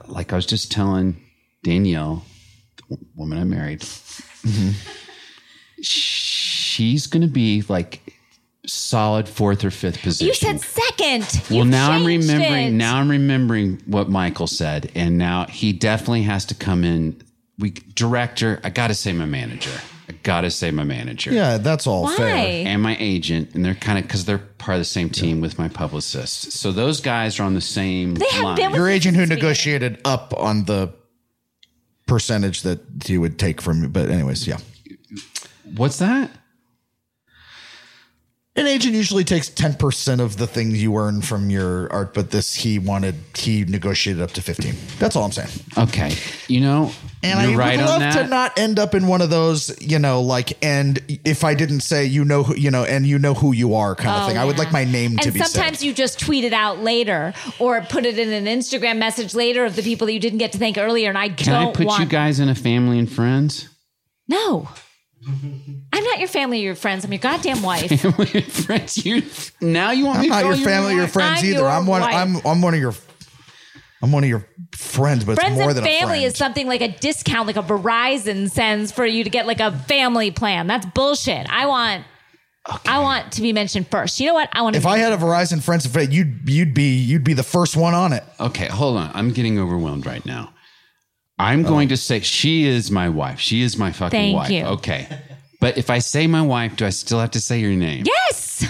Like 0.07 0.33
I 0.33 0.37
was 0.37 0.47
just 0.47 0.71
telling 0.73 1.23
Danielle, 1.63 2.25
the 2.91 2.99
woman 3.17 3.39
I 3.39 3.45
married, 3.45 3.81
Mm-hmm. 3.81 4.73
she's 5.81 7.07
going 7.07 7.23
to 7.23 7.29
be 7.33 7.63
like 7.69 8.01
solid 8.67 9.29
fourth 9.29 9.65
or 9.65 9.71
fifth 9.71 10.01
position. 10.03 10.27
You 10.27 10.35
said 10.35 10.61
second. 10.61 11.23
well, 11.51 11.61
You've 11.61 11.69
now 11.69 11.91
I'm 11.93 12.05
remembering. 12.05 12.67
it. 12.69 12.71
Now 12.73 12.97
I'm 12.97 13.11
remembering 13.11 13.83
what 13.87 14.09
Michael 14.09 14.47
said, 14.47 14.91
and 14.95 15.19
now 15.19 15.47
he 15.47 15.73
definitely 15.73 16.23
has 16.23 16.45
to 16.47 16.55
come 16.55 16.85
in. 16.85 17.23
We 17.59 17.71
director. 17.71 18.61
I 18.65 18.71
got 18.71 18.89
to 18.89 18.95
say 18.95 19.13
my 19.13 19.27
manager. 19.27 19.71
I 20.09 20.13
got 20.23 20.43
to 20.43 20.51
say 20.51 20.71
my 20.71 20.85
manager 20.85 21.33
Yeah, 21.33 21.57
that's 21.57 21.87
all 21.87 22.03
Why? 22.03 22.17
fair. 22.17 22.67
and 22.67 22.83
my 22.83 22.95
agent, 23.01 23.55
and 23.55 23.65
they're 23.65 23.75
kind 23.75 23.99
of 23.99 24.05
because 24.05 24.27
they're 24.27 24.37
part 24.59 24.75
of 24.75 24.81
the 24.81 24.85
same 24.85 25.09
team 25.09 25.41
with 25.41 25.59
my 25.59 25.69
publicist. 25.69 26.53
So 26.53 26.73
those 26.73 27.01
guys 27.01 27.41
are 27.41 27.45
on 27.45 27.55
the 27.55 27.63
same 27.63 28.15
They 28.17 28.27
have 28.33 28.45
line. 28.45 28.57
been 28.57 28.71
with- 28.73 28.79
Your 28.79 28.89
agent 28.91 29.17
who 29.17 29.25
Speaking- 29.25 29.43
negotiated 29.43 29.99
up 30.05 30.35
on 30.37 30.65
the 30.65 30.93
percentage 32.07 32.63
that 32.63 32.81
he 33.07 33.17
would 33.17 33.39
take 33.39 33.63
from 33.63 33.83
you. 33.83 33.89
But 33.89 34.11
anyways, 34.11 34.47
yeah. 34.47 34.59
What's 35.77 35.99
that? 35.99 36.31
An 38.57 38.69
agent 38.69 38.95
usually 38.95 39.25
takes 39.25 39.51
10% 39.51 40.21
of 40.21 40.37
the 40.37 40.47
things 40.47 40.81
you 40.81 40.97
earn 40.97 41.23
from 41.23 41.51
your 41.51 41.93
art, 41.93 42.15
but 42.15 42.31
this 42.31 42.55
he 42.55 42.79
wanted, 42.79 43.17
he 43.37 43.65
negotiated 43.65 44.23
up 44.23 44.31
to 44.31 44.43
15. 44.43 44.75
That's 45.01 45.17
all 45.17 45.25
I'm 45.25 45.33
saying. 45.33 45.49
Okay, 45.77 46.15
you 46.47 46.61
know, 46.61 46.93
And 47.25 47.51
you're 47.51 47.61
I 47.61 47.65
right 47.71 47.77
would 47.79 47.83
on 47.83 47.89
love 47.89 48.01
that. 48.01 48.23
to 48.23 48.29
not 48.29 48.57
end 48.57 48.79
up 48.79 48.95
in 48.95 49.09
one 49.09 49.23
of 49.23 49.31
those, 49.31 49.75
you 49.83 49.99
know, 49.99 50.21
like, 50.21 50.57
and 50.65 51.01
if 51.25 51.43
I 51.43 51.55
didn't 51.55 51.81
say, 51.81 52.05
you 52.05 52.25
know, 52.25 52.45
who, 52.45 52.55
you 52.55 52.71
know, 52.71 52.85
and 52.85 53.05
you 53.05 53.19
know 53.19 53.35
who 53.35 53.51
you 53.53 53.75
are 53.75 53.97
kind 53.97 54.11
of 54.11 54.23
oh, 54.23 54.29
thing. 54.29 54.39
I 54.39 54.45
would 54.45 54.55
Oh, 54.55 54.63
like 54.63 54.71
my 54.71 54.85
name 54.85 55.17
to 55.17 55.25
and 55.25 55.35
be 55.35 55.41
sometimes 55.41 55.81
said. 55.81 55.87
you 55.87 55.93
just 55.93 56.21
tweet 56.21 56.45
it 56.45 56.53
out 56.53 56.79
later 56.79 57.35
or 57.59 57.81
put 57.81 58.07
it 58.07 58.21
in 58.21 58.33
an 58.33 58.45
Instagram 58.45 58.99
message 58.99 59.35
later 59.35 59.65
of 59.65 59.75
the 59.75 59.83
people 59.83 60.07
that 60.07 60.13
you 60.13 60.21
didn't 60.21 60.39
get 60.39 60.53
to 60.53 60.59
thank 60.59 60.79
earlier. 60.79 61.09
And 61.09 61.19
I 61.19 61.29
Can 61.31 61.53
don't 61.55 61.69
I 61.71 61.73
put 61.73 61.87
want 61.87 62.01
you 62.05 62.07
guys 62.09 62.39
in 62.39 62.49
a 62.49 62.55
family 62.55 63.01
and 63.01 63.11
friends? 63.11 63.69
No. 64.29 64.69
I'm 65.93 66.05
not 66.05 66.19
your 66.19 66.29
family 66.29 66.61
or 66.61 66.65
your 66.65 66.75
friends. 66.75 67.05
I'm 67.05 67.13
your 67.13 67.19
goddamn 67.19 67.63
wife. 67.63 67.89
Family 68.01 68.31
and 68.35 68.45
friends. 68.45 69.05
You 69.05 69.23
now 69.61 69.91
you 69.93 70.07
want 70.07 70.19
I'm 70.19 70.23
me 70.23 70.29
to 70.29 70.35
not 70.35 70.43
call 70.43 70.51
your 70.51 70.59
you 70.59 70.65
family 70.65 70.93
or 70.93 70.97
your 70.97 71.05
wife? 71.05 71.13
friends 71.13 71.41
I'm 71.41 71.47
either. 71.47 71.59
your 71.61 71.69
I'm 71.69 71.87
one, 71.87 72.01
wife. 72.03 72.15
I'm, 72.15 72.37
I'm 72.47 72.63
one 72.63 72.75
of 72.75 72.81
your, 72.81 72.95
I'm 74.03 74.13
one 74.13 74.23
of 74.25 74.29
your 74.29 74.47
friends, 74.73 75.25
but 75.25 75.37
friends 75.37 75.53
it's 75.53 75.61
more 75.61 75.69
and 75.71 75.79
than 75.79 75.85
a 75.85 75.87
family 75.87 76.19
friend. 76.19 76.25
is 76.25 76.37
something 76.37 76.67
like 76.67 76.81
a 76.81 76.89
discount, 76.89 77.47
like 77.47 77.57
a 77.57 77.63
Verizon 77.63 78.51
sends 78.51 78.93
for 78.93 79.07
you 79.07 79.25
to 79.25 79.31
get 79.31 79.47
like 79.47 79.61
a 79.61 79.73
family 79.73 80.31
plan. 80.31 80.67
That's 80.67 80.87
bullshit. 80.87 81.47
I 81.51 81.67
want. 81.67 82.05
I 82.87 83.01
want 83.01 83.33
to 83.33 83.43
be 83.43 83.53
mentioned 83.53 83.89
first. 83.89 84.19
You 84.19 84.29
know 84.29 84.33
what? 84.35 84.49
I 84.53 84.63
want 84.63 84.73
to. 84.73 84.79
If 84.79 84.87
I 84.87 84.97
had 84.97 85.13
a 85.13 85.19
Verizon 85.19 85.63
friends, 85.63 85.85
and 85.85 85.93
family, 85.93 86.15
you'd 86.15 86.49
you'd 86.49 86.73
be 86.73 86.95
you'd 86.97 87.23
be 87.23 87.35
the 87.35 87.43
first 87.43 87.77
one 87.77 87.93
on 87.93 88.15
it. 88.15 88.25
Okay, 88.41 88.69
hold 88.69 88.97
on. 88.97 89.11
I'm 89.13 89.33
getting 89.33 89.59
overwhelmed 89.59 90.07
right 90.07 90.25
now. 90.25 90.54
I'm 91.39 91.63
going 91.65 91.89
to 91.89 91.97
say 91.97 92.21
she 92.21 92.65
is 92.67 92.91
my 92.91 93.09
wife. 93.09 93.41
She 93.41 93.63
is 93.63 93.77
my 93.77 93.91
fucking 93.93 94.11
Thank 94.19 94.37
wife. 94.37 94.51
you. 94.51 94.65
Okay. 94.65 95.09
But 95.61 95.79
if 95.79 95.91
I 95.91 95.99
say 95.99 96.27
my 96.27 96.43
wife, 96.43 96.77
do 96.77 96.85
I 96.87 96.91
still 96.91 97.19
have 97.21 97.31
to 97.33 97.41
say 97.41 97.59
your 97.59 97.73
name? 97.73 98.05
yes, 98.07 98.67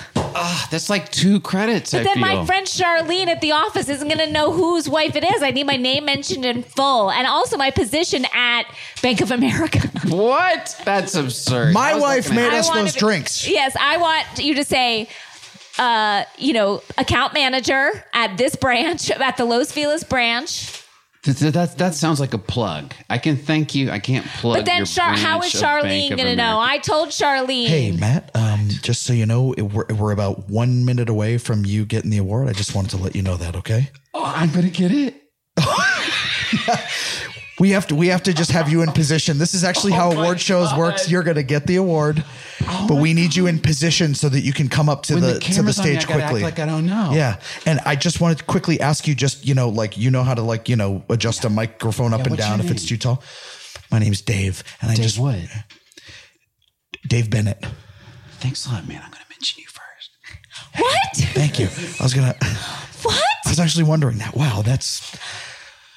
That's 0.71 0.89
like 0.89 1.11
two 1.11 1.41
credits. 1.41 1.93
I 1.93 1.99
but 1.99 2.05
then 2.05 2.15
feel. 2.15 2.23
my 2.23 2.47
friend 2.47 2.67
Charlene 2.67 3.27
at 3.27 3.41
the 3.41 3.53
office 3.53 3.89
isn't 3.89 4.07
going 4.09 4.19
to 4.25 4.31
know 4.33 4.53
whose 4.53 4.89
wife 4.89 5.15
it 5.17 5.25
is. 5.25 5.43
I 5.43 5.51
need 5.51 5.67
my 5.67 5.77
name 5.77 6.05
mentioned 6.05 6.45
in 6.45 6.63
full, 6.63 7.11
and 7.11 7.27
also 7.27 7.57
my 7.57 7.71
position 7.71 8.25
at 8.33 8.63
Bank 9.03 9.21
of 9.21 9.31
America. 9.31 9.81
What? 10.09 10.81
That's 10.85 11.15
absurd. 11.15 11.73
My 11.75 11.91
How's 11.91 11.97
that 11.97 12.03
wife 12.03 12.25
gonna 12.29 12.37
made 12.37 12.43
happen? 12.45 12.59
us 12.61 12.69
want 12.69 12.81
those 12.83 12.93
to 12.93 12.97
be- 12.97 13.01
drinks. 13.01 13.49
Yes, 13.49 13.75
I 13.81 13.97
want 13.97 14.27
you 14.45 14.55
to 14.57 14.65
say, 14.65 15.09
uh, 15.79 16.25
you 16.39 16.53
know, 16.53 16.83
account 16.99 17.35
manager 17.35 18.05
at 18.13 18.37
this 18.37 18.55
branch, 18.55 19.11
at 19.11 19.37
the 19.37 19.45
Los 19.47 19.73
Feliz 19.73 20.05
branch. 20.05 20.81
That, 21.25 21.37
that, 21.39 21.55
that, 21.55 21.79
that 21.79 21.95
sounds 21.95 22.21
like 22.21 22.35
a 22.35 22.39
plug. 22.39 22.93
I 23.09 23.17
can 23.19 23.37
thank 23.37 23.75
you. 23.75 23.91
I 23.91 23.99
can't 23.99 24.27
plug. 24.27 24.57
But 24.59 24.67
then, 24.67 24.79
your 24.79 24.87
Char- 24.87 25.15
how 25.17 25.39
branch 25.39 25.55
is 25.55 25.63
of 25.63 25.69
Charlene 25.69 26.09
going 26.11 26.19
to 26.19 26.37
know? 26.37 26.59
I 26.61 26.77
told 26.79 27.09
Charlene. 27.09 27.67
Hey 27.67 27.93
Matt, 27.93 28.31
um, 28.35 28.69
just 28.69 29.05
so 29.05 29.13
you 29.15 29.25
know, 29.25 29.53
it- 29.55 29.63
we're, 29.63 29.87
we're 29.87 30.13
about 30.13 30.51
one 30.51 30.85
minute 30.85 31.09
away 31.09 31.39
from 31.39 31.65
you 31.65 31.87
getting 31.87 32.11
the 32.11 32.19
award. 32.19 32.49
I 32.49 32.53
just 32.53 32.75
wanted 32.75 32.91
to 32.91 32.99
let 32.99 33.17
you 33.17 33.23
know 33.23 33.37
that. 33.39 33.57
Okay. 33.57 33.91
Oh, 34.13 34.23
I'm 34.25 34.51
gonna 34.53 34.69
get 34.69 34.93
it. 34.93 35.23
We 37.61 37.71
have 37.71 37.87
to 37.87 37.95
we 37.95 38.09
have 38.09 38.23
to 38.25 38.33
just 38.33 38.51
have 38.51 38.69
you 38.69 38.83
in 38.83 38.91
position. 38.91 39.39
This 39.39 39.55
is 39.55 39.63
actually 39.63 39.93
oh 39.93 39.97
how 39.97 40.13
award 40.13 40.41
shows 40.41 40.75
works. 40.77 41.09
You're 41.09 41.23
gonna 41.23 41.45
get 41.45 41.67
the 41.67 41.77
award, 41.77 42.25
oh 42.63 42.87
but 42.89 42.97
we 42.97 43.15
need 43.15 43.37
you 43.37 43.47
in 43.47 43.61
position 43.61 44.15
so 44.15 44.29
that 44.29 44.41
you 44.41 44.53
can 44.53 44.69
come 44.69 44.89
up 44.89 45.05
to 45.05 45.15
When 45.15 45.23
the, 45.23 45.35
the 45.35 45.35
to 45.35 45.39
the 45.39 45.55
camera's 45.55 45.79
on 45.79 45.85
me, 45.85 45.93
stage 45.93 46.05
I 46.05 46.09
gotta 46.09 46.23
act 46.23 46.31
quickly. 46.31 46.43
like 46.43 46.59
I 46.59 46.67
don't 46.67 46.87
know. 46.87 47.13
Yeah, 47.15 47.39
and 47.65 47.79
I 47.87 47.95
just 47.95 48.21
wanted 48.21 48.39
to 48.39 48.45
quickly 48.45 48.81
ask 48.81 49.07
you, 49.07 49.15
just 49.15 49.47
you 49.47 49.55
know, 49.55 49.69
like 49.69 49.97
you 49.97 50.11
know 50.11 50.25
how 50.25 50.35
to 50.35 50.43
like 50.43 50.69
you 50.69 50.75
know 50.75 51.05
adjust 51.09 51.45
a 51.45 51.49
microphone 51.49 52.13
up 52.13 52.27
and 52.27 52.37
down 52.37 52.59
if 52.59 52.71
it's 52.73 52.85
too 52.85 52.97
tall. 52.97 53.23
My 53.91 54.01
name's 54.01 54.21
Dave, 54.21 54.65
and 54.83 54.91
I 54.91 54.97
just 54.97 55.19
what? 55.19 55.39
Dave 57.07 57.31
Bennett. 57.31 57.65
Thanks 58.41 58.67
a 58.67 58.71
lot, 58.71 58.89
man. 58.89 59.01
I'm 59.05 59.11
going 59.11 59.23
to 59.23 59.31
mention 59.31 59.61
you 59.63 59.67
first. 59.69 60.11
What? 60.77 61.17
Thank 61.35 61.59
you. 61.59 61.69
I 62.01 62.03
was 62.03 62.15
gonna. 62.15 62.35
What? 63.03 63.23
I 63.47 63.51
was 63.51 63.61
actually 63.61 63.85
wondering 63.85 64.19
that. 64.19 64.35
Wow, 64.35 64.63
that's. 64.63 65.17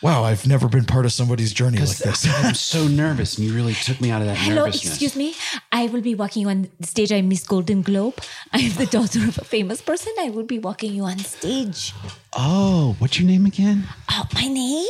Wow, 0.02 0.24
I've 0.24 0.46
never 0.46 0.68
been 0.68 0.86
part 0.86 1.06
of 1.06 1.12
somebody's 1.12 1.52
journey 1.52 1.80
like 1.80 1.98
this. 1.98 2.28
I'm 2.28 2.54
so 2.54 2.88
nervous, 3.04 3.38
and 3.38 3.48
you 3.48 3.54
really 3.54 3.74
took 3.74 4.00
me 4.00 4.12
out 4.12 4.22
of 4.22 4.28
that 4.28 4.34
nervousness. 4.34 4.48
Hello, 4.54 4.66
nervousness. 4.66 4.94
excuse 4.94 5.16
me. 5.16 5.34
I 5.72 5.88
will 5.88 6.02
be 6.02 6.14
walking 6.14 6.44
you 6.44 6.50
on 6.50 6.70
the 6.80 6.86
stage. 6.86 7.12
I'm 7.12 7.28
Miss 7.30 7.44
Golden 7.46 7.82
Globe. 7.82 8.20
I'm 8.54 8.72
the 8.74 8.86
daughter 8.86 9.20
of 9.28 9.40
a 9.40 9.44
famous 9.44 9.82
person. 9.82 10.14
I 10.20 10.30
will 10.30 10.44
be 10.44 10.60
walking 10.60 10.94
you 10.94 11.04
on 11.04 11.18
stage. 11.20 11.94
Oh, 12.34 12.96
what's 13.00 13.20
your 13.20 13.28
name 13.28 13.48
again? 13.48 13.86
Oh, 14.12 14.26
my 14.36 14.48
name? 14.48 14.86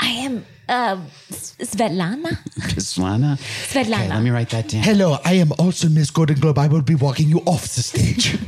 I 0.00 0.08
am 0.08 0.46
uh, 0.68 0.96
Svetlana. 1.30 2.30
Svetlana. 2.76 3.36
Svetlana. 3.38 4.04
Okay, 4.04 4.08
let 4.08 4.22
me 4.22 4.30
write 4.30 4.50
that 4.50 4.68
down. 4.68 4.82
Hello, 4.82 5.18
I 5.24 5.34
am 5.34 5.52
also 5.58 5.88
Miss 5.88 6.10
Golden 6.10 6.38
Globe. 6.38 6.58
I 6.58 6.68
will 6.68 6.82
be 6.82 6.94
walking 6.94 7.28
you 7.28 7.38
off 7.46 7.62
the 7.74 7.82
stage. 7.82 8.38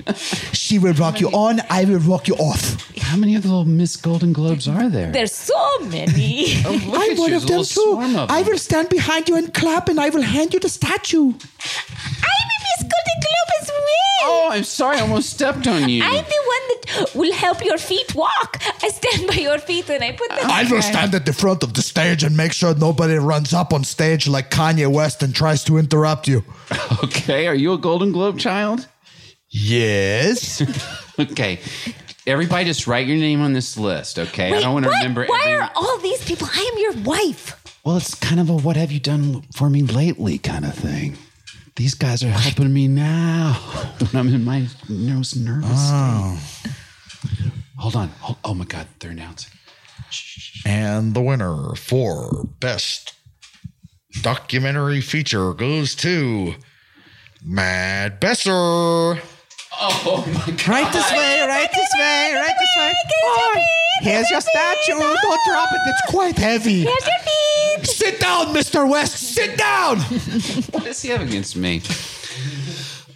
she 0.52 0.78
will 0.78 0.92
rock 0.94 1.20
you 1.20 1.28
on. 1.30 1.60
I 1.70 1.84
will 1.84 1.98
rock 1.98 2.28
you 2.28 2.34
off. 2.36 2.90
How 2.98 3.16
many 3.16 3.34
of 3.36 3.42
the 3.42 3.48
little 3.48 3.64
Miss 3.64 3.96
Golden 3.96 4.32
Globes 4.32 4.68
are 4.68 4.88
there? 4.88 5.10
There's 5.12 5.32
so 5.32 5.78
many. 5.80 6.46
Oh, 6.66 6.74
I'm 6.94 7.12
at 7.12 7.18
one 7.18 7.32
of 7.32 7.46
them 7.46 7.58
too. 7.58 7.64
swarm 7.64 8.14
of 8.16 8.30
I 8.30 8.42
will 8.42 8.58
stand 8.58 8.88
behind 8.90 9.28
you 9.28 9.36
and 9.36 9.52
clap, 9.52 9.88
and 9.88 9.98
I 9.98 10.10
will 10.10 10.22
hand 10.22 10.52
you 10.54 10.60
the 10.60 10.68
statue. 10.68 11.26
I'm 11.26 12.48
a 12.56 12.58
Miss 12.66 12.82
Golden 12.82 13.18
Globe 13.24 13.50
as 13.60 13.68
well. 13.68 13.80
Oh, 14.22 14.48
I'm 14.52 14.64
sorry. 14.64 14.98
I 14.98 15.00
almost 15.00 15.30
stepped 15.30 15.66
on 15.66 15.88
you. 15.88 16.02
I'm 16.02 16.12
the 16.12 16.18
one 16.18 16.24
that 16.24 16.39
will 17.14 17.32
help 17.32 17.64
your 17.64 17.78
feet 17.78 18.14
walk. 18.14 18.58
I 18.82 18.88
stand 18.88 19.26
by 19.28 19.34
your 19.34 19.58
feet 19.58 19.88
and 19.90 20.02
I 20.02 20.12
put 20.12 20.28
the. 20.30 20.40
I 20.42 20.64
will 20.70 20.82
stand 20.82 21.14
at 21.14 21.26
the 21.26 21.32
front 21.32 21.62
of 21.62 21.74
the 21.74 21.82
stage 21.82 22.24
and 22.24 22.36
make 22.36 22.52
sure 22.52 22.74
nobody 22.74 23.14
runs 23.14 23.52
up 23.52 23.72
on 23.72 23.84
stage 23.84 24.28
like 24.28 24.50
Kanye 24.50 24.90
West 24.92 25.22
and 25.22 25.34
tries 25.34 25.64
to 25.64 25.78
interrupt 25.78 26.28
you. 26.28 26.44
Okay, 27.02 27.46
are 27.46 27.54
you 27.54 27.72
a 27.72 27.78
Golden 27.78 28.12
Globe 28.12 28.38
child? 28.38 28.86
Yes. 29.48 30.62
Okay. 31.20 31.60
Everybody 32.26 32.64
just 32.64 32.86
write 32.86 33.06
your 33.06 33.18
name 33.18 33.42
on 33.42 33.52
this 33.52 33.76
list, 33.76 34.18
okay? 34.18 34.54
I 34.54 34.60
don't 34.60 34.72
want 34.72 34.84
to 34.84 34.90
what? 34.90 34.96
remember 34.96 35.26
Why 35.26 35.42
every 35.46 35.60
are 35.60 35.70
all 35.76 35.98
these 35.98 36.24
people? 36.24 36.48
I 36.50 36.70
am 36.72 36.78
your 36.78 37.04
wife. 37.04 37.60
Well, 37.84 37.98
it's 37.98 38.14
kind 38.14 38.40
of 38.40 38.48
a 38.48 38.56
what 38.56 38.76
have 38.76 38.90
you 38.90 39.00
done 39.00 39.42
for 39.54 39.68
me 39.68 39.82
lately 39.82 40.38
kind 40.38 40.64
of 40.64 40.74
thing. 40.74 41.18
These 41.76 41.94
guys 41.94 42.22
are 42.22 42.30
helping 42.30 42.72
me 42.72 42.88
now 42.88 43.52
when 43.98 44.14
I'm 44.14 44.34
in 44.34 44.44
my 44.44 44.66
most 44.88 45.36
nervous 45.36 45.70
oh. 45.72 46.38
state. 46.38 46.72
Hold 47.78 47.96
on. 47.96 48.08
Hold, 48.20 48.38
oh 48.44 48.54
my 48.54 48.64
God, 48.64 48.86
they're 48.98 49.10
announcing. 49.10 49.52
and 50.66 51.14
the 51.14 51.20
winner 51.20 51.74
for 51.76 52.44
best 52.60 53.14
documentary 54.22 55.00
feature 55.00 55.54
goes 55.54 55.94
to 55.96 56.54
Matt 57.44 58.20
Besser. 58.20 58.50
Oh 58.52 60.24
my 60.26 60.52
God. 60.56 60.68
Right 60.68 60.92
this 60.92 61.10
way, 61.12 61.46
right 61.46 61.70
this 61.72 61.88
way, 61.98 62.32
right 62.34 62.54
this 62.58 62.76
way. 62.76 62.92
Oh, 63.24 63.64
here's 64.02 64.30
your 64.30 64.40
statue. 64.40 64.98
Don't 64.98 65.40
drop 65.48 65.68
it. 65.72 65.80
It's 65.86 66.10
quite 66.10 66.36
heavy. 66.36 66.82
Here's 66.82 67.06
your 67.06 67.18
feet. 67.78 67.86
Sit 67.86 68.20
down, 68.20 68.46
Mr. 68.48 68.86
West. 68.88 69.16
Sit 69.34 69.56
down. 69.56 70.00
What 70.72 70.84
does 70.84 71.00
he 71.00 71.08
have 71.10 71.22
against 71.22 71.56
me? 71.56 71.80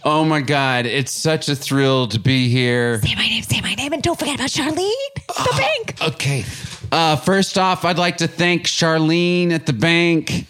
Oh 0.07 0.23
my 0.23 0.39
God, 0.39 0.85
it's 0.85 1.11
such 1.11 1.49
a 1.49 1.55
thrill 1.55 2.07
to 2.09 2.19
be 2.19 2.47
here. 2.47 3.01
Say 3.01 3.15
my 3.15 3.27
name, 3.27 3.41
say 3.41 3.59
my 3.61 3.73
name, 3.73 3.91
and 3.91 4.03
don't 4.03 4.17
forget 4.17 4.35
about 4.35 4.49
Charlene, 4.49 4.91
the 5.25 5.53
bank. 5.57 5.95
Okay. 5.99 6.45
Uh, 6.91 7.15
first 7.15 7.57
off, 7.57 7.83
I'd 7.83 7.97
like 7.97 8.17
to 8.17 8.27
thank 8.27 8.65
Charlene 8.65 9.51
at 9.51 9.65
the 9.65 9.73
bank. 9.73 10.45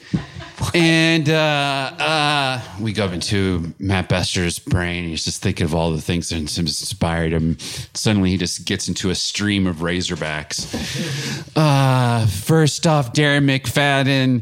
And 0.73 1.29
uh, 1.29 1.91
uh, 1.97 2.61
we 2.81 2.91
go 2.91 3.07
into 3.07 3.73
Matt 3.79 4.09
Besser's 4.09 4.59
brain. 4.59 5.07
He's 5.07 5.23
just 5.23 5.41
thinking 5.41 5.63
of 5.65 5.73
all 5.73 5.91
the 5.91 6.01
things 6.01 6.29
that 6.29 6.37
inspired 6.37 7.31
him. 7.31 7.57
Suddenly, 7.93 8.31
he 8.31 8.37
just 8.37 8.65
gets 8.65 8.87
into 8.89 9.09
a 9.09 9.15
stream 9.15 9.67
of 9.67 9.77
Razorbacks. 9.77 10.65
Uh, 11.55 12.25
first 12.27 12.85
off, 12.87 13.13
Darren 13.13 13.45
McFadden 13.45 14.41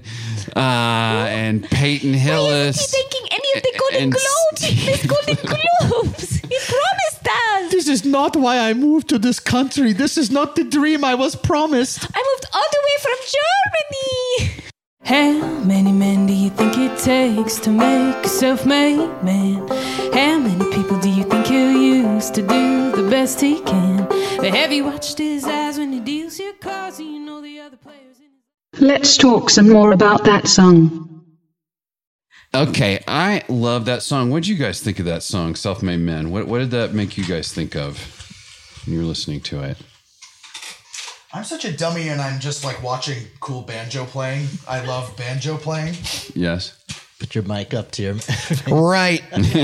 uh, 0.55 1.27
and 1.29 1.63
Peyton 1.65 2.13
Hillis. 2.13 2.79
Is 2.79 2.91
he 2.91 2.97
thanking 3.01 3.27
any 3.31 3.57
of 3.57 3.63
the 3.63 3.79
Golden 3.79 4.01
and 4.03 4.11
Globes? 4.11 4.85
Miss 4.85 5.05
Golden 5.05 5.35
Globes. 5.89 6.35
He 6.37 6.57
promised 6.67 7.27
us. 7.27 7.71
This 7.71 7.87
is 7.87 8.05
not 8.05 8.35
why 8.35 8.57
I 8.59 8.73
moved 8.73 9.09
to 9.09 9.19
this 9.19 9.39
country. 9.39 9.93
This 9.93 10.17
is 10.17 10.31
not 10.31 10.55
the 10.55 10.63
dream 10.63 11.03
I 11.03 11.15
was 11.15 11.35
promised. 11.35 12.03
I 12.03 12.33
moved 12.33 12.45
all 12.53 12.65
the 12.71 12.81
way 12.83 13.01
from 13.01 14.49
Germany. 14.49 14.63
How 15.05 15.59
many 15.65 15.91
men 15.91 16.27
do 16.27 16.33
you 16.33 16.49
think 16.49 16.77
it 16.77 16.97
takes 16.97 17.59
to 17.59 17.69
make 17.69 18.25
a 18.25 18.29
self-made 18.29 19.21
man? 19.21 19.67
How 20.13 20.39
many 20.39 20.63
people 20.73 20.97
do 20.99 21.09
you 21.09 21.25
think 21.25 21.47
he'll 21.47 21.71
use 21.71 22.29
to 22.31 22.41
do 22.41 22.91
the 22.95 23.09
best 23.09 23.41
he 23.41 23.59
can? 23.59 24.07
But 24.37 24.53
have 24.53 24.71
you 24.71 24.85
watched 24.85 25.17
his 25.17 25.43
eyes 25.43 25.77
when 25.77 25.91
he 25.91 25.99
deals 25.99 26.39
your 26.39 26.53
cards? 26.53 26.97
Do 26.97 27.03
you 27.03 27.19
know 27.19 27.41
the 27.41 27.59
other 27.59 27.75
players 27.75 28.17
in 28.19 28.87
Let's 28.87 29.17
talk 29.17 29.49
some 29.49 29.69
more 29.69 29.91
about 29.91 30.23
that 30.23 30.47
song. 30.47 31.25
Okay, 32.55 33.03
I 33.05 33.43
love 33.49 33.85
that 33.85 34.03
song. 34.03 34.29
What 34.29 34.43
did 34.43 34.49
you 34.49 34.55
guys 34.55 34.79
think 34.79 34.99
of 34.99 35.05
that 35.05 35.23
song, 35.23 35.55
Self 35.55 35.83
Made 35.83 35.99
Men? 35.99 36.31
What, 36.31 36.47
what 36.47 36.59
did 36.59 36.71
that 36.71 36.93
make 36.93 37.17
you 37.17 37.25
guys 37.25 37.51
think 37.51 37.75
of 37.75 37.97
when 38.85 38.93
you 38.93 39.01
were 39.01 39.07
listening 39.07 39.41
to 39.41 39.63
it? 39.63 39.77
I'm 41.35 41.43
such 41.43 41.65
a 41.65 41.75
dummy 41.75 42.09
and 42.09 42.21
I'm 42.21 42.39
just 42.39 42.63
like 42.63 42.83
watching 42.83 43.17
cool 43.39 43.63
banjo 43.63 44.05
playing. 44.05 44.47
I 44.67 44.85
love 44.85 45.17
banjo 45.17 45.57
playing. 45.57 45.95
Yes. 46.35 46.77
Put 47.17 47.33
your 47.33 47.43
mic 47.45 47.73
up 47.73 47.89
to 47.91 48.03
your. 48.03 48.15
Right. 48.67 49.23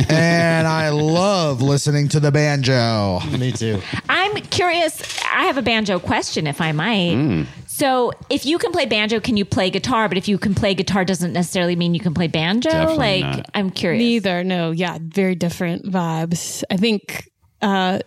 and 0.10 0.68
I 0.68 0.90
love 0.90 1.62
listening 1.62 2.08
to 2.10 2.20
the 2.20 2.32
banjo. 2.32 3.20
Me 3.38 3.52
too. 3.52 3.82
I'm 4.10 4.36
curious. 4.38 5.24
I 5.26 5.44
have 5.44 5.58
a 5.58 5.62
banjo 5.62 6.00
question, 6.00 6.48
if 6.48 6.60
I 6.60 6.72
might. 6.72 7.46
So, 7.68 8.14
if 8.32 8.46
you 8.48 8.58
can 8.58 8.72
play 8.72 8.86
banjo, 8.88 9.20
can 9.20 9.38
you 9.38 9.46
play 9.46 9.70
guitar? 9.70 10.10
But 10.10 10.18
if 10.18 10.28
you 10.28 10.38
can 10.40 10.56
play 10.56 10.74
guitar, 10.74 11.06
doesn't 11.06 11.34
necessarily 11.34 11.76
mean 11.76 11.94
you 11.94 12.00
can 12.00 12.14
play 12.16 12.28
banjo. 12.28 12.70
Definitely 12.70 13.22
like, 13.22 13.36
not. 13.38 13.50
I'm 13.54 13.70
curious. 13.70 14.00
Neither. 14.00 14.44
No. 14.44 14.72
Yeah. 14.72 14.98
Very 15.02 15.36
different 15.36 15.86
vibes. 15.86 16.64
I 16.72 16.78
think 16.78 17.30
uh, 17.62 18.00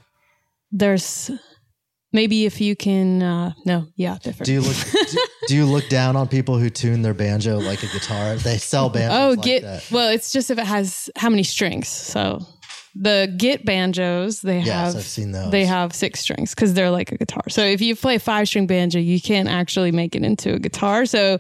there's 0.73 1.31
maybe 2.13 2.45
if 2.47 2.61
you 2.61 2.77
can. 2.77 3.23
Uh, 3.23 3.53
no. 3.65 3.87
Yeah. 3.97 4.19
Different. 4.23 4.47
Do 4.47 4.53
you 4.53 4.61
look? 4.61 4.77
do, 5.11 5.19
do 5.49 5.57
you 5.57 5.67
look 5.67 5.89
down 5.89 6.17
on 6.17 6.29
people 6.29 6.59
who 6.59 6.71
tune 6.71 7.03
their 7.03 7.15
banjo 7.15 7.59
like 7.59 7.83
a 7.83 7.87
guitar? 7.89 8.37
They 8.37 8.59
sell 8.59 8.89
banjos. 8.91 9.19
oh, 9.19 9.31
like 9.31 9.43
get. 9.43 9.63
that. 9.63 9.91
Well, 9.91 10.11
it's 10.11 10.33
just 10.33 10.51
if 10.51 10.59
it 10.59 10.67
has 10.67 11.11
how 11.17 11.31
many 11.31 11.43
strings. 11.43 11.89
So 11.89 12.47
the 12.95 13.33
Git 13.39 13.65
banjos, 13.65 14.43
they 14.43 14.59
Yes, 14.59 14.67
have. 14.69 14.97
I've 14.97 15.03
seen 15.03 15.33
those. 15.33 15.51
They 15.51 15.65
have 15.65 15.95
six 15.95 16.21
strings 16.21 16.55
because 16.55 16.75
they're 16.75 16.91
like 16.91 17.11
a 17.13 17.17
guitar. 17.17 17.45
So 17.49 17.65
if 17.65 17.81
you 17.81 17.97
play 17.97 18.17
a 18.17 18.21
five 18.21 18.49
string 18.49 18.67
banjo, 18.67 18.99
you 18.99 19.21
can't 19.21 19.49
actually 19.49 19.93
make 19.93 20.15
it 20.15 20.23
into 20.23 20.55
a 20.55 20.59
guitar. 20.59 21.07
So 21.07 21.39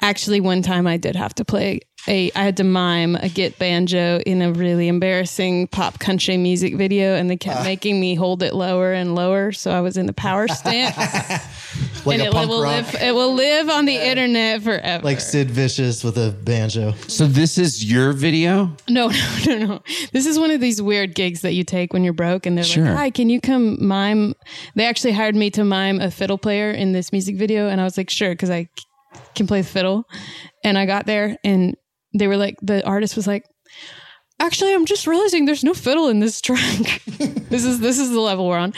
actually, 0.00 0.40
one 0.40 0.62
time 0.62 0.86
I 0.86 0.96
did 0.96 1.16
have 1.16 1.34
to 1.36 1.44
play 1.44 1.80
a. 2.08 2.30
I 2.34 2.42
had 2.42 2.56
to 2.58 2.64
mime 2.64 3.16
a 3.16 3.28
Git 3.28 3.58
banjo 3.58 4.20
in 4.26 4.42
a 4.42 4.52
really 4.52 4.88
embarrassing 4.88 5.68
pop 5.68 5.98
country 5.98 6.36
music 6.36 6.76
video, 6.76 7.14
and 7.14 7.28
they 7.30 7.36
kept 7.36 7.60
ah. 7.60 7.64
making 7.64 8.00
me 8.00 8.14
hold 8.14 8.42
it 8.42 8.54
lower 8.54 8.92
and 8.92 9.14
lower. 9.14 9.52
So 9.52 9.70
I 9.70 9.80
was 9.80 9.96
in 9.96 10.06
the 10.06 10.12
power 10.12 10.48
stance, 10.60 10.96
like 12.06 12.18
and 12.18 12.22
a 12.22 12.26
it 12.26 12.32
punk 12.32 12.48
will 12.48 12.62
rock, 12.62 12.92
live. 12.92 13.02
It 13.02 13.14
will 13.14 13.34
live 13.34 13.68
on 13.68 13.84
the 13.86 13.94
internet 13.96 14.62
forever. 14.62 15.04
like 15.04 15.20
Sid 15.20 15.50
Vicious 15.50 16.02
with 16.04 16.16
a 16.18 16.30
banjo. 16.44 16.92
So 17.08 17.26
this 17.26 17.58
is 17.58 17.84
your 17.84 18.12
video? 18.12 18.74
No, 18.88 19.08
no, 19.46 19.58
no, 19.58 19.66
no. 19.66 19.82
This 20.12 20.26
is 20.26 20.38
one 20.38 20.50
of 20.50 20.60
these 20.60 20.80
weird 20.80 21.14
gigs 21.14 21.42
that 21.42 21.52
you 21.52 21.64
take 21.64 21.92
when 21.92 22.04
you're 22.04 22.12
broke, 22.12 22.46
and 22.46 22.56
they're 22.56 22.64
Sure. 22.64 22.84
like, 22.84 22.96
"Hi, 22.96 23.10
can 23.10 23.28
you 23.30 23.40
come 23.40 23.84
mime?" 23.86 24.34
They 24.74 24.84
actually 24.86 25.12
hired 25.12 25.34
me 25.36 25.50
to 25.50 25.64
mime 25.64 26.00
a 26.00 26.10
fiddle 26.10 26.38
player 26.38 26.70
in 26.70 26.92
this 26.92 27.12
music 27.12 27.36
video, 27.36 27.68
and 27.68 27.80
I 27.80 27.84
was 27.84 27.96
like, 27.96 28.10
"Sure," 28.10 28.30
because 28.30 28.50
I 28.50 28.68
can 29.34 29.46
play 29.46 29.62
the 29.62 29.68
fiddle. 29.68 30.04
And 30.64 30.76
I 30.78 30.86
got 30.86 31.06
there, 31.06 31.36
and 31.44 31.76
they 32.18 32.28
were 32.28 32.36
like, 32.36 32.56
the 32.62 32.84
artist 32.86 33.16
was 33.16 33.26
like, 33.26 33.44
"Actually, 34.40 34.74
I'm 34.74 34.86
just 34.86 35.06
realizing 35.06 35.44
there's 35.44 35.64
no 35.64 35.74
fiddle 35.74 36.08
in 36.08 36.20
this 36.20 36.40
track. 36.40 37.02
this 37.06 37.64
is 37.64 37.80
this 37.80 37.98
is 37.98 38.10
the 38.10 38.20
level 38.20 38.46
we're 38.46 38.58
on." 38.58 38.72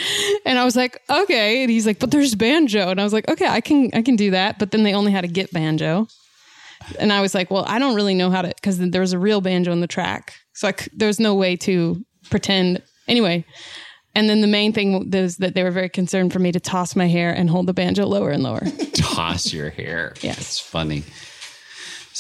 And 0.44 0.58
I 0.58 0.64
was 0.64 0.76
like, 0.76 1.00
"Okay," 1.08 1.62
and 1.62 1.70
he's 1.70 1.86
like, 1.86 1.98
"But 1.98 2.10
there's 2.10 2.34
banjo," 2.34 2.90
and 2.90 3.00
I 3.00 3.04
was 3.04 3.12
like, 3.12 3.28
"Okay, 3.28 3.46
I 3.46 3.60
can 3.60 3.90
I 3.94 4.02
can 4.02 4.16
do 4.16 4.30
that." 4.32 4.58
But 4.58 4.70
then 4.70 4.82
they 4.82 4.94
only 4.94 5.12
had 5.12 5.22
to 5.22 5.28
get 5.28 5.52
banjo. 5.52 6.06
And 6.98 7.12
I 7.12 7.20
was 7.20 7.34
like, 7.34 7.50
well, 7.50 7.64
I 7.66 7.78
don't 7.80 7.96
really 7.96 8.14
know 8.14 8.30
how 8.30 8.40
to, 8.40 8.48
because 8.48 8.78
there 8.78 9.00
was 9.00 9.12
a 9.12 9.18
real 9.18 9.40
banjo 9.40 9.72
in 9.72 9.80
the 9.80 9.88
track. 9.88 10.32
So 10.54 10.68
I 10.68 10.74
there 10.94 11.08
was 11.08 11.18
no 11.20 11.34
way 11.34 11.56
to 11.56 12.02
pretend. 12.30 12.82
Anyway, 13.08 13.44
And 14.14 14.28
then 14.28 14.40
the 14.40 14.46
main 14.46 14.72
thing 14.72 15.10
was 15.10 15.36
that 15.36 15.54
they 15.54 15.62
were 15.62 15.70
very 15.70 15.88
concerned 15.88 16.32
for 16.32 16.38
me 16.38 16.50
to 16.52 16.60
toss 16.60 16.96
my 16.96 17.06
hair 17.08 17.32
and 17.32 17.50
hold 17.50 17.66
the 17.66 17.74
banjo 17.74 18.06
lower 18.06 18.30
and 18.30 18.42
lower. 18.42 18.62
Toss 18.94 19.52
your 19.52 19.70
hair. 19.70 20.14
Yes. 20.22 20.38
It's 20.38 20.60
funny. 20.60 21.04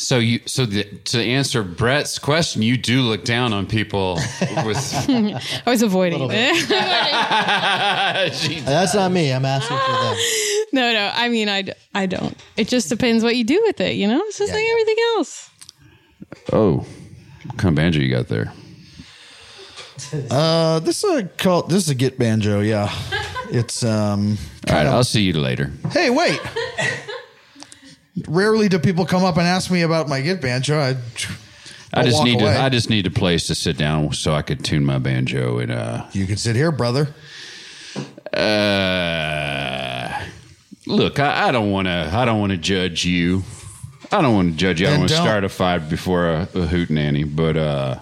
So 0.00 0.20
you 0.20 0.38
so 0.46 0.64
the, 0.64 0.84
to 0.84 1.20
answer 1.20 1.64
Brett's 1.64 2.20
question, 2.20 2.62
you 2.62 2.76
do 2.76 3.00
look 3.02 3.24
down 3.24 3.52
on 3.52 3.66
people 3.66 4.14
with 4.64 4.94
I 5.66 5.70
was 5.70 5.82
avoiding 5.82 6.28
it. 6.30 6.68
That's 8.64 8.94
not 8.94 9.10
me. 9.10 9.32
I'm 9.32 9.44
asking 9.44 9.76
for 9.76 9.92
them. 9.92 10.16
no, 10.72 10.92
no. 10.92 11.10
I 11.12 11.28
mean, 11.28 11.48
I, 11.48 11.62
d- 11.62 11.72
I 11.96 12.06
don't. 12.06 12.36
It 12.56 12.68
just 12.68 12.88
depends 12.88 13.24
what 13.24 13.34
you 13.34 13.42
do 13.42 13.60
with 13.66 13.80
it. 13.80 13.96
You 13.96 14.06
know, 14.06 14.20
it's 14.26 14.38
just 14.38 14.50
Yeah, 14.50 14.54
like 14.56 14.64
yeah. 14.64 14.70
everything 14.70 14.96
else. 15.16 15.50
Oh, 16.52 16.86
what 17.46 17.58
kind 17.58 17.70
of 17.72 17.74
banjo 17.74 17.98
you 17.98 18.10
got 18.14 18.28
there? 18.28 18.52
Uh, 20.30 20.78
this 20.78 21.02
is 21.02 21.12
a 21.18 21.24
call. 21.24 21.62
This 21.62 21.82
is 21.82 21.88
a 21.90 21.94
Git 21.96 22.20
banjo. 22.20 22.60
Yeah, 22.60 22.88
it's 23.50 23.82
um. 23.82 24.38
All 24.68 24.76
right, 24.76 24.86
I'll 24.86 25.02
see 25.02 25.22
you 25.22 25.32
later. 25.32 25.72
Hey, 25.90 26.08
wait. 26.10 26.38
Rarely 28.26 28.68
do 28.68 28.78
people 28.78 29.04
come 29.06 29.24
up 29.24 29.36
and 29.36 29.46
ask 29.46 29.70
me 29.70 29.82
about 29.82 30.08
my 30.08 30.20
Git 30.20 30.40
banjo. 30.40 30.78
I, 30.78 30.96
I 31.92 32.02
just 32.04 32.22
need 32.24 32.40
away. 32.40 32.52
to 32.54 32.60
I 32.60 32.68
just 32.68 32.90
need 32.90 33.06
a 33.06 33.10
place 33.10 33.46
to 33.46 33.54
sit 33.54 33.76
down 33.78 34.12
so 34.12 34.34
I 34.34 34.42
could 34.42 34.64
tune 34.64 34.84
my 34.84 34.98
banjo 34.98 35.58
and 35.58 35.70
uh 35.70 36.06
you 36.12 36.26
can 36.26 36.36
sit 36.36 36.56
here, 36.56 36.70
brother. 36.72 37.08
uh 38.32 40.26
look, 40.86 41.18
I, 41.18 41.48
I 41.48 41.52
don't 41.52 41.70
want 41.70 41.86
to 41.86 42.10
I 42.12 42.24
don't 42.24 42.40
want 42.40 42.52
to 42.52 42.58
judge 42.58 43.04
you. 43.04 43.42
I 44.10 44.22
don't 44.22 44.34
want 44.34 44.52
to 44.52 44.56
judge 44.56 44.80
you. 44.80 44.86
I 44.86 44.90
don't 44.90 45.00
want 45.00 45.10
to 45.10 45.16
start 45.16 45.44
a 45.44 45.48
fight 45.48 45.88
before 45.88 46.28
a, 46.28 46.48
a 46.54 46.66
hoot 46.66 46.90
nanny, 46.90 47.24
but 47.24 47.56
uh 47.56 47.98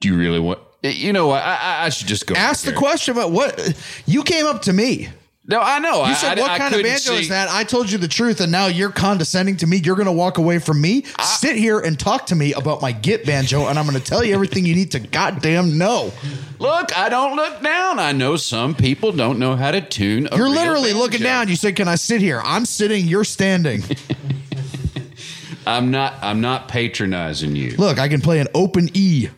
do 0.00 0.08
you 0.08 0.16
really 0.18 0.40
want 0.40 0.60
you 0.82 1.12
know 1.12 1.26
what? 1.26 1.42
I, 1.42 1.56
I- 1.56 1.84
I 1.86 1.88
should 1.88 2.06
just 2.06 2.26
go. 2.26 2.34
Ask 2.36 2.64
the 2.64 2.72
question 2.72 3.12
about 3.16 3.32
what 3.32 3.74
you 4.06 4.22
came 4.22 4.46
up 4.46 4.62
to 4.62 4.72
me. 4.72 5.08
No, 5.48 5.60
I 5.60 5.78
know. 5.78 6.04
You 6.06 6.14
said, 6.16 6.38
"What 6.38 6.58
kind 6.58 6.74
of 6.74 6.82
banjo 6.82 7.12
is 7.12 7.28
that?" 7.28 7.48
I 7.48 7.62
told 7.62 7.90
you 7.90 7.98
the 7.98 8.08
truth, 8.08 8.40
and 8.40 8.50
now 8.50 8.66
you're 8.66 8.90
condescending 8.90 9.56
to 9.58 9.66
me. 9.66 9.76
You're 9.76 9.94
going 9.94 10.06
to 10.06 10.12
walk 10.12 10.38
away 10.38 10.58
from 10.58 10.80
me. 10.80 11.04
Sit 11.22 11.56
here 11.56 11.78
and 11.78 11.96
talk 11.98 12.26
to 12.26 12.34
me 12.34 12.52
about 12.54 12.82
my 12.82 12.90
Git 12.90 13.24
banjo, 13.24 13.68
and 13.68 13.78
I'm 13.78 13.86
going 13.86 13.98
to 13.98 14.04
tell 14.04 14.24
you 14.24 14.34
everything 14.34 14.66
you 14.66 14.74
need 14.74 14.90
to 14.92 14.98
goddamn 14.98 15.78
know. 15.78 16.12
Look, 16.58 16.96
I 16.98 17.08
don't 17.08 17.36
look 17.36 17.62
down. 17.62 18.00
I 18.00 18.10
know 18.12 18.36
some 18.36 18.74
people 18.74 19.12
don't 19.12 19.38
know 19.38 19.54
how 19.54 19.70
to 19.70 19.80
tune. 19.80 20.28
A 20.32 20.36
You're 20.36 20.48
literally 20.48 20.90
banjo. 20.90 20.98
looking 20.98 21.22
down. 21.22 21.48
You 21.48 21.54
said, 21.56 21.76
"Can 21.76 21.86
I 21.86 21.94
sit 21.94 22.20
here?" 22.20 22.42
I'm 22.44 22.64
sitting. 22.64 23.06
You're 23.06 23.24
standing. 23.24 23.84
I'm 25.66 25.90
not. 25.90 26.14
I'm 26.22 26.40
not 26.40 26.68
patronizing 26.68 27.54
you. 27.56 27.76
Look, 27.76 27.98
I 27.98 28.08
can 28.08 28.20
play 28.20 28.40
an 28.40 28.48
open 28.54 28.88
E. 28.94 29.28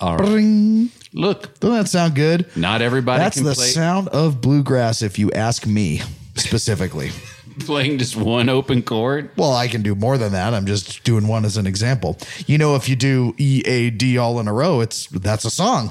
All 0.00 0.16
right. 0.16 0.26
Bring. 0.26 0.90
Look, 1.12 1.58
Doesn't 1.60 1.76
that 1.76 1.88
sound 1.88 2.14
good? 2.14 2.46
not 2.56 2.82
everybody 2.82 3.18
That's 3.22 3.36
can 3.38 3.44
the 3.46 3.54
play 3.54 3.66
sound 3.68 4.08
of 4.08 4.40
bluegrass, 4.40 5.02
if 5.02 5.18
you 5.18 5.30
ask 5.32 5.66
me 5.66 6.02
specifically. 6.36 7.10
playing 7.60 7.98
just 7.98 8.14
one 8.14 8.48
open 8.48 8.82
chord. 8.82 9.30
Well, 9.36 9.52
I 9.52 9.66
can 9.68 9.82
do 9.82 9.94
more 9.94 10.16
than 10.18 10.32
that. 10.32 10.54
I'm 10.54 10.66
just 10.66 11.02
doing 11.02 11.26
one 11.26 11.44
as 11.44 11.56
an 11.56 11.66
example. 11.66 12.16
You 12.46 12.58
know, 12.58 12.76
if 12.76 12.88
you 12.88 12.94
do 12.96 13.34
E 13.38 13.62
A 13.66 13.90
D 13.90 14.18
all 14.18 14.38
in 14.38 14.46
a 14.48 14.52
row, 14.52 14.80
it's 14.80 15.06
that's 15.08 15.44
a 15.44 15.50
song. 15.50 15.90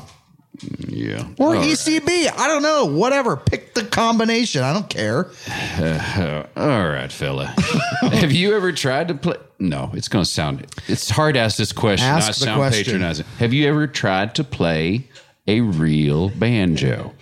Yeah. 0.88 1.28
Or 1.38 1.48
All 1.48 1.54
right. 1.54 1.68
ECB. 1.70 2.32
I 2.38 2.48
don't 2.48 2.64
know. 2.64 2.86
Whatever. 2.86 3.38
Pick 3.38 3.74
the 3.74 3.84
combination. 3.84 4.64
I 4.64 4.74
don't 4.74 4.90
care. 4.90 5.26
All 6.56 6.88
right, 6.90 7.12
fella. 7.12 7.46
Have 8.02 8.32
you 8.32 8.56
ever 8.56 8.72
tried 8.72 9.10
to 9.10 9.16
play? 9.16 9.38
No, 9.60 9.92
it's 9.94 10.08
going 10.08 10.24
to 10.26 10.30
sound. 10.30 10.66
It's 10.88 11.10
hard 11.10 11.36
to 11.36 11.40
ask 11.40 11.58
this 11.58 11.72
question, 11.72 12.08
Ask 12.08 12.28
not 12.28 12.36
sound 12.36 12.58
question. 12.60 12.84
patronizing. 12.86 13.26
Have 13.40 13.54
you 13.54 13.68
ever 13.68 13.88
tried 13.88 14.36
to 14.36 14.44
play 14.44 15.08
a 15.48 15.62
real 15.62 16.30
banjo? 16.30 17.14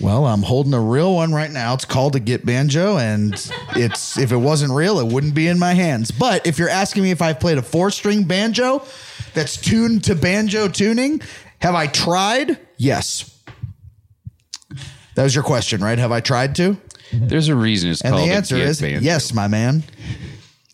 Well, 0.00 0.24
I'm 0.26 0.42
holding 0.42 0.72
a 0.72 0.80
real 0.80 1.14
one 1.14 1.32
right 1.34 1.50
now. 1.50 1.74
It's 1.74 1.84
called 1.84 2.16
a 2.16 2.20
Git 2.20 2.46
Banjo, 2.46 2.96
and 2.96 3.34
it's 3.76 4.16
if 4.16 4.32
it 4.32 4.36
wasn't 4.36 4.72
real, 4.72 4.98
it 4.98 5.12
wouldn't 5.12 5.34
be 5.34 5.46
in 5.46 5.58
my 5.58 5.74
hands. 5.74 6.10
But 6.10 6.46
if 6.46 6.58
you're 6.58 6.70
asking 6.70 7.02
me 7.02 7.10
if 7.10 7.20
I've 7.20 7.38
played 7.38 7.58
a 7.58 7.62
four 7.62 7.90
string 7.90 8.24
banjo 8.24 8.82
that's 9.34 9.58
tuned 9.58 10.04
to 10.04 10.14
banjo 10.14 10.68
tuning, 10.68 11.20
have 11.60 11.74
I 11.74 11.86
tried? 11.86 12.58
Yes. 12.76 13.36
That 15.14 15.24
was 15.24 15.34
your 15.34 15.44
question, 15.44 15.82
right? 15.82 15.98
Have 15.98 16.12
I 16.12 16.20
tried 16.20 16.54
to? 16.56 16.76
There's 17.12 17.48
a 17.48 17.56
reason 17.56 17.90
it's 17.90 18.00
And 18.02 18.14
called 18.14 18.28
the 18.28 18.32
a 18.32 18.36
answer 18.36 18.56
is 18.56 18.80
banjo. 18.80 19.00
yes, 19.04 19.34
my 19.34 19.48
man. 19.48 19.82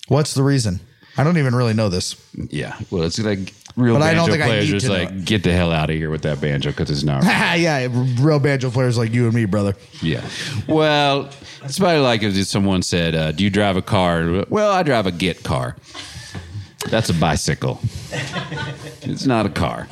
What's 0.08 0.34
the 0.34 0.42
reason? 0.42 0.80
I 1.16 1.24
don't 1.24 1.38
even 1.38 1.54
really 1.54 1.72
know 1.72 1.88
this. 1.88 2.14
Yeah. 2.50 2.76
Well, 2.90 3.04
it's 3.04 3.18
like 3.18 3.54
real 3.74 3.94
But 3.94 4.02
I 4.02 4.12
banjo 4.12 4.16
don't 4.20 4.30
think 4.30 4.42
I 4.42 4.46
players 4.46 4.64
need 4.66 4.70
just 4.72 4.86
know 4.86 4.92
like 4.92 5.24
get 5.24 5.42
the 5.42 5.52
hell 5.52 5.72
out 5.72 5.88
of 5.88 5.96
here 5.96 6.10
with 6.10 6.22
that 6.22 6.40
banjo 6.42 6.70
because 6.70 6.90
it's 6.90 7.02
not. 7.02 7.24
yeah, 7.58 7.88
real 8.20 8.38
banjo 8.38 8.70
players 8.70 8.98
like 8.98 9.12
you 9.14 9.24
and 9.24 9.34
me, 9.34 9.46
brother. 9.46 9.74
Yeah. 10.02 10.22
Well, 10.68 11.30
it's 11.64 11.78
probably 11.78 12.00
like 12.00 12.22
if 12.22 12.34
someone 12.46 12.82
said, 12.82 13.14
uh, 13.14 13.32
"Do 13.32 13.42
you 13.44 13.50
drive 13.50 13.76
a 13.78 13.82
car?" 13.82 14.44
Well, 14.50 14.70
I 14.70 14.82
drive 14.82 15.06
a 15.06 15.12
Git 15.12 15.42
car. 15.42 15.74
That's 16.90 17.08
a 17.08 17.14
bicycle. 17.14 17.80
it's 19.02 19.24
not 19.24 19.46
a 19.46 19.50
car. 19.50 19.88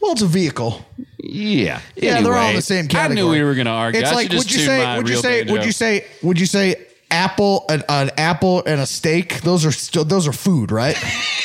Well, 0.00 0.12
it's 0.12 0.22
a 0.22 0.26
vehicle. 0.26 0.84
Yeah. 1.18 1.80
Yeah, 1.96 2.20
they're 2.20 2.34
all 2.34 2.50
in 2.50 2.56
the 2.56 2.62
same 2.62 2.84
I 2.84 2.88
category. 2.88 3.14
knew 3.14 3.30
we 3.30 3.42
were 3.42 3.54
going 3.54 3.66
to 3.66 3.72
argue. 3.72 4.00
It's 4.00 4.10
I 4.10 4.14
like 4.14 4.24
should 4.24 4.32
just 4.32 4.46
would 4.46 4.54
you 4.54 4.66
say 4.66 4.84
my 4.84 4.96
would 4.98 5.08
you 5.08 5.14
real 5.14 5.22
say 5.22 5.44
would 5.44 5.64
you 5.64 5.72
say 5.72 6.06
would 6.22 6.40
you 6.40 6.46
say 6.46 6.86
apple 7.10 7.64
an, 7.68 7.82
an 7.88 8.10
apple 8.16 8.62
and 8.64 8.80
a 8.80 8.86
steak? 8.86 9.40
Those 9.42 9.64
are 9.64 9.72
still 9.72 10.04
those 10.04 10.28
are 10.28 10.32
food, 10.32 10.70
right? 10.70 10.96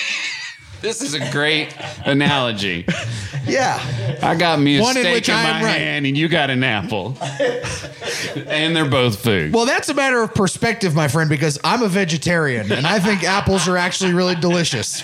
This 0.82 1.02
is 1.02 1.14
a 1.14 1.32
great 1.32 1.76
analogy. 2.06 2.86
yeah. 3.46 4.18
I 4.22 4.36
got 4.36 4.60
me 4.60 4.78
a 4.78 4.82
One 4.82 4.98
in 4.98 5.04
steak 5.04 5.14
which 5.16 5.30
in 5.30 5.36
I 5.36 5.44
my 5.44 5.50
am 5.60 5.64
right. 5.66 5.78
hand, 5.78 6.06
and 6.08 6.18
you 6.18 6.28
got 6.28 6.50
an 6.50 6.64
apple, 6.64 7.16
and 8.48 8.76
they're 8.76 8.90
both 8.90 9.22
food. 9.24 9.54
Well, 9.54 9.66
that's 9.66 9.90
a 9.90 9.94
matter 9.94 10.22
of 10.22 10.34
perspective, 10.34 10.96
my 10.96 11.08
friend, 11.08 11.30
because 11.30 11.60
I'm 11.64 11.82
a 11.84 11.88
vegetarian 11.88 12.72
and 12.72 12.86
I 12.88 13.00
think 13.00 13.24
apples 13.24 13.68
are 13.68 13.78
actually 13.78 14.14
really 14.14 14.36
delicious. 14.36 15.04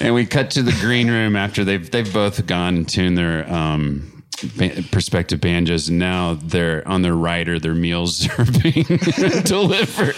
And 0.00 0.14
we 0.14 0.26
cut 0.26 0.50
to 0.52 0.62
the 0.62 0.72
green 0.80 1.08
room 1.10 1.36
after 1.36 1.64
they've 1.64 1.90
they've 1.90 2.10
both 2.12 2.46
gone 2.46 2.76
and 2.76 2.88
tuned 2.88 3.16
their 3.16 3.50
um, 3.52 4.15
ba- 4.56 4.82
perspective 4.90 5.40
banjos, 5.40 5.88
and 5.88 5.98
now 5.98 6.38
they're 6.42 6.86
on 6.86 7.02
their 7.02 7.14
rider. 7.14 7.58
Their 7.58 7.74
meals 7.74 8.28
are 8.38 8.44
being 8.62 8.84
delivered. 9.44 10.16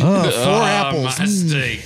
Oh, 0.00 0.30
four 0.30 0.62
Ah, 0.62 0.88
apples. 0.88 1.18
my 1.18 1.24
Mm. 1.24 1.48
steak. 1.48 1.84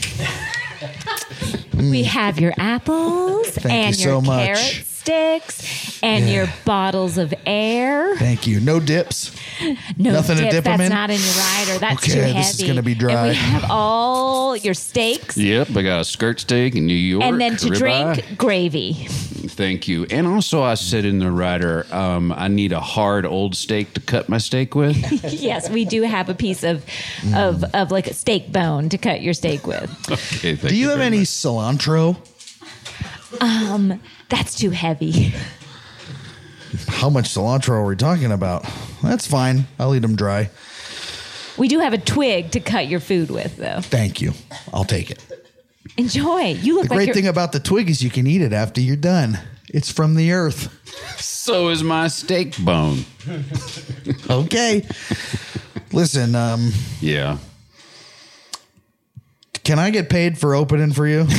We 1.91 2.05
have 2.05 2.39
your 2.39 2.53
apples 2.59 3.49
Thank 3.51 3.66
and 3.75 3.97
you 3.97 4.03
so 4.05 4.09
your 4.11 4.23
much. 4.23 4.85
Carrot 5.05 5.43
sticks 5.43 6.01
and 6.03 6.29
your 6.29 6.47
bottles 6.65 7.19
of 7.19 7.33
air. 7.47 8.17
Thank 8.17 8.47
you. 8.47 8.61
No 8.61 8.81
dips. 8.81 9.35
No 9.97 10.13
Nothing 10.13 10.37
to 10.39 10.43
dip, 10.43 10.51
dip 10.51 10.67
'em 10.67 10.79
that's 10.79 10.83
in? 10.91 10.95
not 10.95 11.11
in 11.11 11.21
your 11.21 11.35
rider. 11.35 11.79
That's 11.79 12.03
Okay, 12.03 12.13
too 12.13 12.21
heavy. 12.21 12.33
this 12.35 12.59
is 12.61 12.67
gonna 12.67 12.83
be 12.83 12.95
dry. 12.95 13.13
And 13.13 13.29
we 13.31 13.35
have 13.35 13.65
all 13.71 14.57
your 14.57 14.75
steaks. 14.75 15.37
Yep, 15.37 15.77
I 15.77 15.83
got 15.83 16.01
a 16.01 16.05
skirt 16.05 16.41
steak 16.41 16.75
in 16.75 16.87
New 16.87 16.95
York. 16.95 17.25
And 17.25 17.41
then 17.41 17.57
to 17.59 17.67
ribeye. 17.69 17.79
drink 18.15 18.39
gravy. 18.39 18.93
Thank 19.49 19.89
you. 19.89 20.07
And 20.11 20.27
also, 20.27 20.63
I 20.63 20.75
said 20.75 21.05
in 21.05 21.19
the 21.19 21.31
rider, 21.31 21.87
um, 21.93 22.33
I 22.37 22.49
need 22.49 22.73
a 22.73 22.81
hard 22.81 23.27
old 23.27 23.55
steak 23.57 23.93
to 23.95 24.01
cut 24.01 24.29
my 24.29 24.39
steak 24.39 24.75
with. 24.75 24.97
yes, 25.33 25.69
we 25.69 25.85
do 25.85 26.03
have 26.03 26.29
a 26.29 26.35
piece 26.35 26.63
of 26.63 26.85
of 27.35 27.65
of 27.75 27.91
like 27.91 28.07
a 28.07 28.15
steak 28.15 28.53
bone 28.53 28.89
to 28.89 28.99
cut 28.99 29.21
your 29.23 29.35
steak 29.35 29.67
with. 29.67 29.91
Okay, 30.43 30.55
thank 30.57 30.69
Do 30.71 30.77
you 30.77 30.89
have 30.89 30.99
very 30.99 31.07
any 31.07 31.19
much. 31.19 31.27
cilantro? 31.29 32.17
That's 34.33 34.55
too 34.55 34.70
heavy. 34.70 35.35
How 36.89 37.11
much 37.11 37.26
cilantro 37.26 37.72
are 37.72 37.85
we 37.85 37.97
talking 37.97 38.33
about? 38.33 38.64
That's 39.03 39.26
fine. 39.26 39.66
I'll 39.78 39.95
eat 39.95 39.99
them 39.99 40.16
dry. 40.16 40.49
We 41.59 41.68
do 41.68 41.80
have 41.80 41.93
a 41.93 41.99
twig 41.99 42.53
to 42.53 42.61
cut 42.61 42.89
your 42.89 43.01
food 43.01 43.30
with, 43.30 43.59
though. 43.59 43.83
Thank 43.83 44.22
you. 44.22 44.33
I'll 44.72 44.85
take 44.85 45.11
it. 45.11 45.22
Enjoy. 45.99 46.45
You 46.55 46.76
look 46.76 46.85
The 46.85 46.95
like 46.95 46.97
great 46.97 47.07
you're, 47.09 47.14
thing 47.14 47.26
about 47.28 47.53
the 47.53 47.61
twig 47.61 47.91
is 47.91 48.03
you 48.03 48.09
can 48.09 48.26
eat 48.26 48.41
it 48.41 48.55
after 48.55 48.80
you're 48.80 48.97
done. 48.97 49.39
It's 49.68 49.93
from 49.93 50.14
the 50.14 50.33
earth. 50.33 50.72
So 51.20 51.68
is 51.68 51.83
my 51.83 52.09
steak 52.09 52.57
bone. 52.64 53.05
Okay. 54.30 54.87
Listen, 55.93 56.35
um, 56.35 56.72
Yeah. 57.03 57.37
can 59.62 59.78
I 59.78 59.91
get 59.91 60.09
paid 60.09 60.39
for 60.39 60.55
opening 60.55 60.95
for 60.95 61.07
you? 61.07 61.26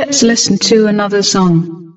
Let's 0.00 0.22
listen 0.22 0.56
to 0.60 0.86
another 0.86 1.22
song. 1.22 1.94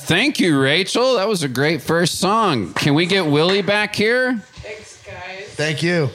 Thank 0.00 0.38
you, 0.38 0.60
Rachel. 0.60 1.14
That 1.14 1.26
was 1.28 1.42
a 1.42 1.48
great 1.48 1.80
first 1.80 2.18
song. 2.18 2.74
Can 2.74 2.92
we 2.94 3.06
get 3.06 3.24
Willi 3.24 3.62
back 3.62 3.94
here? 3.94 4.36
Thanks, 4.56 5.02
guys. 5.02 5.46
Thank 5.54 5.82
you. 5.82 6.10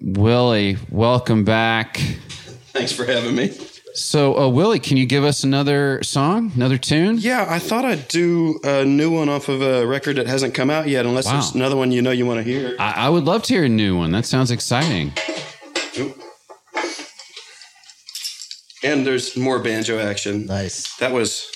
Willi, 0.00 0.76
welcome 0.88 1.42
back. 1.44 1.96
Thanks 1.96 2.92
for 2.92 3.06
having 3.06 3.34
me. 3.34 3.48
So, 3.94 4.38
uh, 4.38 4.48
Willi, 4.48 4.78
can 4.78 4.96
you 4.98 5.04
give 5.04 5.24
us 5.24 5.42
another 5.42 6.00
song, 6.04 6.52
another 6.54 6.78
tune? 6.78 7.18
Yeah, 7.18 7.44
I 7.48 7.58
thought 7.58 7.84
I'd 7.84 8.06
do 8.06 8.60
a 8.62 8.84
new 8.84 9.10
one 9.10 9.28
off 9.28 9.48
of 9.48 9.62
a 9.62 9.84
record 9.84 10.14
that 10.16 10.28
hasn't 10.28 10.54
come 10.54 10.70
out 10.70 10.86
yet, 10.86 11.06
unless 11.06 11.26
Wow. 11.26 11.32
there's 11.32 11.54
another 11.56 11.74
one 11.74 11.90
you 11.90 12.02
know 12.02 12.12
you 12.12 12.24
want 12.24 12.38
to 12.38 12.44
hear. 12.44 12.76
I, 12.78 12.92
I 12.92 13.08
would 13.08 13.24
love 13.24 13.42
to 13.42 13.54
hear 13.54 13.64
a 13.64 13.68
new 13.68 13.98
one. 13.98 14.12
That 14.12 14.26
sounds 14.26 14.52
exciting. 14.52 15.12
And 18.88 19.06
there's 19.06 19.36
more 19.36 19.58
banjo 19.58 19.98
action. 19.98 20.46
Nice. 20.46 20.96
That 20.96 21.12
was 21.12 21.46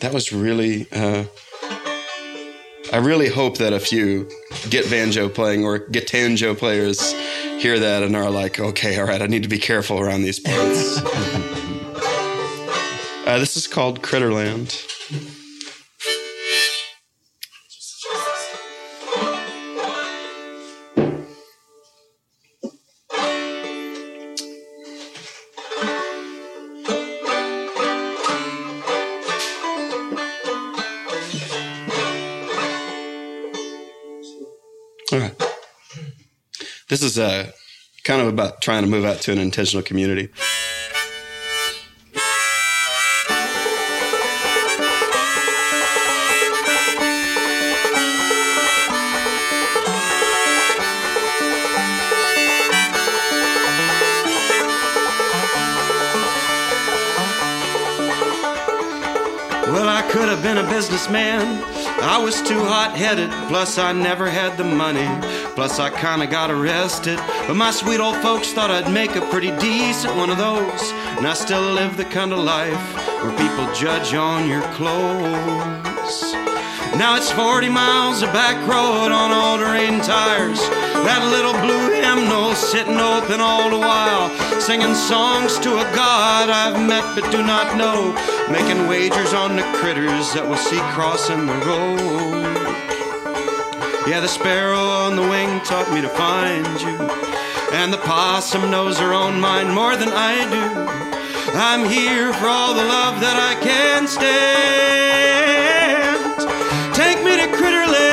that 0.00 0.12
was 0.12 0.30
really. 0.30 0.86
Uh, 0.92 1.24
I 2.92 2.98
really 2.98 3.30
hope 3.30 3.56
that 3.58 3.72
a 3.72 3.80
few 3.80 4.28
Git 4.68 4.90
banjo 4.90 5.30
playing 5.30 5.64
or 5.64 5.78
gitanjo 5.88 6.56
players 6.56 7.12
hear 7.58 7.78
that 7.78 8.02
and 8.02 8.14
are 8.14 8.30
like, 8.30 8.60
okay, 8.60 9.00
all 9.00 9.06
right, 9.06 9.22
I 9.22 9.26
need 9.26 9.42
to 9.42 9.48
be 9.48 9.58
careful 9.58 9.98
around 9.98 10.22
these 10.22 10.38
parts. 10.38 10.98
uh, 13.26 13.38
this 13.38 13.56
is 13.56 13.66
called 13.66 14.02
Critterland. 14.02 14.93
Is 37.04 37.18
uh, 37.18 37.52
kind 38.02 38.20
of 38.20 38.28
about 38.28 38.62
trying 38.62 38.82
to 38.82 38.88
move 38.88 39.04
out 39.04 39.20
to 39.20 39.32
an 39.32 39.38
intentional 39.38 39.82
community. 39.82 40.30
Well, 59.66 59.88
I 59.88 60.02
could 60.10 60.28
have 60.28 60.42
been 60.42 60.58
a 60.58 60.68
businessman. 60.70 61.62
I 62.02 62.22
was 62.22 62.42
too 62.42 62.60
hot 62.60 62.96
headed, 62.96 63.30
plus 63.48 63.78
I 63.78 63.92
never 63.92 64.28
had 64.28 64.56
the 64.56 64.64
money. 64.64 65.43
Plus, 65.54 65.78
I 65.78 65.88
kinda 65.90 66.26
got 66.26 66.50
arrested. 66.50 67.18
But 67.46 67.54
my 67.54 67.70
sweet 67.70 68.00
old 68.00 68.16
folks 68.16 68.52
thought 68.52 68.72
I'd 68.72 68.90
make 68.90 69.14
a 69.14 69.20
pretty 69.30 69.52
decent 69.58 70.16
one 70.16 70.30
of 70.30 70.38
those. 70.38 70.92
And 71.16 71.26
I 71.26 71.34
still 71.34 71.62
live 71.72 71.96
the 71.96 72.04
kind 72.04 72.32
of 72.32 72.40
life 72.40 72.84
where 73.22 73.32
people 73.38 73.72
judge 73.72 74.14
on 74.14 74.48
your 74.48 74.62
clothes. 74.74 76.34
Now 76.96 77.16
it's 77.16 77.30
40 77.30 77.68
miles 77.68 78.22
of 78.22 78.32
back 78.32 78.56
road 78.68 79.10
on 79.10 79.30
all 79.32 79.58
terrain 79.58 80.00
tires. 80.00 80.60
That 81.06 81.22
little 81.30 81.52
blue 81.60 81.90
hymnal 82.02 82.54
sitting 82.54 82.98
open 82.98 83.40
all 83.40 83.70
the 83.70 83.78
while, 83.78 84.30
singing 84.60 84.94
songs 84.94 85.58
to 85.60 85.70
a 85.78 85.84
God 85.94 86.50
I've 86.50 86.80
met 86.80 87.04
but 87.14 87.30
do 87.30 87.42
not 87.42 87.76
know, 87.76 88.12
making 88.50 88.88
wagers 88.88 89.32
on 89.32 89.56
the 89.56 89.62
critters 89.78 90.32
that 90.34 90.46
we'll 90.46 90.56
see 90.56 90.80
crossing 90.94 91.46
the 91.46 91.58
road. 91.66 92.53
Yeah, 94.06 94.20
the 94.20 94.28
sparrow 94.28 94.84
on 94.84 95.16
the 95.16 95.22
wing 95.22 95.60
taught 95.62 95.90
me 95.90 96.02
to 96.02 96.10
find 96.10 96.66
you, 96.82 96.94
and 97.72 97.90
the 97.90 97.96
possum 97.96 98.70
knows 98.70 98.98
her 98.98 99.14
own 99.14 99.40
mind 99.40 99.74
more 99.74 99.96
than 99.96 100.10
I 100.10 100.44
do. 100.50 100.60
I'm 101.56 101.88
here 101.88 102.34
for 102.34 102.46
all 102.46 102.74
the 102.74 102.84
love 102.84 103.20
that 103.22 103.38
I 103.40 103.54
can 103.64 104.06
stand. 104.06 104.24
Take 106.94 107.24
me 107.24 107.36
to 107.38 107.46
Critterland. 107.56 108.04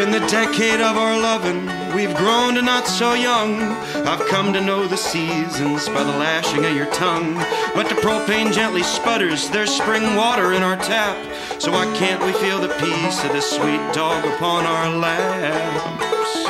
In 0.00 0.10
the 0.12 0.20
decade 0.28 0.80
of 0.80 0.96
our 0.96 1.18
loving, 1.20 1.63
we've 1.94 2.14
grown 2.16 2.54
to 2.54 2.62
not 2.62 2.86
so 2.86 3.14
young. 3.14 3.60
I've 4.06 4.26
come 4.26 4.52
to 4.52 4.60
know 4.60 4.86
the 4.86 4.96
seasons 4.96 5.88
by 5.88 6.02
the 6.02 6.18
lashing 6.18 6.64
of 6.64 6.74
your 6.74 6.90
tongue. 6.92 7.34
But 7.74 7.88
the 7.88 7.94
propane 7.96 8.52
gently 8.52 8.82
sputters, 8.82 9.48
there's 9.50 9.70
spring 9.70 10.16
water 10.16 10.52
in 10.52 10.62
our 10.62 10.76
tap. 10.76 11.16
So 11.60 11.72
why 11.72 11.84
can't 11.96 12.22
we 12.24 12.32
feel 12.32 12.60
the 12.60 12.74
peace 12.80 13.24
of 13.24 13.32
this 13.32 13.50
sweet 13.50 13.80
dog 13.92 14.24
upon 14.24 14.66
our 14.66 14.90
laps? 14.90 16.43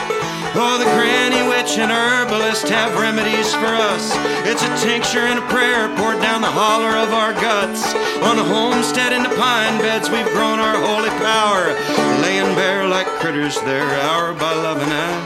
Oh, 0.56 0.78
the 0.78 0.84
granny 0.94 1.42
witch 1.48 1.78
and 1.78 1.90
herbalist 1.90 2.68
have 2.68 2.94
remedies 2.94 3.52
for 3.54 3.74
us. 3.74 4.14
It's 4.46 4.62
a 4.62 4.86
tincture 4.86 5.26
and 5.26 5.40
a 5.40 5.46
prayer 5.48 5.88
poured 5.96 6.22
down 6.22 6.42
the 6.42 6.50
holler 6.50 6.96
of 6.96 7.12
our 7.12 7.32
guts. 7.32 7.92
On 8.22 8.38
a 8.38 8.44
homestead 8.44 9.12
in 9.12 9.24
the 9.24 9.34
pine 9.34 9.78
beds, 9.78 10.08
we've 10.10 10.30
grown 10.30 10.60
our 10.60 10.78
holy 10.78 11.10
power, 11.18 11.74
laying 12.22 12.54
bare 12.54 12.86
like 12.86 13.06
critters 13.18 13.60
there, 13.62 13.82
hour 14.06 14.32
by 14.34 14.54
love 14.54 14.80
and 14.80 14.92
hour. 14.92 15.24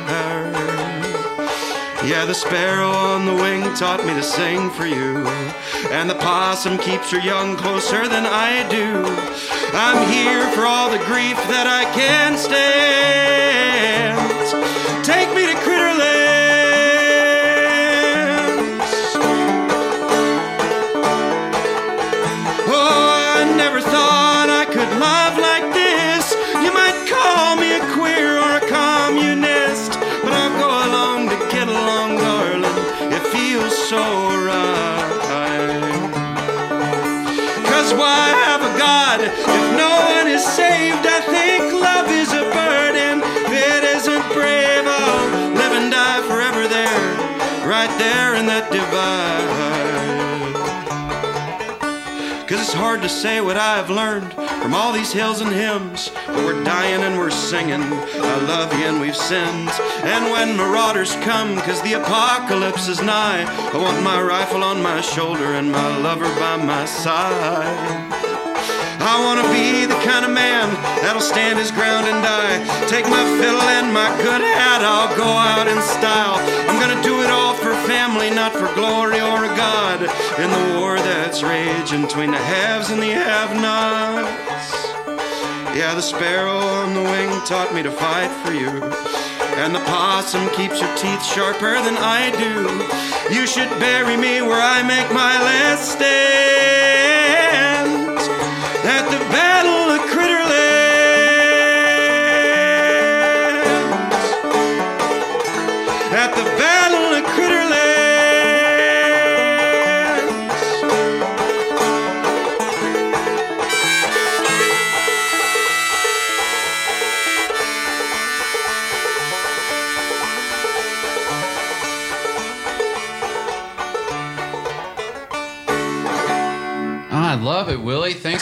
Yeah, 2.08 2.24
the 2.24 2.34
sparrow 2.34 2.88
on 2.88 3.26
the 3.26 3.34
wing 3.34 3.62
taught 3.74 4.06
me 4.06 4.14
to 4.14 4.22
sing 4.22 4.70
for 4.70 4.86
you. 4.86 5.26
And 5.92 6.08
the 6.08 6.14
possum 6.14 6.78
keeps 6.78 7.10
her 7.10 7.20
young 7.20 7.54
closer 7.56 8.08
than 8.08 8.24
I 8.24 8.66
do. 8.70 9.04
I'm 9.76 10.08
here 10.08 10.50
for 10.56 10.64
all 10.64 10.88
the 10.90 11.04
grief 11.04 11.36
that 11.52 11.66
I 11.66 11.84
can 11.92 12.38
stand. 12.38 13.38
Take 15.08 15.34
me 15.34 15.37
hard 52.88 53.02
to 53.02 53.08
say 53.10 53.38
what 53.42 53.58
I've 53.58 53.90
learned 53.90 54.32
from 54.32 54.72
all 54.72 54.94
these 54.94 55.12
hills 55.12 55.42
and 55.42 55.52
hymns. 55.52 56.10
But 56.26 56.36
we're 56.36 56.64
dying 56.64 57.02
and 57.02 57.18
we're 57.18 57.28
singing, 57.28 57.82
I 57.82 58.36
love 58.48 58.72
you 58.72 58.86
and 58.86 58.98
we've 58.98 59.14
sinned. 59.14 59.68
And 60.04 60.32
when 60.32 60.56
marauders 60.56 61.12
come, 61.16 61.58
cause 61.58 61.82
the 61.82 62.00
apocalypse 62.00 62.88
is 62.88 63.02
nigh, 63.02 63.44
I 63.74 63.76
want 63.76 64.02
my 64.02 64.22
rifle 64.22 64.64
on 64.64 64.82
my 64.82 65.02
shoulder 65.02 65.52
and 65.52 65.70
my 65.70 65.98
lover 65.98 66.34
by 66.40 66.56
my 66.56 66.86
side. 66.86 68.27
I 69.08 69.24
wanna 69.24 69.48
be 69.48 69.86
the 69.86 69.96
kind 70.04 70.24
of 70.28 70.30
man 70.30 70.68
that'll 71.00 71.24
stand 71.24 71.58
his 71.58 71.72
ground 71.72 72.06
and 72.06 72.20
die. 72.22 72.60
Take 72.92 73.08
my 73.08 73.24
fiddle 73.40 73.64
and 73.80 73.88
my 73.88 74.08
good 74.20 74.42
hat, 74.44 74.84
I'll 74.84 75.08
go 75.16 75.24
out 75.24 75.66
in 75.66 75.80
style. 75.80 76.36
I'm 76.68 76.78
gonna 76.78 77.02
do 77.02 77.22
it 77.24 77.30
all 77.30 77.54
for 77.54 77.72
family, 77.88 78.28
not 78.28 78.52
for 78.52 78.68
glory 78.74 79.20
or 79.20 79.48
a 79.48 79.52
god. 79.56 80.02
In 80.36 80.48
the 80.52 80.78
war 80.78 80.96
that's 80.96 81.42
raging 81.42 82.02
between 82.02 82.32
the 82.32 82.42
haves 82.52 82.90
and 82.90 83.00
the 83.00 83.12
have-nots. 83.16 84.68
Yeah, 85.74 85.94
the 85.94 86.02
sparrow 86.02 86.58
on 86.58 86.92
the 86.92 87.02
wing 87.02 87.30
taught 87.46 87.72
me 87.72 87.82
to 87.82 87.90
fight 87.90 88.32
for 88.44 88.52
you. 88.52 88.68
And 89.62 89.74
the 89.74 89.80
possum 89.88 90.50
keeps 90.50 90.80
her 90.80 90.96
teeth 90.96 91.24
sharper 91.24 91.80
than 91.80 91.96
I 91.96 92.28
do. 92.44 93.34
You 93.34 93.46
should 93.46 93.70
bury 93.80 94.18
me 94.18 94.42
where 94.42 94.60
I 94.60 94.82
make 94.82 95.10
my 95.12 95.34
last 95.40 95.92
stand. 95.92 97.77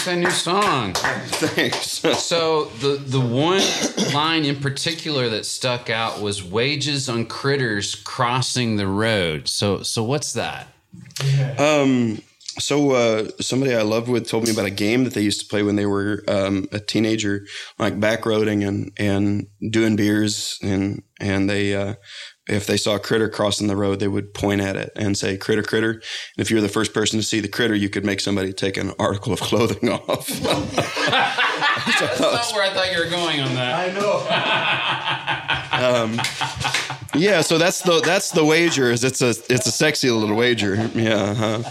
That 0.06 0.18
new 0.18 0.30
song. 0.30 0.94
Thanks. 0.94 2.00
So 2.24 2.66
the 2.80 2.96
the 2.96 3.20
one 3.20 3.62
line 4.14 4.44
in 4.44 4.56
particular 4.56 5.28
that 5.28 5.44
stuck 5.44 5.90
out 5.90 6.20
was 6.20 6.42
wages 6.42 7.08
on 7.08 7.26
critters 7.26 7.94
crossing 7.94 8.76
the 8.76 8.86
road. 8.86 9.48
So 9.48 9.82
so 9.82 10.02
what's 10.04 10.32
that? 10.32 10.68
Um, 11.58 12.22
so 12.58 12.92
uh, 12.92 13.28
somebody 13.40 13.74
I 13.74 13.82
loved 13.82 14.08
with 14.08 14.28
told 14.28 14.44
me 14.44 14.52
about 14.52 14.66
a 14.66 14.70
game 14.70 15.04
that 15.04 15.14
they 15.14 15.22
used 15.22 15.40
to 15.40 15.46
play 15.46 15.62
when 15.62 15.76
they 15.76 15.86
were 15.86 16.22
um, 16.28 16.68
a 16.72 16.78
teenager, 16.78 17.44
like 17.78 17.98
backroading 18.00 18.66
and 18.66 18.92
and 18.98 19.48
doing 19.70 19.96
beers, 19.96 20.58
and 20.62 21.02
and 21.20 21.50
they 21.50 21.74
uh, 21.74 21.94
if 22.48 22.66
they 22.66 22.76
saw 22.76 22.94
a 22.94 23.00
critter 23.00 23.28
crossing 23.28 23.66
the 23.66 23.76
road, 23.76 23.98
they 23.98 24.08
would 24.08 24.32
point 24.32 24.60
at 24.60 24.76
it 24.76 24.92
and 24.96 25.16
say 25.16 25.36
"critter, 25.36 25.62
critter." 25.62 25.90
And 25.90 26.02
if 26.38 26.50
you 26.50 26.56
were 26.56 26.62
the 26.62 26.68
first 26.68 26.94
person 26.94 27.18
to 27.18 27.24
see 27.24 27.40
the 27.40 27.48
critter, 27.48 27.74
you 27.74 27.88
could 27.88 28.04
make 28.04 28.20
somebody 28.20 28.52
take 28.52 28.76
an 28.76 28.92
article 28.98 29.32
of 29.32 29.40
clothing 29.48 29.88
off. 29.90 30.28
That's 31.98 32.20
not 32.20 32.52
where 32.52 32.62
I 32.62 32.70
thought 32.72 32.92
you 32.92 32.98
were 32.98 33.10
going 33.10 33.40
on 33.40 33.54
that. 33.54 33.74
I 33.74 33.92
know. 33.94 34.22
um, 36.02 36.20
yeah, 37.20 37.40
so 37.40 37.58
that's 37.58 37.80
the 37.82 38.00
that's 38.00 38.30
the 38.30 38.44
wager. 38.44 38.90
Is 38.90 39.04
it's 39.04 39.22
a 39.22 39.30
it's 39.30 39.66
a 39.66 39.72
sexy 39.72 40.10
little 40.10 40.36
wager. 40.36 40.74
Yeah. 40.94 41.34
huh 41.34 41.62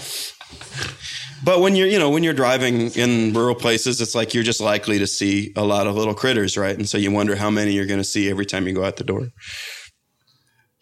But 1.43 1.61
when 1.61 1.76
you're, 1.76 1.88
you 1.88 1.99
know, 1.99 2.09
when 2.09 2.23
you're 2.23 2.34
driving 2.34 2.91
in 2.91 3.34
rural 3.34 3.55
places, 3.55 4.01
it's 4.01 4.15
like 4.15 4.34
you're 4.34 4.43
just 4.43 4.61
likely 4.61 4.97
to 4.99 5.07
see 5.07 5.53
a 5.55 5.63
lot 5.63 5.86
of 5.86 5.95
little 5.95 6.15
critters, 6.15 6.57
right? 6.57 6.76
And 6.76 6.89
so 6.89 6.97
you 6.97 7.11
wonder 7.11 7.36
how 7.36 7.51
many 7.51 7.73
you're 7.73 7.86
going 7.86 7.99
to 7.99 8.05
see 8.05 8.30
every 8.30 8.45
time 8.45 8.67
you 8.67 8.73
go 8.73 8.84
out 8.84 8.95
the 8.95 9.03
door. 9.03 9.30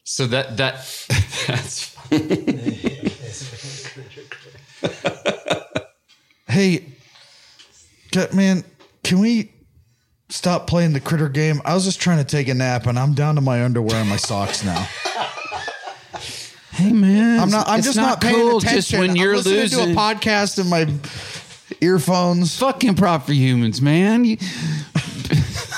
So 0.03 0.27
that 0.27 0.57
that 0.57 0.75
that's 1.47 1.95
Hey, 6.47 6.85
get, 8.11 8.33
man, 8.33 8.63
can 9.03 9.19
we 9.19 9.51
stop 10.29 10.67
playing 10.67 10.93
the 10.93 10.99
critter 10.99 11.29
game? 11.29 11.61
I 11.65 11.73
was 11.73 11.83
just 11.83 11.99
trying 11.99 12.19
to 12.19 12.23
take 12.23 12.47
a 12.47 12.53
nap, 12.53 12.85
and 12.85 12.99
I'm 12.99 13.15
down 13.15 13.35
to 13.35 13.41
my 13.41 13.63
underwear 13.63 13.95
and 13.95 14.09
my 14.09 14.17
socks 14.17 14.63
now. 14.63 14.87
hey 16.71 16.91
man. 16.91 17.39
I'm 17.39 17.49
not. 17.49 17.67
I'm 17.67 17.81
just 17.81 17.97
not, 17.97 18.21
paying 18.21 18.35
cool 18.35 18.57
attention. 18.57 18.75
Just 18.75 18.93
when 18.93 19.15
you're 19.15 19.31
I'm 19.31 19.37
listening 19.37 19.59
losing, 19.61 19.85
to 19.87 19.91
a 19.93 19.95
podcast 19.95 20.59
in 20.59 20.69
my 20.69 20.93
earphones. 21.81 22.55
fucking 22.59 22.93
improv4humans, 22.95 23.81
man. 23.81 24.25
You 24.25 24.37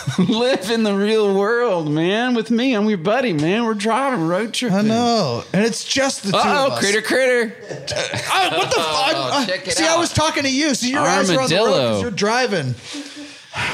live 0.20 0.70
in 0.70 0.84
the 0.84 0.94
real 0.94 1.34
world, 1.36 1.90
man. 1.90 2.34
With 2.36 2.52
me, 2.52 2.74
I'm 2.74 2.88
your 2.88 2.98
buddy, 2.98 3.34
man. 3.34 3.66
We're 3.66 3.74
driving 3.74 4.28
road 4.28 4.54
trip. 4.54 4.72
I 4.74 4.82
know, 4.82 5.44
and 5.54 5.66
it's 5.66 5.84
just 5.84 6.24
the 6.24 6.32
two 6.32 6.38
of 6.38 6.44
Oh, 6.46 6.68
us. 6.74 6.80
critter, 6.80 7.02
critter. 7.02 7.56
Oh, 7.64 8.50
what 8.58 8.70
the 8.70 8.76
fuck? 8.76 9.14
Oh, 9.16 9.30
uh, 9.34 9.46
check 9.46 9.68
it 9.68 9.74
See, 9.78 9.84
I 9.86 9.94
out. 9.94 10.00
was 10.00 10.14
talking 10.14 10.44
to 10.44 10.52
you, 10.52 10.76
so 10.76 10.88
your 10.88 11.02
eyes 11.02 11.30
are 11.32 11.42
on 11.42 11.50
the 11.50 11.56
road 11.56 11.62
Armadillo. 11.64 11.92
'cause 11.94 12.02
you're 12.02 12.12
driving. 12.12 12.76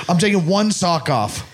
I'm 0.08 0.18
taking 0.18 0.46
one 0.46 0.72
sock 0.72 1.10
off. 1.10 1.48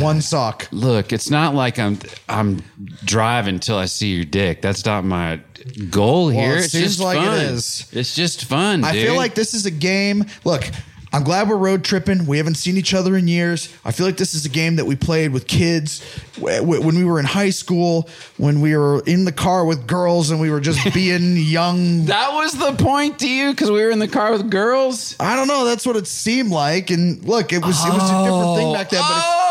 One 0.00 0.20
sock. 0.20 0.66
Look, 0.72 1.12
it's 1.12 1.30
not 1.30 1.54
like 1.54 1.78
I'm 1.78 1.98
I'm 2.28 2.62
driving 3.04 3.60
till 3.60 3.78
I 3.78 3.86
see 3.86 4.08
your 4.14 4.24
dick. 4.24 4.60
That's 4.60 4.84
not 4.84 5.04
my 5.04 5.40
goal 5.88 6.28
here. 6.28 6.56
it 6.56 6.64
it's 6.64 6.72
seems 6.72 6.84
just 6.84 7.00
like 7.00 7.18
it 7.18 7.24
fun. 7.24 7.38
is. 7.40 7.86
It's 7.92 8.14
just 8.14 8.44
fun. 8.44 8.84
I 8.84 8.92
dude. 8.92 9.06
feel 9.06 9.16
like 9.16 9.34
this 9.34 9.54
is 9.54 9.64
a 9.66 9.70
game. 9.70 10.26
Look, 10.44 10.68
I'm 11.12 11.24
glad 11.24 11.48
we're 11.48 11.56
road 11.56 11.82
tripping. 11.84 12.26
We 12.26 12.36
haven't 12.38 12.54
seen 12.54 12.76
each 12.76 12.94
other 12.94 13.16
in 13.16 13.26
years. 13.26 13.68
I 13.84 13.90
feel 13.90 14.06
like 14.06 14.16
this 14.16 14.32
is 14.34 14.44
a 14.46 14.48
game 14.48 14.76
that 14.76 14.84
we 14.84 14.94
played 14.94 15.32
with 15.32 15.48
kids 15.48 16.02
wh- 16.36 16.58
wh- 16.60 16.84
when 16.84 16.94
we 16.96 17.04
were 17.04 17.18
in 17.18 17.26
high 17.26 17.50
school, 17.50 18.08
when 18.36 18.60
we 18.60 18.76
were 18.76 19.02
in 19.06 19.24
the 19.24 19.32
car 19.32 19.64
with 19.64 19.88
girls 19.88 20.30
and 20.30 20.40
we 20.40 20.50
were 20.50 20.60
just 20.60 20.94
being 20.94 21.36
young. 21.36 22.04
that 22.06 22.32
was 22.32 22.52
the 22.52 22.72
point 22.82 23.18
to 23.20 23.28
you 23.28 23.50
because 23.50 23.70
we 23.72 23.82
were 23.82 23.90
in 23.90 23.98
the 23.98 24.06
car 24.08 24.30
with 24.30 24.48
girls. 24.50 25.16
I 25.18 25.34
don't 25.34 25.48
know. 25.48 25.64
That's 25.64 25.84
what 25.84 25.96
it 25.96 26.06
seemed 26.06 26.50
like. 26.50 26.90
And 26.90 27.24
look, 27.24 27.52
it 27.52 27.58
was 27.64 27.84
it 27.84 27.90
was 27.92 28.08
a 28.08 28.24
different 28.24 28.56
thing 28.56 28.72
back 28.72 28.90
then. 28.90 29.00
But 29.02 29.16
it's, 29.16 29.26
oh, 29.26 29.49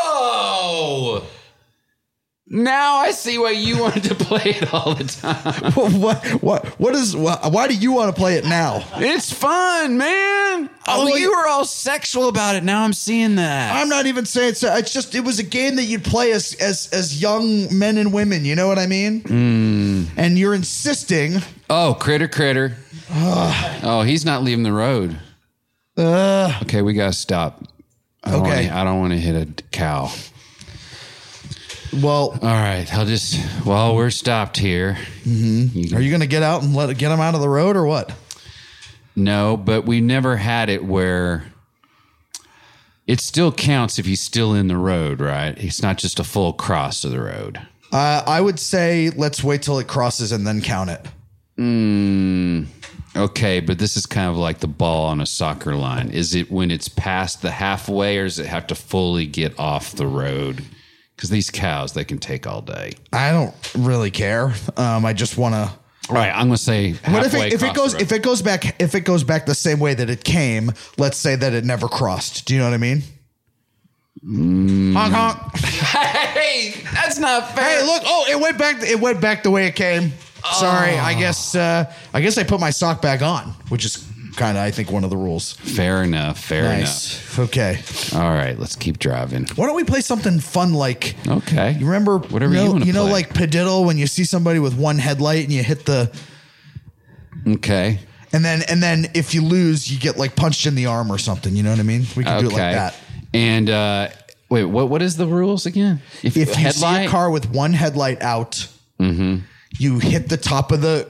now 2.52 2.96
I 2.96 3.12
see 3.12 3.38
why 3.38 3.52
you 3.52 3.78
wanted 3.82 4.04
to 4.06 4.16
play 4.16 4.42
it 4.46 4.74
all 4.74 4.96
the 4.96 5.04
time. 5.06 5.72
what 6.02 6.26
what 6.42 6.66
what 6.80 6.96
is 6.96 7.16
why, 7.16 7.38
why 7.50 7.68
do 7.68 7.76
you 7.76 7.92
want 7.92 8.14
to 8.14 8.20
play 8.20 8.36
it 8.36 8.46
now? 8.46 8.84
It's 8.96 9.32
fun, 9.32 9.98
man. 9.98 10.70
Oh, 10.88 11.06
well, 11.06 11.18
you 11.20 11.30
were 11.32 11.48
all 11.48 11.66
sexual 11.66 12.28
about 12.30 12.56
it. 12.56 12.64
Now 12.64 12.84
I'm 12.84 12.94
seeing 12.94 13.36
that. 13.36 13.76
I'm 13.76 13.90
not 13.90 14.08
even 14.08 14.26
saying 14.26 14.56
so. 14.56 14.76
It's 14.76 14.92
just 14.92 15.14
it 15.14 15.24
was 15.24 15.38
a 15.40 15.44
game 15.44 15.76
that 15.76 15.84
you'd 15.84 16.04
play 16.04 16.32
as 16.32 16.56
as 16.56 16.90
as 16.92 17.22
young 17.22 17.78
men 17.78 17.98
and 17.98 18.12
women. 18.12 18.44
You 18.46 18.56
know 18.56 18.68
what 18.68 18.80
I 18.80 18.88
mean? 18.88 19.22
Hmm. 19.22 20.04
And 20.18 20.38
you're 20.40 20.56
insisting. 20.56 21.36
Oh, 21.70 21.96
critter, 22.00 22.28
critter. 22.28 22.76
oh, 23.12 24.04
he's 24.06 24.26
not 24.26 24.44
leaving 24.44 24.64
the 24.64 24.74
road. 24.74 25.20
okay, 25.98 26.82
we 26.82 26.94
gotta 26.94 27.14
stop. 27.14 27.64
I 28.24 28.34
Okay. 28.36 28.68
wanna- 28.68 28.82
I 28.82 28.84
don't 28.84 29.00
want 29.00 29.14
to 29.14 29.20
hit 29.20 29.36
a 29.36 29.64
cow. 29.72 30.12
Well, 31.92 32.38
All 32.42 32.48
right, 32.48 32.86
I'll 32.94 33.06
just. 33.06 33.66
Well, 33.66 33.96
we're 33.96 34.12
stopped 34.12 34.58
here. 34.58 34.98
Mm-hmm. 35.24 35.96
are 35.96 36.02
you 36.02 36.10
going 36.10 36.22
to 36.22 36.28
get 36.28 36.44
out 36.44 36.62
and 36.62 36.76
let 36.76 36.96
get 36.98 37.10
them 37.10 37.20
out 37.20 37.36
of 37.36 37.42
the 37.42 37.50
road 37.50 37.76
or 37.76 37.86
what? 37.86 38.14
No, 39.16 39.58
but 39.58 39.86
we 39.86 40.00
never 40.00 40.38
had 40.38 40.70
it 40.70 40.86
where 40.86 41.52
it 43.08 43.20
still 43.20 43.52
counts 43.52 43.98
if 43.98 44.06
he's 44.06 44.22
still 44.22 44.54
in 44.54 44.68
the 44.68 44.78
road, 44.78 45.20
right? 45.20 45.58
It's 45.58 45.82
not 45.82 45.98
just 45.98 46.20
a 46.20 46.24
full 46.24 46.54
cross 46.54 47.04
of 47.04 47.12
the 47.12 47.22
road. 47.22 47.60
Uh, 47.92 48.24
I 48.26 48.40
would 48.40 48.60
say 48.60 49.10
let's 49.10 49.44
wait 49.44 49.64
till 49.64 49.80
it 49.80 49.88
crosses 49.88 50.32
and 50.32 50.46
then 50.46 50.62
count 50.62 50.92
it. 50.92 51.08
Okay, 53.16 53.60
but 53.60 53.80
this 53.80 53.98
is 53.98 54.06
kind 54.06 54.30
of 54.30 54.38
like 54.38 54.60
the 54.60 54.68
ball 54.68 55.08
on 55.08 55.20
a 55.20 55.26
soccer 55.26 55.76
line. 55.76 56.12
Is 56.12 56.36
it 56.36 56.52
when 56.52 56.70
it's 56.70 56.88
past 56.88 57.42
the 57.42 57.52
halfway, 57.52 58.20
or 58.20 58.26
does 58.26 58.38
it 58.38 58.46
have 58.46 58.68
to 58.68 58.76
fully 58.76 59.26
get 59.26 59.58
off 59.60 59.92
the 59.94 60.08
road? 60.08 60.64
Because 61.20 61.30
these 61.30 61.50
cows, 61.52 61.92
they 61.92 62.06
can 62.06 62.18
take 62.18 62.48
all 62.48 62.62
day. 62.62 62.94
I 63.12 63.34
don't 63.34 63.54
really 63.78 64.10
care. 64.10 64.54
Um, 64.78 65.06
I 65.06 65.12
just 65.12 65.38
want 65.38 65.54
to. 65.54 65.70
All 66.10 66.16
right, 66.16 66.30
I'm 66.30 66.48
going 66.48 66.52
to 66.52 66.58
say 66.58 66.92
halfway 66.94 67.12
But 67.12 67.26
if 67.26 67.34
it, 67.34 67.54
if 67.56 67.64
it 67.64 67.76
goes 67.76 67.94
if 67.96 68.12
it 68.14 68.24
goes 68.24 68.42
back 68.42 68.82
if 68.82 68.96
it 68.96 69.02
goes 69.02 69.26
back 69.26 69.46
the 69.46 69.54
same 69.54 69.82
way 69.82 69.94
that 69.94 70.10
it 70.10 70.24
came, 70.24 70.72
let's 70.98 71.18
say 71.18 71.36
that 71.36 71.52
it 71.52 71.66
never 71.66 71.90
crossed. 71.90 72.46
Do 72.48 72.54
you 72.54 72.62
know 72.62 72.68
what 72.68 72.74
I 72.74 72.78
mean? 72.78 73.04
Mm. 74.26 74.94
Honk 74.94 75.14
honk. 75.14 75.58
hey, 75.58 76.74
that's 76.94 77.20
not 77.20 77.54
fair. 77.54 77.66
Hey, 77.66 77.86
look! 77.86 78.04
Oh, 78.06 78.26
it 78.30 78.40
went 78.40 78.58
back. 78.58 78.82
It 78.82 79.02
went 79.02 79.20
back 79.20 79.44
the 79.44 79.52
way 79.52 79.68
it 79.68 79.76
came. 79.76 80.14
Sorry, 80.54 80.98
I 80.98 81.16
Oh. 81.16 81.20
guess. 81.20 81.54
Uh, 81.54 81.94
I 82.14 82.22
guess 82.22 82.38
I 82.38 82.44
put 82.46 82.62
my 82.62 82.70
sock 82.70 83.02
back 83.02 83.22
on, 83.22 83.56
which 83.68 83.84
is 83.84 84.09
kind 84.36 84.58
of, 84.58 84.64
I 84.64 84.72
think, 84.72 84.92
one 84.92 85.04
of 85.04 85.10
the 85.10 85.18
rules. 85.18 85.54
Fair 85.54 86.04
enough. 86.04 86.40
Fair 86.44 86.64
Nice. 86.64 87.38
Okay. 87.40 87.80
All 88.14 88.30
right, 88.30 88.58
let's 88.58 88.76
keep 88.76 89.00
driving. 89.00 89.46
Why 89.56 89.66
don't 89.68 89.76
we 89.76 89.84
play 89.84 90.02
something 90.02 90.40
fun 90.40 90.74
like? 90.74 91.16
Okay. 91.28 91.72
You 91.80 91.86
remember 91.86 92.18
Whatever 92.20 92.54
you 92.54 92.60
you 92.60 92.66
know, 92.66 92.72
wanna 92.74 92.86
you 92.86 92.94
know 92.94 93.06
like 93.06 93.30
padiddle 93.34 93.86
when 93.86 93.98
you 93.98 94.08
see 94.08 94.24
somebody 94.24 94.60
with 94.60 94.76
one 94.78 94.98
headlight 94.98 95.44
and 95.46 95.54
you 95.54 95.64
hit 95.64 95.86
the 95.86 96.12
Okay. 97.48 98.00
and 98.34 98.44
then 98.44 98.62
and 98.70 98.82
then 98.84 99.08
if 99.14 99.34
you 99.34 99.42
lose 99.44 99.92
you 99.92 100.00
get 100.00 100.18
like 100.18 100.36
punched 100.36 100.66
in 100.66 100.76
the 100.76 100.86
arm 100.88 101.12
or 101.12 101.18
something. 101.18 101.56
You 101.56 101.64
know 101.64 101.72
what 101.72 101.80
I 101.80 101.84
mean? 101.84 102.06
We 102.16 102.24
can 102.24 102.34
Okay. 102.38 102.42
do 102.42 102.48
it 102.48 102.54
like 102.54 102.74
that. 102.76 102.96
And 103.34 103.70
uh, 103.70 104.10
wait, 104.50 104.66
what? 104.66 104.90
What 104.90 105.02
is 105.02 105.18
the 105.18 105.28
rules 105.28 105.66
again? 105.66 106.02
If 106.24 106.36
you 106.36 106.46
see 106.46 106.66
a 107.06 107.08
car 107.10 107.30
with 107.30 107.50
one 107.50 107.74
headlight 107.74 108.22
out, 108.22 108.68
Mm-hmm. 109.00 109.38
you 109.78 110.00
hit 110.00 110.28
the 110.28 110.36
top 110.36 110.74
of 110.74 110.82
the 110.82 111.08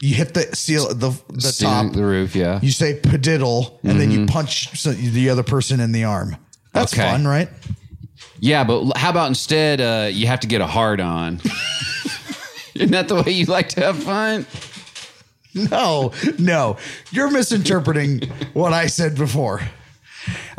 you 0.00 0.14
hit 0.14 0.34
the 0.34 0.42
seal 0.54 0.88
the 0.94 1.12
the 1.32 1.40
Ceiling- 1.40 1.88
top 1.88 1.92
the 1.96 2.04
roof, 2.04 2.34
yeah. 2.36 2.60
You 2.62 2.70
say 2.70 2.98
padiddle 3.00 3.78
and 3.82 4.00
then 4.00 4.10
you 4.10 4.26
punch 4.26 4.78
so- 4.78 4.92
the 4.92 5.30
other 5.30 5.42
person 5.42 5.80
in 5.80 5.92
the 5.92 6.04
arm. 6.04 6.36
That's 6.72 6.92
Okay. 6.92 7.02
fun, 7.10 7.26
right? 7.26 7.48
Yeah, 8.38 8.64
but 8.64 8.96
how 8.98 9.10
about 9.10 9.28
instead 9.28 9.80
uh, 9.80 10.08
you 10.12 10.26
have 10.26 10.40
to 10.40 10.46
get 10.46 10.60
a 10.60 10.66
hard 10.66 11.00
on? 11.00 11.40
Isn't 12.74 12.90
that 12.90 13.08
the 13.08 13.22
way 13.22 13.32
you 13.32 13.46
like 13.46 13.70
to 13.70 13.80
have 13.80 14.02
fun? 14.02 14.46
No, 15.54 16.12
no. 16.38 16.76
You're 17.10 17.30
misinterpreting 17.30 18.28
what 18.52 18.74
I 18.74 18.88
said 18.88 19.16
before. 19.16 19.62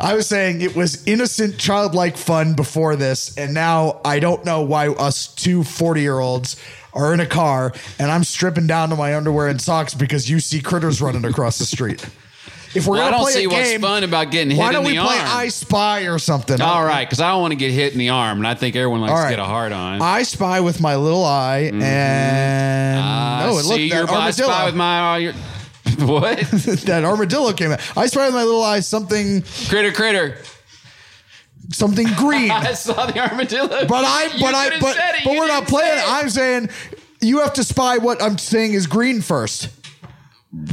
I 0.00 0.14
was 0.14 0.26
saying 0.26 0.60
it 0.62 0.74
was 0.74 1.06
innocent, 1.06 1.58
childlike 1.58 2.16
fun 2.16 2.54
before 2.54 2.96
this, 2.96 3.36
and 3.36 3.54
now 3.54 4.00
I 4.04 4.18
don't 4.18 4.44
know 4.44 4.62
why 4.62 4.88
us 4.88 5.32
two 5.32 5.62
40 5.62 6.00
year 6.00 6.18
olds 6.18 6.56
are 6.98 7.14
in 7.14 7.20
a 7.20 7.26
car 7.26 7.72
and 7.98 8.10
I'm 8.10 8.24
stripping 8.24 8.66
down 8.66 8.90
to 8.90 8.96
my 8.96 9.16
underwear 9.16 9.48
and 9.48 9.60
socks 9.60 9.94
because 9.94 10.28
you 10.28 10.40
see 10.40 10.60
critters 10.60 11.00
running 11.00 11.24
across 11.24 11.58
the 11.58 11.64
street. 11.64 12.04
If 12.74 12.86
we're 12.86 12.96
Well, 12.96 13.04
gonna 13.06 13.16
don't 13.16 13.22
play 13.24 13.32
see 13.32 13.44
a 13.44 13.48
what's 13.48 13.68
game, 13.70 13.80
fun 13.80 14.04
about 14.04 14.30
getting 14.30 14.50
hit 14.50 14.58
why 14.58 14.72
don't 14.72 14.84
the 14.84 14.90
we 14.90 14.98
play 14.98 15.16
arm. 15.18 15.26
I 15.26 15.48
Spy 15.48 16.00
or 16.02 16.18
something? 16.18 16.60
All 16.60 16.84
right, 16.84 17.06
because 17.08 17.18
I 17.18 17.30
don't 17.30 17.40
want 17.40 17.52
to 17.52 17.56
get 17.56 17.70
hit 17.70 17.94
in 17.94 17.98
the 17.98 18.10
arm, 18.10 18.36
and 18.38 18.46
I 18.46 18.52
think 18.54 18.76
everyone 18.76 19.00
likes 19.00 19.12
All 19.12 19.22
to 19.22 19.30
get 19.30 19.38
a 19.38 19.44
hard 19.44 19.72
on. 19.72 20.02
I 20.02 20.22
spy 20.22 20.60
with 20.60 20.78
my 20.78 20.96
little 20.96 21.24
eye, 21.24 21.70
and 21.72 21.82
I 21.82 23.46
oh, 23.46 23.56
and 23.58 23.66
look, 23.66 23.76
see 23.76 23.88
that 23.88 23.96
your 23.96 24.10
I 24.10 24.20
armadillo, 24.20 24.48
spy 24.50 24.64
with 24.66 24.74
my 24.74 25.14
uh, 25.14 25.16
your, 25.16 25.32
what 26.00 26.38
that 26.84 27.04
armadillo 27.04 27.54
came 27.54 27.72
out. 27.72 27.80
I 27.96 28.06
spy 28.06 28.26
with 28.26 28.34
my 28.34 28.44
little 28.44 28.62
eye 28.62 28.80
something, 28.80 29.42
critter 29.68 29.90
critter. 29.90 30.36
Something 31.72 32.06
green. 32.16 32.50
I 32.50 32.72
saw 32.74 33.06
the 33.06 33.18
armadillo. 33.18 33.86
But 33.86 34.04
I, 34.04 34.24
You 34.34 34.40
but 34.40 34.54
I, 34.54 34.78
but, 34.80 34.96
it. 34.96 35.24
but 35.24 35.32
You 35.32 35.38
we're 35.40 35.48
not 35.48 35.66
playing. 35.68 35.98
it. 35.98 36.02
it. 36.02 36.04
I'm 36.06 36.28
saying 36.30 36.68
you 37.20 37.40
have 37.40 37.54
to 37.54 37.64
spy 37.64 37.98
what 37.98 38.22
I'm 38.22 38.38
saying 38.38 38.72
is 38.74 38.86
green 38.86 39.20
first. 39.20 39.68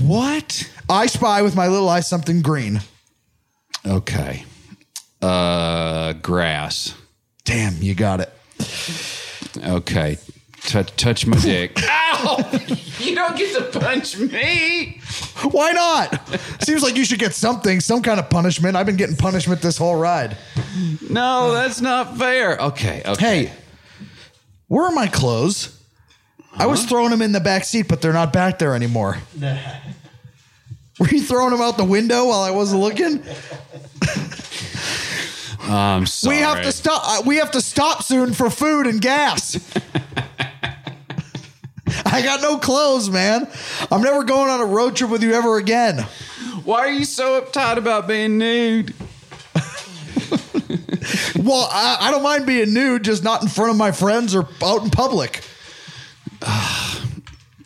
What? 0.01 0.69
I 0.89 1.07
spy 1.07 1.41
with 1.41 1.55
my 1.55 1.67
little 1.67 1.89
eye 1.89 1.99
something 2.01 2.41
green. 2.41 2.79
Okay. 3.85 4.45
Uh, 5.21 6.13
grass. 6.13 6.95
Damn, 7.43 7.81
you 7.81 7.93
got 7.95 8.21
it. 8.21 8.31
Okay. 9.65 10.17
Touch, 10.67 10.95
touch 10.95 11.25
my 11.27 11.37
dick. 11.37 11.77
Ow! 11.83 12.49
You 12.99 13.13
don't 13.15 13.37
get 13.37 13.55
to 13.71 13.79
punch 13.79 14.17
me. 14.17 14.99
Why 15.51 15.71
not? 15.71 16.29
Seems 16.63 16.81
like 16.81 16.95
you 16.95 17.05
should 17.05 17.19
get 17.19 17.33
something, 17.33 17.79
some 17.79 18.01
kind 18.01 18.19
of 18.19 18.29
punishment. 18.29 18.75
I've 18.75 18.85
been 18.85 18.95
getting 18.95 19.15
punishment 19.15 19.61
this 19.61 19.77
whole 19.77 19.95
ride. 19.95 20.35
No, 21.09 21.53
that's 21.53 21.81
not 21.81 22.17
fair. 22.17 22.57
Okay. 22.59 23.03
Okay. 23.05 23.45
Hey, 23.45 23.51
where 24.67 24.85
are 24.85 24.91
my 24.91 25.07
clothes? 25.07 25.79
I 26.57 26.65
was 26.65 26.85
throwing 26.85 27.11
them 27.11 27.21
in 27.21 27.31
the 27.31 27.39
back 27.41 27.63
seat, 27.65 27.87
but 27.87 28.01
they're 28.01 28.13
not 28.13 28.31
back 28.33 28.59
there 28.59 28.73
anymore. 28.75 29.17
Were 30.99 31.07
you 31.09 31.21
throwing 31.21 31.51
them 31.51 31.61
out 31.61 31.77
the 31.77 31.83
window 31.83 32.25
while 32.27 32.39
I 32.41 32.51
wasn't 32.51 32.81
looking? 32.81 33.21
I'm 35.67 36.05
sorry. 36.05 36.37
We 36.37 36.41
have 36.41 36.61
to 36.61 36.71
stop. 36.71 37.01
uh, 37.05 37.23
We 37.25 37.37
have 37.37 37.51
to 37.51 37.61
stop 37.61 38.03
soon 38.03 38.33
for 38.33 38.49
food 38.49 38.87
and 38.87 39.01
gas. 39.01 39.59
I 42.15 42.21
got 42.21 42.41
no 42.41 42.57
clothes, 42.57 43.09
man. 43.09 43.47
I'm 43.91 44.01
never 44.01 44.23
going 44.23 44.49
on 44.49 44.61
a 44.61 44.65
road 44.65 44.95
trip 44.95 45.09
with 45.09 45.21
you 45.21 45.33
ever 45.33 45.57
again. 45.57 45.99
Why 46.63 46.79
are 46.79 46.91
you 46.91 47.03
so 47.03 47.41
uptight 47.41 47.75
about 47.77 48.07
being 48.07 48.37
nude? 48.37 48.93
Well, 51.37 51.69
I, 51.71 51.97
I 51.99 52.11
don't 52.11 52.23
mind 52.23 52.45
being 52.45 52.73
nude, 52.73 53.03
just 53.03 53.23
not 53.23 53.43
in 53.43 53.47
front 53.49 53.69
of 53.69 53.77
my 53.77 53.91
friends 53.91 54.33
or 54.33 54.47
out 54.63 54.83
in 54.83 54.89
public. 54.89 55.43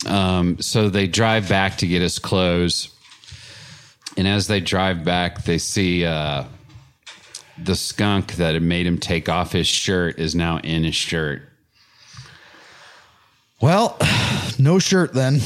Um, 0.06 0.60
so 0.60 0.89
they 0.89 1.08
drive 1.08 1.50
back 1.50 1.80
to 1.80 1.86
get 1.88 2.02
his 2.02 2.20
clothes. 2.20 2.95
And 4.16 4.28
as 4.28 4.47
they 4.47 4.62
drive 4.62 5.04
back, 5.04 5.43
they 5.43 5.58
see 5.58 6.06
uh, 6.06 6.45
the 7.62 7.76
skunk 7.76 8.36
that 8.36 8.54
had 8.54 8.64
made 8.64 8.88
him 8.88 8.97
take 8.97 9.28
off 9.28 9.52
his 9.52 9.68
shirt 9.68 10.18
is 10.18 10.36
now 10.36 10.60
in 10.60 10.86
his 10.86 10.95
shirt. 10.95 11.41
Well, 13.62 13.97
no 14.60 14.80
shirt 14.80 15.14
then. 15.14 15.39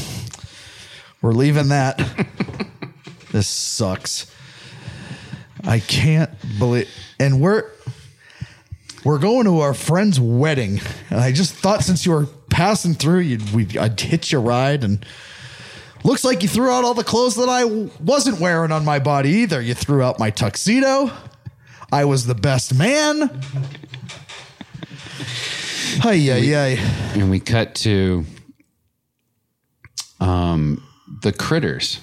We're 1.21 1.33
leaving 1.33 1.69
that. 1.69 1.97
this 3.31 3.47
sucks. 3.47 4.29
I 5.65 5.79
can't 5.79 6.31
believe 6.59 6.89
and 7.19 7.39
we're 7.39 7.69
we're 9.05 9.19
going 9.19 9.45
to 9.45 9.59
our 9.59 9.73
friend's 9.73 10.19
wedding. 10.19 10.81
And 11.09 11.19
I 11.19 11.31
just 11.31 11.53
thought 11.53 11.83
since 11.83 12.05
you 12.05 12.11
were 12.11 12.25
passing 12.49 12.93
through, 12.93 13.19
you'd 13.19 13.53
we 13.53 13.67
I'd 13.77 13.99
hitch 13.99 14.31
your 14.31 14.41
ride 14.41 14.83
and 14.83 15.05
looks 16.03 16.23
like 16.23 16.41
you 16.41 16.49
threw 16.49 16.69
out 16.69 16.83
all 16.83 16.93
the 16.93 17.03
clothes 17.03 17.35
that 17.35 17.49
I 17.49 17.65
wasn't 18.01 18.39
wearing 18.39 18.71
on 18.71 18.85
my 18.85 18.99
body 18.99 19.29
either. 19.29 19.61
You 19.61 19.73
threw 19.73 20.01
out 20.01 20.19
my 20.19 20.29
tuxedo. 20.29 21.11
I 21.91 22.05
was 22.05 22.25
the 22.25 22.35
best 22.35 22.73
man. 22.73 23.41
Ay, 26.03 26.31
ay, 26.31 26.55
ay. 26.55 26.69
And 27.13 27.29
we 27.29 27.39
cut 27.39 27.75
to 27.75 28.25
um, 30.23 30.81
the 31.21 31.33
critters 31.33 31.99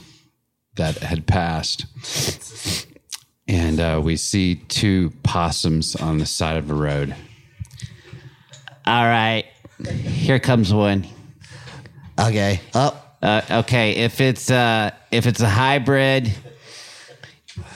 that 0.76 0.98
had 0.98 1.26
passed. 1.26 1.86
And 3.48 3.80
uh, 3.80 4.00
we 4.04 4.16
see 4.16 4.56
two 4.56 5.10
possums 5.22 5.96
on 5.96 6.18
the 6.18 6.26
side 6.26 6.56
of 6.56 6.68
the 6.68 6.74
road. 6.74 7.16
All 8.86 9.04
right, 9.04 9.46
here 9.86 10.38
comes 10.38 10.72
one. 10.72 11.06
Okay. 12.18 12.60
Up. 12.74 13.18
Uh, 13.22 13.42
okay, 13.50 13.96
if 13.96 14.20
it's 14.20 14.50
uh, 14.50 14.90
if 15.10 15.26
it's 15.26 15.40
a 15.40 15.48
hybrid, 15.48 16.32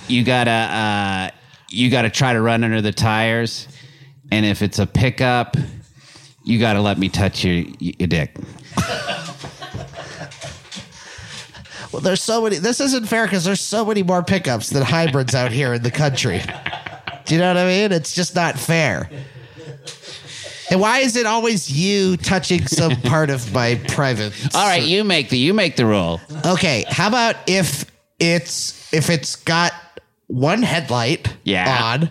you 0.08 0.24
gotta 0.24 0.50
uh, 0.50 1.30
you 1.70 1.90
gotta 1.90 2.10
try 2.10 2.32
to 2.32 2.40
run 2.40 2.64
under 2.64 2.80
the 2.80 2.92
tires, 2.92 3.68
and 4.32 4.46
if 4.46 4.62
it's 4.62 4.78
a 4.78 4.86
pickup, 4.86 5.56
you 6.44 6.58
gotta 6.58 6.80
let 6.80 6.98
me 6.98 7.08
touch 7.08 7.44
your 7.44 7.64
your 7.78 8.08
dick. 8.08 8.36
Well, 11.94 12.00
there's 12.00 12.22
so 12.24 12.42
many. 12.42 12.58
This 12.58 12.80
isn't 12.80 13.06
fair 13.06 13.24
because 13.24 13.44
there's 13.44 13.60
so 13.60 13.84
many 13.84 14.02
more 14.02 14.20
pickups 14.24 14.70
than 14.70 14.82
hybrids 14.82 15.32
out 15.32 15.52
here 15.52 15.74
in 15.74 15.84
the 15.84 15.92
country. 15.92 16.42
Do 17.24 17.34
you 17.36 17.40
know 17.40 17.46
what 17.54 17.56
I 17.56 17.66
mean? 17.66 17.92
It's 17.92 18.12
just 18.12 18.34
not 18.34 18.58
fair. 18.58 19.08
And 20.72 20.80
why 20.80 20.98
is 20.98 21.14
it 21.14 21.24
always 21.24 21.70
you 21.70 22.16
touching 22.16 22.66
some 22.66 22.96
part 23.02 23.30
of 23.30 23.52
my 23.52 23.76
private? 23.86 24.32
All 24.56 24.66
right, 24.66 24.82
you 24.82 25.04
make 25.04 25.28
the 25.28 25.38
you 25.38 25.54
make 25.54 25.76
the 25.76 25.86
rule. 25.86 26.20
Okay, 26.44 26.84
how 26.88 27.06
about 27.06 27.36
if 27.46 27.84
it's 28.18 28.92
if 28.92 29.08
it's 29.08 29.36
got 29.36 29.72
one 30.26 30.62
headlight 30.62 31.28
Yeah. 31.44 31.80
on, 31.80 32.10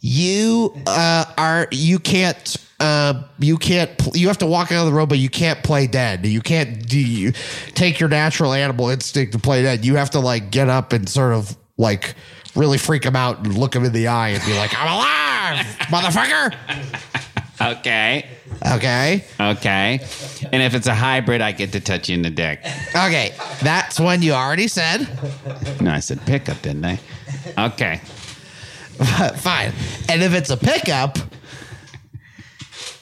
you 0.00 0.74
uh, 0.88 1.26
are 1.38 1.68
you 1.70 2.00
can't 2.00 2.56
uh, 2.80 3.22
you 3.38 3.56
can't 3.58 3.96
pl- 3.98 4.16
you 4.16 4.26
have 4.28 4.38
to 4.38 4.46
walk 4.46 4.72
out 4.72 4.80
of 4.80 4.86
the 4.86 4.92
road, 4.92 5.08
but 5.08 5.18
you 5.18 5.28
can't 5.28 5.62
play 5.62 5.86
dead. 5.86 6.24
You 6.26 6.40
can't 6.40 6.86
do 6.88 6.98
you 6.98 7.32
take 7.74 8.00
your 8.00 8.08
natural 8.08 8.52
animal 8.52 8.88
instinct 8.88 9.32
to 9.34 9.38
play 9.38 9.62
dead. 9.62 9.84
You 9.84 9.96
have 9.96 10.10
to 10.10 10.20
like 10.20 10.50
get 10.50 10.68
up 10.68 10.92
and 10.92 11.08
sort 11.08 11.34
of 11.34 11.56
like 11.76 12.14
really 12.56 12.78
freak 12.78 13.02
them 13.02 13.14
out 13.16 13.38
and 13.38 13.56
look 13.56 13.72
them 13.72 13.84
in 13.84 13.92
the 13.92 14.08
eye 14.08 14.30
and 14.30 14.44
be 14.44 14.56
like, 14.56 14.72
"I'm 14.76 14.92
alive, 14.92 15.66
motherfucker." 15.90 16.54
Okay, 17.62 18.26
Okay, 18.64 19.22
okay. 19.38 20.00
And 20.50 20.62
if 20.62 20.74
it's 20.74 20.86
a 20.86 20.94
hybrid, 20.94 21.42
I 21.42 21.52
get 21.52 21.72
to 21.72 21.80
touch 21.80 22.08
you 22.08 22.14
in 22.14 22.22
the 22.22 22.30
dick. 22.30 22.60
okay, 22.96 23.34
that's 23.62 24.00
one 24.00 24.22
you 24.22 24.32
already 24.32 24.66
said. 24.66 25.06
No, 25.80 25.90
I 25.92 26.00
said 26.00 26.24
pickup, 26.24 26.62
didn't 26.62 26.86
I? 26.86 26.98
Okay. 27.58 28.00
Fine. 29.36 29.72
And 30.08 30.22
if 30.22 30.32
it's 30.34 30.48
a 30.50 30.56
pickup, 30.56 31.18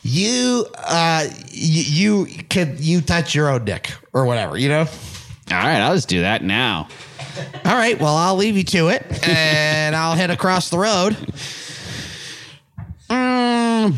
you 0.08 0.66
uh 0.76 1.26
you, 1.50 2.24
you 2.24 2.42
can 2.44 2.76
you 2.78 3.00
touch 3.00 3.34
your 3.34 3.50
own 3.50 3.64
dick 3.64 3.92
or 4.12 4.24
whatever, 4.24 4.56
you 4.56 4.68
know? 4.68 4.86
All 5.50 5.56
right, 5.56 5.80
I'll 5.80 5.94
just 5.94 6.08
do 6.08 6.20
that 6.20 6.42
now. 6.42 6.88
All 7.64 7.74
right, 7.74 7.98
well, 8.00 8.16
I'll 8.16 8.36
leave 8.36 8.56
you 8.56 8.64
to 8.64 8.88
it 8.88 9.26
and 9.26 9.94
I'll 9.94 10.14
head 10.14 10.30
across 10.30 10.70
the 10.70 10.78
road. 10.78 11.16
Mm. 13.08 13.94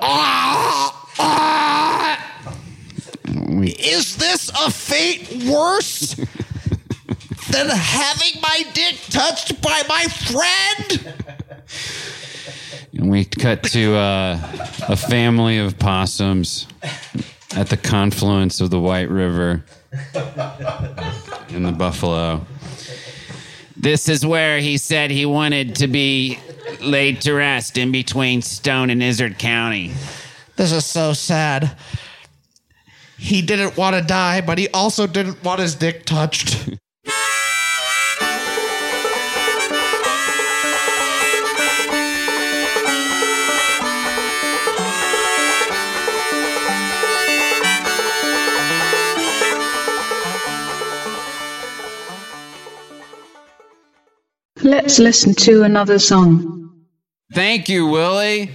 Ah, 0.00 1.08
ah. 1.18 2.42
Is 3.62 4.16
this 4.16 4.50
a 4.50 4.70
fate 4.70 5.44
worse 5.50 6.14
than 7.50 7.68
having 7.68 8.40
my 8.40 8.62
dick 8.72 8.96
touched 9.10 9.60
by 9.60 9.82
my 9.88 10.04
friend? 10.04 11.14
We 13.08 13.24
cut 13.24 13.62
to 13.62 13.94
uh, 13.94 14.38
a 14.86 14.96
family 14.96 15.56
of 15.56 15.78
possums 15.78 16.66
at 17.56 17.68
the 17.70 17.78
confluence 17.78 18.60
of 18.60 18.68
the 18.68 18.78
White 18.78 19.08
River 19.08 19.64
and 21.48 21.64
the 21.64 21.74
Buffalo. 21.76 22.44
This 23.74 24.10
is 24.10 24.26
where 24.26 24.58
he 24.58 24.76
said 24.76 25.10
he 25.10 25.24
wanted 25.24 25.76
to 25.76 25.88
be 25.88 26.38
laid 26.82 27.22
to 27.22 27.32
rest 27.32 27.78
in 27.78 27.92
between 27.92 28.42
Stone 28.42 28.90
and 28.90 29.02
Izard 29.02 29.38
County. 29.38 29.92
This 30.56 30.70
is 30.70 30.84
so 30.84 31.14
sad. 31.14 31.78
He 33.16 33.40
didn't 33.40 33.78
want 33.78 33.96
to 33.96 34.02
die, 34.02 34.42
but 34.42 34.58
he 34.58 34.68
also 34.68 35.06
didn't 35.06 35.42
want 35.42 35.60
his 35.60 35.74
dick 35.74 36.04
touched. 36.04 36.68
Let's 54.68 54.98
listen 54.98 55.32
to 55.46 55.62
another 55.62 55.98
song. 55.98 56.84
Thank 57.32 57.70
you, 57.70 57.86
Willi. 57.86 58.50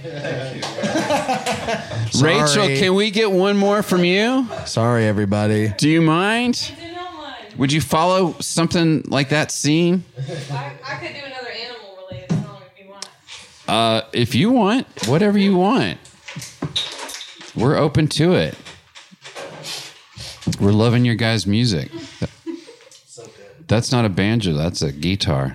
Rachel, 2.22 2.68
can 2.68 2.94
we 2.94 3.10
get 3.10 3.32
one 3.32 3.56
more 3.56 3.82
from 3.82 4.04
you? 4.04 4.46
Sorry, 4.64 5.06
everybody. 5.06 5.74
Do 5.76 5.88
you 5.88 6.00
mind? 6.00 6.72
I 6.76 6.80
do 6.80 6.92
not 6.94 7.14
mind. 7.14 7.54
Would 7.58 7.72
you 7.72 7.80
follow 7.80 8.36
something 8.38 9.02
like 9.08 9.30
that 9.30 9.50
scene? 9.50 10.04
I, 10.52 10.74
I 10.86 10.94
could 10.98 11.16
do 11.16 11.20
another 11.26 11.50
animal 11.50 11.98
related 12.08 12.30
song 12.30 12.62
if 12.72 12.84
you 12.84 12.90
want. 12.92 13.08
Uh, 13.66 14.02
if 14.12 14.36
you 14.36 14.52
want, 14.52 14.86
whatever 15.08 15.36
you 15.36 15.56
want. 15.56 15.98
We're 17.56 17.76
open 17.76 18.06
to 18.06 18.34
it. 18.34 18.56
We're 20.60 20.70
loving 20.70 21.04
your 21.04 21.16
guys' 21.16 21.44
music. 21.44 21.90
That's 23.66 23.90
not 23.90 24.04
a 24.04 24.10
banjo, 24.10 24.52
that's 24.52 24.82
a 24.82 24.92
guitar 24.92 25.54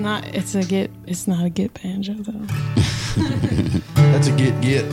not. 0.00 0.26
It's 0.34 0.54
a 0.54 0.62
get. 0.62 0.90
It's 1.06 1.28
not 1.28 1.44
a 1.44 1.50
Git 1.50 1.74
banjo 1.74 2.14
though. 2.14 2.32
That's 3.94 4.28
a 4.28 4.32
get 4.32 4.60
get. 4.60 4.84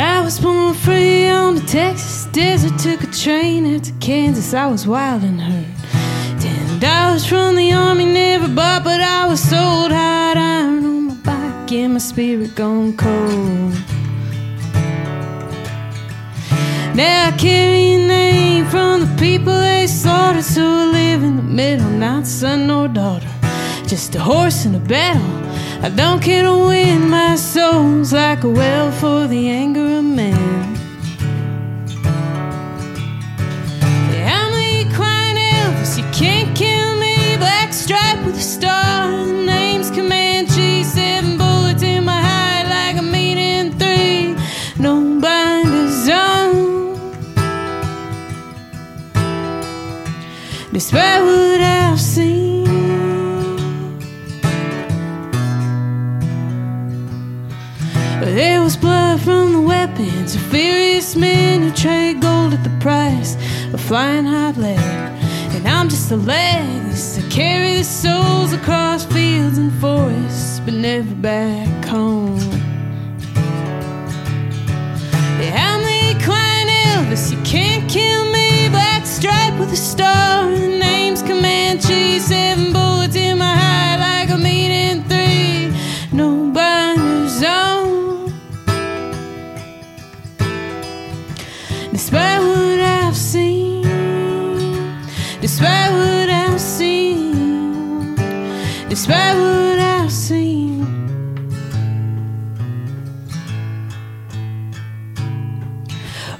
I 0.00 0.20
was 0.22 0.38
born 0.38 0.74
free 0.74 1.26
on 1.28 1.56
the 1.56 1.62
Texas 1.62 2.26
desert. 2.26 2.78
Took 2.78 3.02
a 3.02 3.06
train 3.12 3.74
out 3.74 3.84
to 3.84 3.92
Kansas. 3.94 4.54
I 4.54 4.66
was 4.66 4.86
wild 4.86 5.22
and 5.22 5.40
hurt. 5.40 6.40
Ten 6.40 6.78
dollars 6.78 7.26
from 7.26 7.56
the 7.56 7.72
army, 7.72 8.04
never 8.04 8.48
bought, 8.48 8.84
but 8.84 9.00
I 9.00 9.26
was 9.26 9.40
sold 9.40 9.90
hot 9.90 10.36
iron 10.36 10.97
on 11.72 11.92
my 11.92 11.98
spirit 11.98 12.54
gone 12.54 12.96
cold. 12.96 13.74
Now 16.94 17.28
I 17.28 17.34
carry 17.36 17.92
a 17.94 18.06
name 18.06 18.64
from 18.66 19.00
the 19.00 19.16
people 19.18 19.52
they 19.52 19.86
slaughtered, 19.86 20.44
so 20.44 20.62
I 20.62 20.90
live 20.90 21.22
in 21.22 21.36
the 21.36 21.42
middle, 21.42 21.90
not 21.90 22.26
son 22.26 22.68
nor 22.68 22.88
daughter. 22.88 23.28
Just 23.86 24.14
a 24.14 24.20
horse 24.20 24.64
in 24.64 24.74
a 24.74 24.78
battle. 24.78 25.22
I 25.82 25.90
don't 25.90 26.22
care 26.22 26.44
to 26.44 26.56
win, 26.68 27.10
my 27.10 27.36
soul's 27.36 28.14
like 28.14 28.44
a 28.44 28.48
well 28.48 28.90
for 28.90 29.26
the 29.26 29.48
anger 29.48 29.98
of 29.98 30.04
man. 30.04 30.77
Men 61.16 61.62
who 61.62 61.70
trade 61.72 62.20
gold 62.20 62.54
at 62.54 62.64
the 62.64 62.76
price 62.80 63.36
of 63.72 63.80
flying 63.80 64.24
hot 64.24 64.56
lead. 64.56 64.78
And 65.54 65.66
I'm 65.66 65.88
just 65.88 66.10
a 66.12 66.16
used 66.16 67.20
to 67.20 67.28
carry 67.30 67.78
the 67.78 67.84
souls 67.84 68.52
across 68.52 69.04
fields 69.04 69.58
and 69.58 69.72
forests, 69.80 70.60
but 70.60 70.74
never 70.74 71.14
back 71.16 71.84
home. 71.84 72.38
Yeah, 75.40 75.66
I'm 75.68 75.82
the 75.82 75.98
equine 76.10 76.68
Elvis, 76.88 77.30
you 77.32 77.40
can't 77.42 77.88
kill 77.90 78.24
me. 78.32 78.68
Black 78.70 79.04
stripe 79.06 79.58
with 79.58 79.72
a 79.72 79.76
star, 79.76 80.50
the 80.50 80.78
name's 80.78 81.22
Comanche. 81.22 82.18
Seven 82.18 82.72
bullets 82.72 83.16
in 83.16 83.27
despite 99.08 99.36
what 99.36 99.78
I've 99.78 100.12
seen. 100.12 100.84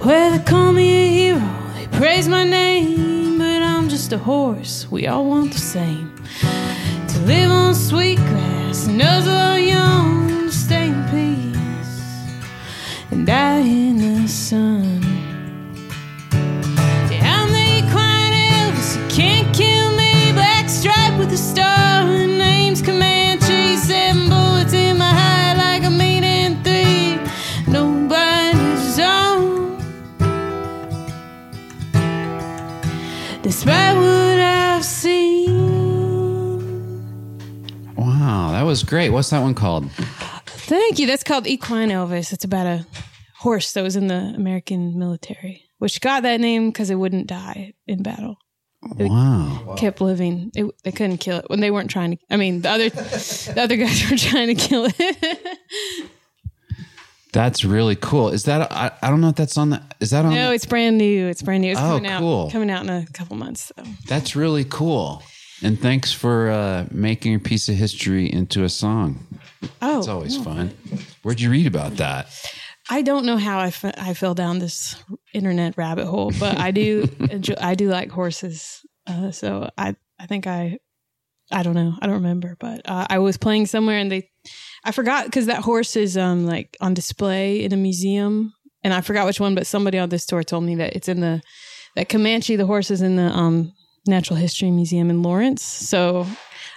Well, 0.05 0.37
they 0.37 0.45
call 0.45 0.73
me 0.73 0.91
a 0.91 1.09
hero, 1.09 1.73
they 1.75 1.87
praise 1.99 2.29
my 2.29 2.45
name, 2.45 3.39
but 3.39 3.63
I'm 3.63 3.89
just 3.89 4.13
a 4.13 4.19
horse. 4.19 4.87
We 4.91 5.07
all 5.07 5.25
want 5.25 5.53
the 5.53 5.59
same 5.59 6.13
to 7.09 7.19
live 7.21 7.51
on 7.51 7.75
sweet 7.75 8.19
grass, 8.19 8.87
nuzzle 8.87 9.58
great. 38.89 39.11
What's 39.11 39.31
that 39.31 39.41
one 39.43 39.55
called? 39.55 39.91
Thank 40.47 40.99
you. 40.99 41.07
That's 41.07 41.23
called 41.23 41.47
Equine 41.47 41.91
Elvis. 41.91 42.33
It's 42.33 42.45
about 42.45 42.67
a 42.67 42.87
horse 43.39 43.73
that 43.73 43.83
was 43.83 43.95
in 43.97 44.09
the 44.09 44.33
American 44.35 44.99
military, 44.99 45.63
which 45.79 46.01
got 46.01 46.23
that 46.25 46.41
name 46.41 46.71
because 46.71 46.91
it 46.91 46.97
wouldn't 46.97 47.27
die 47.29 47.75
in 47.87 48.03
battle. 48.03 48.37
Wow. 48.83 49.75
Kept 49.77 50.01
living. 50.01 50.51
It, 50.55 50.67
they 50.85 50.93
couldn't 50.93 51.19
kill 51.19 51.39
it 51.39 51.45
when 51.51 51.61
they 51.61 51.71
weren't 51.71 51.91
trying 51.91 52.13
to. 52.13 52.19
I 52.31 52.37
mean, 52.37 52.63
the 52.63 52.71
other 52.71 52.89
the 52.91 53.55
other 53.59 53.77
guys 53.77 54.03
were 54.11 54.17
trying 54.17 54.49
to 54.49 54.55
kill 54.55 54.87
it. 54.97 55.59
That's 57.33 57.65
really 57.65 57.97
cool. 57.97 58.31
Is 58.31 58.45
that 58.45 58.73
I, 58.73 58.91
I 59.03 59.11
don't 59.11 59.21
know 59.21 59.29
if 59.29 59.35
that's 59.37 59.59
on 59.59 59.71
the 59.71 59.83
is 60.01 60.11
that 60.11 60.25
on 60.25 60.33
no, 60.33 60.49
the- 60.49 60.55
it's 60.55 60.65
brand 60.67 60.97
new. 60.97 61.27
It's 61.29 61.43
brand 61.43 61.63
new. 61.63 61.73
It's 61.73 61.81
Oh, 61.81 61.99
coming 62.01 62.11
cool. 62.19 62.47
out. 62.47 62.53
Coming 62.53 62.71
out 62.71 62.83
in 62.85 62.89
a 62.91 63.07
couple 63.13 63.37
months. 63.37 63.71
So. 63.77 63.85
That's 64.07 64.35
really 64.35 64.65
coul 64.65 65.23
And 65.63 65.81
thanks 65.81 66.13
for 66.13 66.51
uh, 66.51 66.87
making 66.91 67.35
a 67.35 67.39
piece 67.39 67.69
of 67.69 67.75
history 67.75 68.33
into 68.33 68.65
a 68.65 68.69
song. 68.69 69.27
Oh, 69.83 69.99
It's 69.99 70.09
always 70.09 70.37
fun. 70.37 70.71
Where'd 71.23 71.41
you 71.41 71.51
read 71.51 71.67
about 71.67 71.97
that? 71.97 72.29
I 72.91 73.03
don't 73.03 73.27
know 73.27 73.37
how 73.37 73.59
I, 73.59 73.67
f- 73.67 73.85
I 73.85 74.15
fell 74.15 74.35
down 74.35 74.61
this 74.61 74.97
internet 75.35 75.77
rabbit 75.77 76.07
hole, 76.07 76.33
but 76.39 76.59
I 76.59 76.71
do 76.71 77.09
enjoy, 77.31 77.55
I 77.61 77.75
do 77.75 77.89
like 77.91 78.11
horses. 78.11 78.81
Uh, 79.07 79.31
so 79.31 79.69
I 79.77 79.97
I 80.19 80.27
think 80.27 80.47
I 80.47 80.79
I 81.51 81.63
don't 81.63 81.75
know 81.75 81.95
I 82.01 82.07
don't 82.07 82.17
remember, 82.17 82.57
but 82.61 82.83
uh, 82.85 83.07
I 83.11 83.19
was 83.19 83.37
playing 83.37 83.67
somewhere 83.67 83.99
and 83.99 84.11
they 84.13 84.31
I 84.85 84.93
forgot 84.93 85.25
because 85.25 85.47
that 85.47 85.63
horse 85.63 85.97
is 85.97 86.17
um 86.17 86.47
like 86.47 86.77
on 86.81 86.95
display 86.95 87.65
in 87.65 87.73
a 87.73 87.77
museum 87.77 88.55
and 88.85 88.93
I 88.95 89.01
forgot 89.01 89.27
which 89.27 89.41
one, 89.41 89.55
but 89.55 89.67
somebody 89.67 89.99
on 89.99 90.09
this 90.09 90.25
tour 90.27 90.43
told 90.43 90.65
me 90.65 90.77
that 90.77 90.95
it's 90.95 91.09
in 91.09 91.21
the 91.21 91.43
that 91.97 92.09
Comanche 92.09 92.57
the 92.57 92.67
horse 92.67 92.91
is 92.91 93.03
in 93.03 93.17
the 93.17 93.25
um 93.31 93.73
Natural 94.09 94.37
History 94.37 94.71
Museum 94.71 95.11
in 95.11 95.23
Lawrence. 95.23 95.63
So 95.63 96.27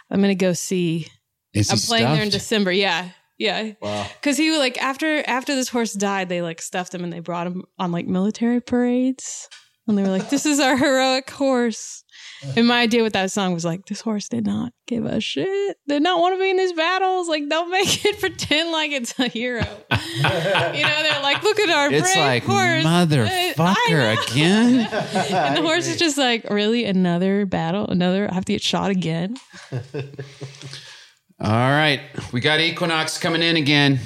I'm 0.10 0.22
gonna 0.22 0.36
go 0.36 0.54
see. 0.54 1.08
I'm 1.56 1.78
playing 1.78 2.14
there 2.14 2.24
in? 2.24 2.30
December. 2.30 2.72
Yeah, 2.72 3.10
yeah. 3.38 3.72
Wow. 3.82 4.08
Because 4.14 4.38
he 4.38 4.56
like 4.58 4.82
after 4.82 5.24
after 5.28 5.56
this 5.56 5.70
horse 5.70 5.94
died, 5.94 6.30
they 6.30 6.42
like 6.42 6.62
stuffed 6.62 6.94
him 6.94 7.04
and 7.04 7.12
they 7.12 7.20
brought 7.20 7.48
him 7.48 7.64
on 7.80 7.92
like 7.92 8.06
military 8.06 8.62
parades, 8.62 9.50
and 9.88 9.98
they 9.98 10.04
were 10.04 10.10
like, 10.10 10.30
"This 10.30 10.46
is 10.46 10.60
our 10.60 10.78
heroic 10.78 11.30
horse." 11.30 12.04
And 12.56 12.68
my 12.68 12.82
idea 12.82 13.04
with 13.04 13.14
that 13.14 13.32
song 13.32 13.54
was 13.54 13.64
like, 13.64 13.86
"This 13.86 14.02
horse 14.02 14.28
did 14.28 14.46
not 14.46 14.74
give 14.88 15.06
a 15.06 15.20
shit. 15.22 15.78
Did 15.88 16.02
not 16.02 16.20
want 16.20 16.36
to 16.36 16.40
be 16.40 16.50
in 16.50 16.58
these 16.58 16.74
battles. 16.74 17.28
Like, 17.30 17.48
don't 17.48 17.70
make 17.70 18.04
it 18.04 18.20
pretend 18.20 18.72
like 18.72 18.92
it's 18.92 19.18
a 19.20 19.28
hero." 19.28 19.60
you 19.92 20.24
know, 20.24 21.04
they're 21.04 21.22
like, 21.22 21.44
"Look 21.44 21.60
at 21.60 21.70
our 21.70 21.92
It's 21.92 22.14
brave 22.14 22.26
like 22.26 22.44
horse, 22.44 22.86
I 22.86 23.06
motherfucker 23.06 24.32
again. 24.32 24.80
and 25.32 25.58
the 25.58 25.62
horse 25.62 25.88
is 25.88 25.98
just 25.98 26.18
like, 26.18 26.50
"Really, 26.50 26.86
another 26.86 27.46
battle? 27.46 27.88
Another? 27.88 28.30
I 28.30 28.34
have 28.34 28.46
to 28.46 28.54
get 28.54 28.62
shot 28.64 28.90
again." 28.90 29.38
All 31.40 31.50
right, 31.50 32.02
we 32.32 32.40
got 32.40 32.60
Equinox 32.60 33.18
coming 33.18 33.42
in 33.42 33.56
again. 33.56 34.00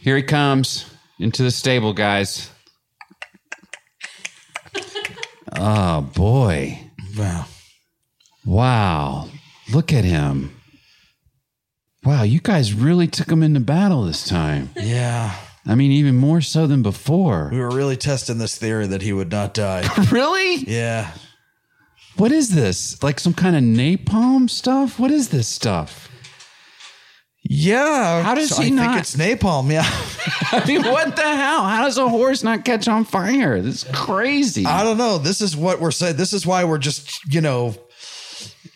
Here 0.00 0.16
he 0.16 0.22
comes 0.22 0.86
into 1.18 1.42
the 1.42 1.50
stable, 1.50 1.92
guys. 1.92 2.50
Oh 5.54 6.00
boy! 6.00 6.78
Wow. 7.16 7.46
Wow! 8.44 9.28
Look 9.72 9.92
at 9.92 10.04
him. 10.04 10.54
Wow, 12.04 12.24
you 12.24 12.40
guys 12.40 12.74
really 12.74 13.06
took 13.06 13.30
him 13.30 13.42
into 13.42 13.60
battle 13.60 14.04
this 14.04 14.26
time. 14.26 14.70
Yeah. 14.76 15.36
I 15.64 15.76
mean, 15.76 15.92
even 15.92 16.16
more 16.16 16.40
so 16.40 16.66
than 16.66 16.82
before. 16.82 17.48
We 17.52 17.60
were 17.60 17.70
really 17.70 17.96
testing 17.96 18.38
this 18.38 18.58
theory 18.58 18.88
that 18.88 19.02
he 19.02 19.12
would 19.12 19.30
not 19.30 19.54
die. 19.54 19.88
Really? 20.10 20.56
Yeah. 20.56 21.12
What 22.16 22.32
is 22.32 22.54
this? 22.54 23.00
Like 23.02 23.20
some 23.20 23.32
kind 23.32 23.54
of 23.56 23.62
napalm 23.62 24.50
stuff? 24.50 24.98
What 24.98 25.10
is 25.10 25.28
this 25.28 25.46
stuff? 25.48 26.10
Yeah. 27.44 28.22
How 28.22 28.34
does 28.34 28.50
so 28.54 28.62
he 28.62 28.68
I 28.68 28.70
not- 28.70 28.86
think 28.94 29.00
it's 29.00 29.16
napalm. 29.16 29.70
Yeah. 29.70 29.82
I 30.52 30.64
mean, 30.66 30.82
what 30.82 31.16
the 31.16 31.22
hell? 31.22 31.64
How 31.64 31.84
does 31.84 31.98
a 31.98 32.08
horse 32.08 32.42
not 32.42 32.64
catch 32.64 32.86
on 32.88 33.04
fire? 33.04 33.60
This 33.60 33.84
is 33.84 33.90
crazy. 33.92 34.64
I 34.66 34.84
don't 34.84 34.98
know. 34.98 35.18
This 35.18 35.40
is 35.40 35.56
what 35.56 35.80
we're 35.80 35.90
saying. 35.90 36.16
This 36.16 36.32
is 36.32 36.46
why 36.46 36.64
we're 36.64 36.78
just, 36.78 37.10
you 37.32 37.40
know, 37.40 37.74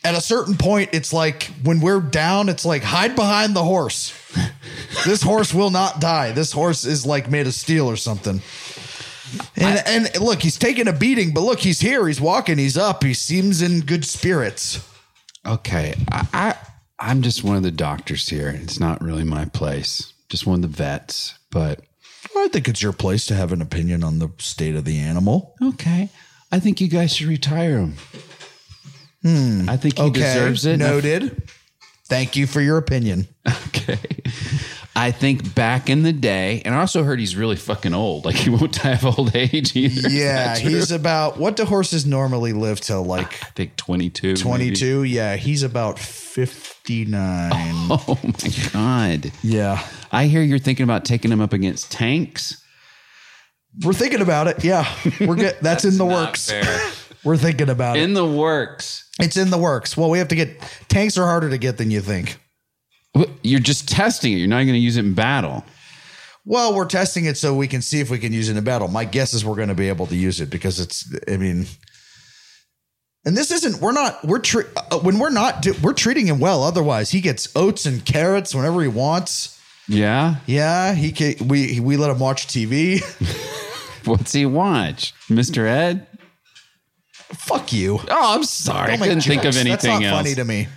at 0.04 0.14
a 0.14 0.20
certain 0.20 0.56
point, 0.56 0.90
it's 0.92 1.12
like 1.12 1.44
when 1.62 1.80
we're 1.80 2.00
down, 2.00 2.48
it's 2.48 2.64
like 2.64 2.82
hide 2.82 3.14
behind 3.16 3.54
the 3.54 3.62
horse. 3.62 4.12
this 5.04 5.22
horse 5.22 5.52
will 5.54 5.70
not 5.70 6.00
die. 6.00 6.32
This 6.32 6.52
horse 6.52 6.84
is 6.84 7.04
like 7.06 7.30
made 7.30 7.46
of 7.46 7.54
steel 7.54 7.88
or 7.88 7.96
something. 7.96 8.40
And 9.56 9.82
and 9.86 10.20
look, 10.20 10.40
he's 10.40 10.56
taking 10.58 10.86
a 10.86 10.92
beating, 10.92 11.34
but 11.34 11.40
look, 11.40 11.58
he's 11.58 11.80
here. 11.80 12.06
He's 12.06 12.20
walking. 12.20 12.58
He's 12.58 12.76
up. 12.76 13.02
He 13.02 13.12
seems 13.14 13.60
in 13.62 13.80
good 13.80 14.04
spirits. 14.04 14.78
Okay, 15.44 15.94
I, 16.12 16.26
I 16.32 16.56
I'm 16.98 17.22
just 17.22 17.44
one 17.44 17.56
of 17.56 17.62
the 17.62 17.70
doctors 17.70 18.28
here. 18.28 18.48
It's 18.48 18.80
not 18.80 19.02
really 19.02 19.24
my 19.24 19.44
place. 19.44 20.12
Just 20.28 20.46
one 20.46 20.56
of 20.56 20.62
the 20.62 20.68
vets. 20.76 21.38
But 21.50 21.80
I 22.36 22.48
think 22.48 22.68
it's 22.68 22.82
your 22.82 22.92
place 22.92 23.26
to 23.26 23.34
have 23.34 23.52
an 23.52 23.62
opinion 23.62 24.02
on 24.04 24.18
the 24.18 24.30
state 24.38 24.74
of 24.74 24.84
the 24.84 24.98
animal. 24.98 25.54
Okay. 25.62 26.08
I 26.52 26.58
think 26.58 26.80
you 26.80 26.88
guys 26.88 27.14
should 27.14 27.26
retire 27.26 27.78
him. 27.78 27.94
Hmm. 29.22 29.68
I 29.68 29.76
think 29.76 29.98
he 29.98 30.10
deserves 30.10 30.64
it. 30.64 30.78
noted. 30.78 31.42
Thank 32.06 32.36
you 32.36 32.46
for 32.46 32.60
your 32.60 32.78
opinion. 32.78 33.28
Okay. 33.68 33.98
I 34.98 35.10
think 35.10 35.54
back 35.54 35.90
in 35.90 36.02
the 36.04 36.12
day, 36.12 36.62
and 36.64 36.74
I 36.74 36.80
also 36.80 37.04
heard 37.04 37.20
he's 37.20 37.36
really 37.36 37.56
fucking 37.56 37.92
old. 37.92 38.24
Like 38.24 38.34
he 38.34 38.48
won't 38.48 38.72
die 38.82 38.92
of 38.92 39.04
old 39.18 39.36
age 39.36 39.76
either. 39.76 40.08
Yeah, 40.16 40.56
he's 40.56 40.90
about 40.90 41.36
what 41.36 41.56
do 41.56 41.66
horses 41.66 42.06
normally 42.06 42.54
live 42.54 42.80
till 42.80 43.04
like 43.04 43.42
I 43.42 43.50
think 43.50 43.76
twenty 43.76 44.08
two. 44.08 44.36
Twenty 44.36 44.70
two. 44.70 45.02
Yeah, 45.02 45.36
he's 45.36 45.62
about 45.62 45.98
59. 45.98 47.52
Oh 47.90 48.18
my 48.22 48.70
God. 48.72 49.32
Yeah. 49.42 49.86
I 50.10 50.26
hear 50.26 50.40
you're 50.40 50.58
thinking 50.58 50.84
about 50.84 51.04
taking 51.04 51.30
him 51.30 51.40
up 51.40 51.52
against 51.52 51.92
tanks. 51.92 52.62
We're 53.84 53.92
thinking 53.92 54.22
about 54.22 54.48
it. 54.48 54.64
Yeah. 54.64 54.86
We're 55.20 55.34
good. 55.34 55.56
That's, 55.60 55.84
in 55.84 55.98
the 55.98 56.06
works. 56.06 56.50
We're 57.24 57.36
thinking 57.36 57.68
about 57.68 57.96
it. 57.96 58.02
In 58.02 58.14
the 58.14 58.24
works. 58.24 59.08
It's 59.20 59.36
in 59.36 59.50
the 59.50 59.58
works. 59.58 59.96
Well, 59.96 60.08
we 60.08 60.18
have 60.18 60.28
to 60.28 60.36
get 60.36 60.60
tanks 60.88 61.18
are 61.18 61.26
harder 61.26 61.50
to 61.50 61.58
get 61.58 61.76
than 61.76 61.90
you 61.90 62.00
think. 62.00 62.38
You're 63.42 63.60
just 63.60 63.88
testing 63.88 64.32
it. 64.32 64.36
You're 64.36 64.48
not 64.48 64.56
going 64.64 64.68
to 64.74 64.78
use 64.78 64.96
it 64.96 65.04
in 65.04 65.14
battle. 65.14 65.64
Well, 66.44 66.74
we're 66.74 66.86
testing 66.86 67.24
it 67.24 67.36
so 67.36 67.54
we 67.54 67.66
can 67.66 67.82
see 67.82 68.00
if 68.00 68.08
we 68.10 68.18
can 68.18 68.32
use 68.32 68.48
it 68.48 68.56
in 68.56 68.62
battle. 68.64 68.88
My 68.88 69.04
guess 69.04 69.34
is 69.34 69.44
we're 69.44 69.56
going 69.56 69.68
to 69.68 69.74
be 69.74 69.88
able 69.88 70.06
to 70.06 70.16
use 70.16 70.40
it 70.40 70.48
because 70.50 70.78
it's, 70.78 71.12
I 71.28 71.36
mean, 71.36 71.66
and 73.24 73.36
this 73.36 73.50
isn't, 73.50 73.80
we're 73.80 73.92
not, 73.92 74.24
we're, 74.24 74.38
tre- 74.38 74.64
uh, 74.92 74.98
when 74.98 75.18
we're 75.18 75.30
not, 75.30 75.60
do- 75.62 75.74
we're 75.82 75.92
treating 75.92 76.26
him 76.26 76.38
well. 76.38 76.62
Otherwise, 76.62 77.10
he 77.10 77.20
gets 77.20 77.48
oats 77.56 77.84
and 77.86 78.04
carrots 78.04 78.54
whenever 78.54 78.80
he 78.80 78.86
wants. 78.88 79.60
Yeah. 79.88 80.36
Yeah. 80.46 80.94
He 80.94 81.10
can, 81.10 81.48
we, 81.48 81.80
we 81.80 81.96
let 81.96 82.10
him 82.10 82.20
watch 82.20 82.46
TV. 82.46 83.00
What's 84.06 84.32
he 84.32 84.46
watch? 84.46 85.14
Mr. 85.28 85.66
Ed? 85.66 86.06
Fuck 87.12 87.72
you. 87.72 87.98
Oh, 88.08 88.34
I'm 88.36 88.44
sorry. 88.44 88.92
I 88.92 88.96
couldn't 88.98 89.22
think 89.22 89.44
of 89.44 89.52
jokes. 89.54 89.56
That's 89.64 89.84
anything 89.84 90.02
not 90.02 90.12
else. 90.12 90.16
funny 90.22 90.34
to 90.36 90.44
me. 90.44 90.68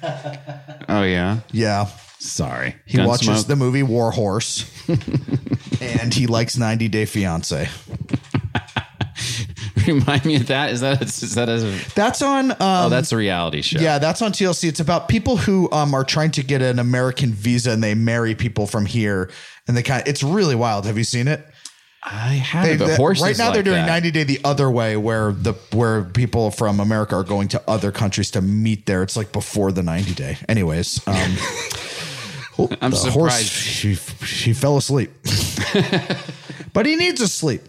oh, 0.90 1.04
yeah. 1.04 1.42
Yeah. 1.52 1.90
Sorry. 2.20 2.76
He 2.86 3.00
watches 3.00 3.46
the 3.46 3.56
movie 3.56 3.84
War 3.84 4.12
Horse 4.12 4.70
and 5.82 6.14
he 6.14 6.28
likes 6.28 6.58
90 6.58 6.88
Day 6.90 7.06
Fiance. 7.06 7.70
Remind 9.88 10.26
me 10.26 10.36
of 10.36 10.48
that. 10.48 10.72
Is 10.72 10.82
that 10.82 11.02
is 11.02 11.36
that 11.36 11.50
a, 11.50 11.60
That's 11.96 12.22
on, 12.22 12.52
um, 12.52 12.58
oh, 12.60 12.90
that's 12.90 13.12
a 13.12 13.18
reality 13.18 13.62
show. 13.62 13.80
Yeah, 13.80 13.98
that's 13.98 14.22
on 14.22 14.34
TLC. 14.34 14.70
It's 14.70 14.82
about 14.82 15.08
people 15.08 15.38
who 15.38 15.72
um, 15.72 15.94
are 15.94 16.04
trying 16.04 16.32
to 16.32 16.44
get 16.44 16.62
an 16.62 16.78
American 16.78 17.32
visa 17.32 17.72
and 17.72 17.82
they 17.82 17.96
marry 17.96 18.36
people 18.36 18.68
from 18.68 18.86
here. 18.86 19.32
And 19.68 19.78
they 19.78 19.84
kind 19.84 20.02
of, 20.02 20.08
it's 20.08 20.22
really 20.22 20.56
wild. 20.56 20.86
Have 20.86 20.98
you 20.98 21.04
seen 21.04 21.28
it? 21.28 21.46
I 22.04 22.34
have. 22.36 22.80
They- 22.80 22.96
horses 22.96 23.24
right 23.24 23.38
now 23.38 23.46
like 23.46 23.54
they're 23.56 23.64
doing 23.64 23.86
that. 23.86 24.04
90 24.04 24.12
Day 24.12 24.24
the 24.24 24.40
other 24.44 24.70
way, 24.70 24.98
where 24.98 25.32
the 25.32 25.54
where 25.74 26.04
people 26.04 26.52
from 26.52 26.80
America 26.80 27.16
are 27.16 27.24
going 27.24 27.48
to 27.50 27.62
other 27.68 27.92
countries 27.92 28.32
to 28.32 28.42
meet 28.42 28.86
there. 28.86 29.04
It's 29.04 29.18
like 29.18 29.32
before 29.32 29.72
the 29.72 29.84
90 29.84 30.14
Day. 30.14 30.38
Anyways, 30.48 31.06
um, 31.08 31.16
oh, 32.60 32.70
I'm 32.82 32.92
the 32.92 32.98
surprised. 32.98 33.14
horse 33.14 33.42
she 33.44 33.96
she 33.96 34.54
fell 34.54 34.78
asleep, 34.78 35.12
but 36.74 36.86
he 36.86 36.96
needs 36.96 37.22
a 37.22 37.28
sleep. 37.28 37.62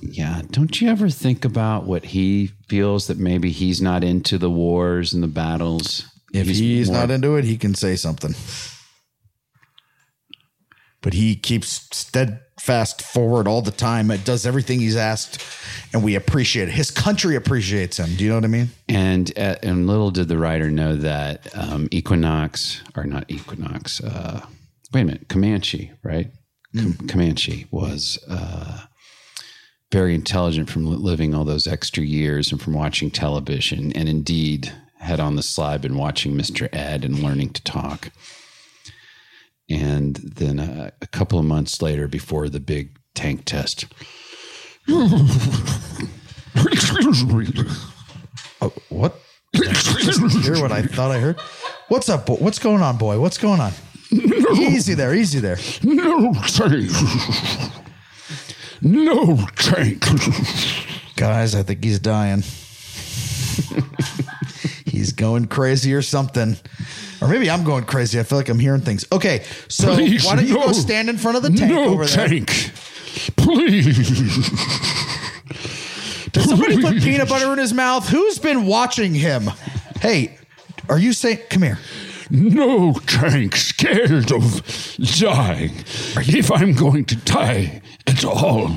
Yeah. 0.00 0.42
Don't 0.50 0.80
you 0.80 0.88
ever 0.88 1.08
think 1.08 1.44
about 1.44 1.84
what 1.84 2.04
he 2.04 2.48
feels 2.68 3.06
that 3.06 3.18
maybe 3.18 3.50
he's 3.50 3.80
not 3.80 4.04
into 4.04 4.36
the 4.36 4.50
wars 4.50 5.12
and 5.12 5.22
the 5.22 5.28
battles? 5.28 6.04
If 6.34 6.46
he's, 6.48 6.90
more- 6.90 6.98
not 7.00 7.10
into 7.10 7.36
it, 7.36 7.44
he 7.44 7.56
can 7.56 7.74
say 7.74 7.96
something. 7.96 8.34
But 11.00 11.14
he 11.14 11.34
keeps 11.36 11.88
steadfast 12.62 13.02
forward 13.02 13.48
all 13.48 13.60
the 13.60 13.72
time. 13.72 14.10
It 14.10 14.24
does 14.24 14.46
everything 14.46 14.78
he's 14.78 14.96
asked, 14.96 15.44
and 15.92 16.04
we 16.04 16.14
appreciate 16.14 16.68
it. 16.68 16.72
His 16.72 16.92
country 16.92 17.34
appreciates 17.34 17.98
him. 17.98 18.14
Do 18.14 18.22
you 18.22 18.30
know 18.30 18.36
what 18.36 18.44
I 18.44 18.48
mean? 18.48 18.68
And 18.88 19.32
uh, 19.36 19.56
and 19.62 19.88
little 19.88 20.12
did 20.12 20.28
the 20.28 20.38
writer 20.38 20.70
know 20.70 20.94
that 20.96 21.48
um, 21.56 21.88
Equinox 21.90 22.82
or 22.94 23.04
not 23.04 23.24
Equinox. 23.28 24.00
Uh, 24.00 24.46
wait 24.92 25.00
a 25.00 25.04
minute, 25.04 25.28
Comanche, 25.28 25.90
right? 26.04 26.30
Com- 26.76 27.08
Comanche 27.08 27.66
was 27.72 28.18
uh, 28.28 28.82
very 29.90 30.14
intelligent 30.14 30.70
from 30.70 30.86
living 30.86 31.34
all 31.34 31.44
those 31.44 31.66
extra 31.66 32.04
years 32.04 32.52
and 32.52 32.62
from 32.62 32.74
watching 32.74 33.10
television, 33.10 33.92
and 33.92 34.08
indeed 34.08 34.72
had 34.98 35.18
on 35.18 35.34
the 35.34 35.42
slide 35.42 35.82
been 35.82 35.96
watching 35.96 36.34
Mr. 36.34 36.68
Ed 36.72 37.04
and 37.04 37.18
learning 37.18 37.50
to 37.54 37.64
talk. 37.64 38.12
And 39.70 40.16
then 40.16 40.58
uh, 40.60 40.90
a 41.00 41.06
couple 41.06 41.38
of 41.38 41.44
months 41.44 41.80
later, 41.80 42.08
before 42.08 42.48
the 42.48 42.60
big 42.60 42.98
tank 43.14 43.44
test, 43.44 43.86
What? 48.88 49.18
Hear 49.54 50.60
what 50.60 50.72
I 50.72 50.82
thought 50.82 51.10
I 51.10 51.18
heard. 51.18 51.38
What's 51.88 52.08
up? 52.08 52.26
Boy? 52.26 52.34
What's 52.36 52.58
going 52.58 52.82
on, 52.82 52.96
boy? 52.98 53.18
What's 53.20 53.38
going 53.38 53.60
on? 53.60 53.72
Easy 54.54 54.94
there, 54.94 55.14
easy 55.14 55.40
there. 55.40 55.58
No 55.82 56.32
tank. 56.46 56.90
No 58.82 59.36
tank. 59.56 60.04
Guys, 61.16 61.54
I 61.54 61.62
think 61.62 61.84
he's 61.84 61.98
dying. 61.98 62.42
he's 65.02 65.12
going 65.12 65.46
crazy 65.46 65.92
or 65.94 66.02
something. 66.02 66.56
Or 67.20 67.26
maybe 67.26 67.50
I'm 67.50 67.64
going 67.64 67.84
crazy. 67.84 68.20
I 68.20 68.22
feel 68.22 68.38
like 68.38 68.48
I'm 68.48 68.58
hearing 68.60 68.80
things. 68.82 69.04
Okay, 69.10 69.44
so 69.68 69.94
Please, 69.94 70.24
why 70.24 70.36
don't 70.36 70.46
you 70.46 70.54
no. 70.54 70.66
go 70.66 70.72
stand 70.72 71.08
in 71.08 71.18
front 71.18 71.36
of 71.36 71.42
the 71.42 71.50
tank 71.50 71.72
no 71.72 71.84
over 71.88 72.06
there? 72.06 72.28
tank. 72.28 72.48
Please. 73.36 74.48
Did 76.30 76.42
somebody 76.48 76.80
put 76.80 77.02
peanut 77.02 77.28
butter 77.28 77.52
in 77.52 77.58
his 77.58 77.74
mouth? 77.74 78.08
Who's 78.08 78.38
been 78.38 78.64
watching 78.66 79.12
him? 79.14 79.50
Hey, 80.00 80.38
are 80.88 80.98
you 80.98 81.12
saying, 81.12 81.38
come 81.50 81.62
here. 81.62 81.78
No 82.30 82.92
tank 83.06 83.56
scared 83.56 84.32
of 84.32 84.62
dying. 85.18 85.72
If 86.16 86.50
I'm 86.50 86.72
going 86.74 87.04
to 87.06 87.16
die 87.16 87.82
at 88.06 88.24
all, 88.24 88.70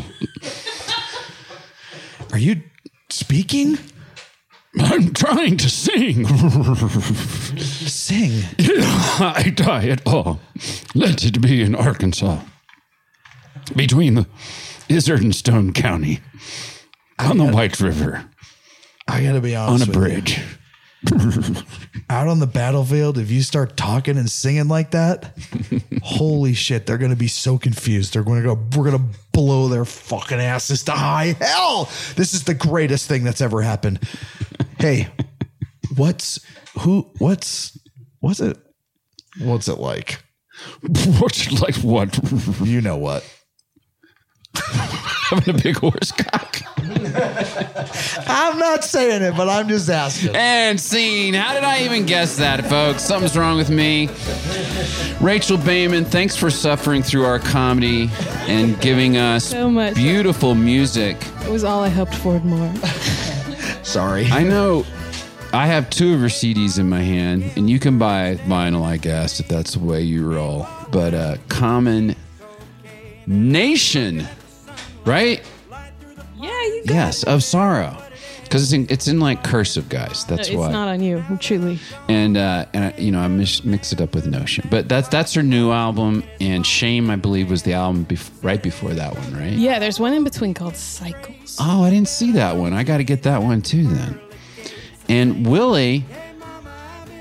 Are 2.34 2.38
you 2.40 2.62
speaking? 3.10 3.78
I'm 4.80 5.14
trying 5.14 5.58
to 5.58 5.70
sing. 5.70 6.26
Sing. 7.58 8.44
I 8.60 9.54
die 9.56 9.88
at 9.90 10.06
all, 10.06 10.40
let 10.94 11.24
it 11.24 11.42
be 11.42 11.62
in 11.62 11.76
Arkansas, 11.76 12.40
between 13.76 14.16
the 14.16 14.28
Izard 14.90 15.22
and 15.22 15.34
Stone 15.36 15.74
County, 15.74 16.20
on 17.18 17.38
the 17.38 17.46
White 17.46 17.80
River, 17.80 18.30
I 19.08 19.24
gotta 19.24 19.42
be 19.42 19.56
on 19.56 19.82
a 19.82 19.86
with 19.86 20.30
you. 20.38 20.44
Out 22.10 22.28
on 22.28 22.40
the 22.40 22.48
battlefield, 22.48 23.18
if 23.18 23.32
you 23.32 23.42
start 23.42 23.76
talking 23.78 24.18
and 24.18 24.30
singing 24.30 24.68
like 24.68 24.92
that, 24.92 25.38
holy 26.04 26.54
shit, 26.54 26.86
they're 26.86 26.98
gonna 26.98 27.16
be 27.16 27.28
so 27.28 27.58
confused. 27.58 28.14
They're 28.14 28.24
gonna 28.24 28.44
go, 28.44 28.60
we're 28.76 28.92
gonna 28.92 29.10
blow 29.32 29.68
their 29.68 29.86
fucking 29.86 30.40
asses 30.40 30.84
to 30.84 30.92
high 30.92 31.36
hell. 31.40 31.86
This 32.16 32.34
is 32.34 32.44
the 32.44 32.54
greatest 32.54 33.08
thing 33.08 33.24
that's 33.24 33.42
ever 33.42 33.62
happened. 33.62 34.00
Hey, 34.80 35.08
what's 35.96 36.40
who 36.80 37.10
what's 37.18 37.78
what's 38.20 38.40
it 38.40 38.58
what's 39.40 39.68
it 39.68 39.80
like? 39.80 40.22
What's 41.20 41.48
it 41.48 41.60
like? 41.62 41.76
What? 41.76 42.18
You 42.62 42.80
know 42.80 42.96
what? 42.96 43.26
having 45.30 45.56
a 45.56 45.58
big 45.58 45.78
horse 45.78 46.12
cock. 46.12 46.62
I'm 48.28 48.58
not 48.60 48.84
saying 48.84 49.22
it, 49.24 49.36
but 49.36 49.48
I'm 49.50 49.68
just 49.68 49.90
asking. 49.90 50.36
And 50.36 50.80
scene. 50.80 51.34
How 51.34 51.54
did 51.54 51.64
I 51.64 51.84
even 51.84 52.06
guess 52.06 52.38
that, 52.38 52.66
folks? 52.66 53.04
Something's 53.04 53.38
wrong 53.38 53.58
with 53.58 53.70
me. 53.70 54.08
Rachel 55.22 55.58
Baiman, 55.58 56.06
thanks 56.06 56.36
for 56.36 56.50
suffering 56.50 57.02
through 57.02 57.26
our 57.26 57.40
comedy 57.40 58.10
and 58.48 58.80
giving 58.82 59.18
us 59.18 59.46
So 59.46 59.70
much. 59.70 59.96
beautiful 59.96 60.56
music. 60.56 61.18
It 61.44 61.52
was 61.52 61.64
all 61.64 61.84
I 61.84 61.90
hoped 61.90 62.16
for 62.16 62.36
and 62.36 62.46
more. 62.46 62.74
Sorry. 63.84 64.26
I 64.28 64.44
know 64.44 64.86
I 65.54 65.68
have 65.68 65.90
two 65.90 66.14
of 66.14 66.20
her 66.20 66.28
CDs 66.28 66.80
in 66.80 66.90
my 66.90 67.02
hand, 67.02 67.50
and 67.56 67.70
you 67.70 67.80
can 67.80 67.98
buy 67.98 68.36
vinyl, 68.46 68.84
I 68.84 68.98
guess, 68.98 69.40
if 69.40 69.48
that's 69.48 69.74
the 69.74 69.80
way 69.80 70.02
you 70.02 70.28
roll. 70.30 70.68
But 70.92 71.14
uh, 71.14 71.38
Common 71.50 72.16
Nation, 73.28 74.28
right? 75.06 75.42
Yeah, 76.38 76.50
you 76.66 76.84
got 76.86 76.94
Yes, 76.94 77.24
of 77.24 77.44
sorrow. 77.44 77.98
Because 78.44 78.62
it's 78.62 78.74
in, 78.74 78.86
it's 78.90 79.08
in 79.08 79.20
like 79.20 79.44
cursive, 79.44 79.90
guys. 79.90 80.24
That's 80.26 80.50
why 80.50 80.54
It's 80.54 80.60
why. 80.68 80.72
not 80.72 80.88
on 80.88 81.02
you, 81.02 81.24
truly. 81.40 81.80
and 82.08 82.38
uh, 82.38 82.66
and 82.74 82.86
I, 82.86 82.98
you 82.98 83.12
know 83.12 83.20
I 83.20 83.28
mix, 83.28 83.64
mix 83.64 83.92
it 83.92 84.00
up 84.02 84.14
with 84.14 84.28
Notion, 84.28 84.68
but 84.70 84.88
that's 84.88 85.08
that's 85.08 85.34
her 85.34 85.42
new 85.42 85.72
album. 85.72 86.24
And 86.40 86.64
Shame, 86.66 87.10
I 87.10 87.16
believe, 87.16 87.50
was 87.50 87.64
the 87.64 87.74
album 87.74 88.06
bef- 88.06 88.30
right 88.44 88.62
before 88.62 88.94
that 88.94 89.16
one, 89.18 89.34
right? 89.34 89.52
Yeah, 89.54 89.80
there's 89.80 90.00
one 90.00 90.14
in 90.14 90.24
between 90.24 90.54
called 90.54 90.76
Cycles. 90.76 91.58
Oh, 91.60 91.84
I 91.84 91.90
didn't 91.90 92.08
see 92.08 92.34
that 92.34 92.56
one. 92.56 92.72
I 92.74 92.84
got 92.84 92.98
to 92.98 93.04
get 93.04 93.24
that 93.24 93.42
one 93.42 93.64
too 93.64 93.88
then. 93.88 94.20
And 95.10 95.48
Willi, 95.48 96.06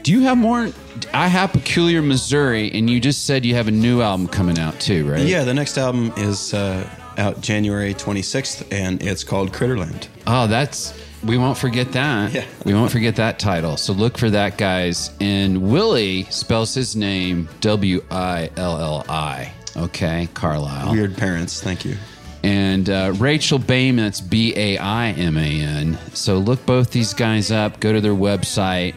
do 0.03 0.13
you 0.13 0.21
have 0.23 0.37
more 0.37 0.69
I 1.15 1.29
have 1.29 1.53
Peculiar 1.53 2.03
Missouri, 2.03 2.71
and 2.73 2.89
you 2.91 3.01
just 3.01 3.25
said 3.25 3.47
you 3.47 3.55
have 3.55 3.67
a 3.67 3.73
new 3.73 4.03
album 4.03 4.29
coming 4.29 4.59
out 4.59 4.79
too, 4.79 5.11
right? 5.11 5.23
Yeah, 5.27 5.45
the 5.45 5.55
next 5.55 5.79
album 5.79 6.13
is 6.19 6.53
uh, 6.53 6.87
out 7.19 7.41
January 7.41 7.95
26th, 7.95 8.73
and 8.73 9.03
it's 9.03 9.25
called 9.25 9.53
Critterland. 9.53 10.09
Oh, 10.27 10.47
that's 10.47 10.93
we 11.25 11.39
won't 11.39 11.57
forget 11.57 11.93
that. 11.93 12.33
Yeah. 12.33 12.45
We 12.65 12.75
won't 12.75 12.93
forget 12.93 13.17
that 13.17 13.39
title. 13.39 13.77
So 13.77 13.93
look 13.93 14.19
for 14.19 14.31
that, 14.31 14.59
guys. 14.59 15.11
And 15.21 15.71
Willi 15.71 16.25
spells 16.25 16.75
his 16.75 16.95
name 16.95 17.49
W 17.61 18.05
I 18.11 18.51
L 18.57 18.79
L 18.79 19.05
I. 19.09 19.53
Okay, 19.77 20.29
Carlisle. 20.35 20.93
Weird 20.93 21.17
parents, 21.17 21.61
thank 21.63 21.85
you. 21.85 21.97
And 22.43 22.91
uh, 22.91 23.15
Rachel 23.17 23.59
Baiman, 23.59 23.97
that's 23.97 24.21
B 24.21 24.53
A 24.55 24.77
I 24.77 25.13
M 25.13 25.39
A 25.39 25.41
N. 25.41 25.99
So 26.13 26.37
look 26.39 26.65
both 26.67 26.91
these 26.91 27.15
guys 27.15 27.51
up. 27.51 27.81
Go 27.81 27.93
to 27.93 28.01
their 28.03 28.13
website. 28.13 28.95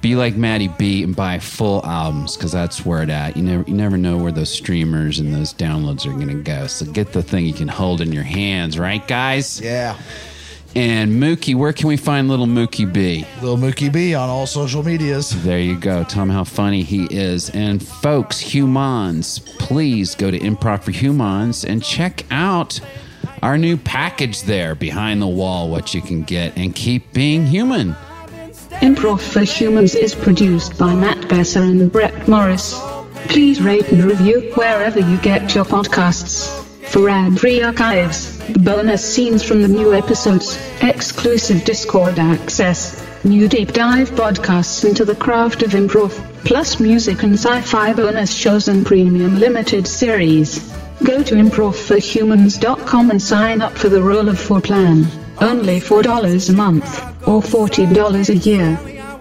Be 0.00 0.14
like 0.14 0.36
Maddie 0.36 0.68
B 0.68 1.02
and 1.02 1.14
buy 1.16 1.38
full 1.40 1.84
albums 1.84 2.36
because 2.36 2.52
that's 2.52 2.86
where 2.86 3.02
it 3.02 3.10
at. 3.10 3.36
You 3.36 3.42
never 3.42 3.64
you 3.68 3.74
never 3.74 3.96
know 3.96 4.16
where 4.16 4.30
those 4.30 4.50
streamers 4.50 5.18
and 5.18 5.34
those 5.34 5.52
downloads 5.52 6.06
are 6.06 6.16
gonna 6.16 6.34
go. 6.36 6.68
So 6.68 6.86
get 6.86 7.12
the 7.12 7.22
thing 7.22 7.46
you 7.46 7.52
can 7.52 7.68
hold 7.68 8.00
in 8.00 8.12
your 8.12 8.22
hands, 8.22 8.78
right, 8.78 9.06
guys? 9.08 9.60
Yeah. 9.60 9.98
And 10.74 11.12
Mookie, 11.20 11.54
where 11.54 11.72
can 11.72 11.88
we 11.88 11.96
find 11.96 12.28
little 12.28 12.46
Mookie 12.46 12.90
B? 12.92 13.26
Little 13.40 13.56
Mookie 13.56 13.92
B 13.92 14.14
on 14.14 14.28
all 14.28 14.46
social 14.46 14.82
medias. 14.82 15.30
There 15.42 15.58
you 15.58 15.76
go. 15.76 16.04
Tell 16.04 16.22
him 16.22 16.28
how 16.28 16.44
funny 16.44 16.82
he 16.82 17.06
is. 17.06 17.50
And 17.50 17.84
folks, 17.84 18.38
humans, 18.38 19.40
please 19.58 20.14
go 20.14 20.30
to 20.30 20.38
Improv 20.38 20.84
for 20.84 20.90
Humans 20.90 21.64
and 21.64 21.82
check 21.82 22.24
out 22.30 22.78
our 23.42 23.56
new 23.56 23.76
package 23.76 24.42
there 24.42 24.74
behind 24.74 25.22
the 25.22 25.26
wall, 25.26 25.70
what 25.70 25.94
you 25.94 26.02
can 26.02 26.22
get, 26.22 26.56
and 26.56 26.74
keep 26.74 27.12
being 27.12 27.46
human. 27.46 27.96
Improv 28.80 29.20
for 29.20 29.40
Humans 29.40 29.96
is 29.96 30.14
produced 30.14 30.78
by 30.78 30.94
Matt 30.94 31.28
Besser 31.28 31.62
and 31.62 31.90
Brett 31.90 32.28
Morris. 32.28 32.80
Please 33.26 33.60
rate 33.60 33.90
and 33.90 34.04
review 34.04 34.52
wherever 34.54 35.00
you 35.00 35.16
get 35.18 35.52
your 35.52 35.64
podcasts. 35.64 36.48
For 36.84 37.08
ad-free 37.08 37.60
archives, 37.60 38.40
bonus 38.54 39.02
scenes 39.04 39.42
from 39.42 39.62
the 39.62 39.68
new 39.68 39.94
episodes, 39.94 40.56
exclusive 40.80 41.64
Discord 41.64 42.20
access, 42.20 43.04
new 43.24 43.48
deep 43.48 43.72
dive 43.72 44.12
podcasts 44.12 44.88
into 44.88 45.04
the 45.04 45.16
craft 45.16 45.64
of 45.64 45.72
improv, 45.72 46.12
plus 46.44 46.78
music 46.78 47.24
and 47.24 47.34
sci-fi 47.34 47.92
bonus 47.92 48.32
shows 48.32 48.68
and 48.68 48.86
premium 48.86 49.40
limited 49.40 49.88
series. 49.88 50.72
Go 51.02 51.24
to 51.24 51.34
improv4humans.com 51.34 53.10
and 53.10 53.20
sign 53.20 53.60
up 53.60 53.76
for 53.76 53.88
the 53.88 54.02
Roll 54.02 54.28
of 54.28 54.38
Four 54.38 54.60
plan. 54.60 55.04
Only 55.40 55.80
$4 55.80 56.48
a 56.48 56.52
month, 56.52 57.17
or 57.28 57.42
$40 57.42 58.30
a 58.30 58.36
year. 58.36 58.78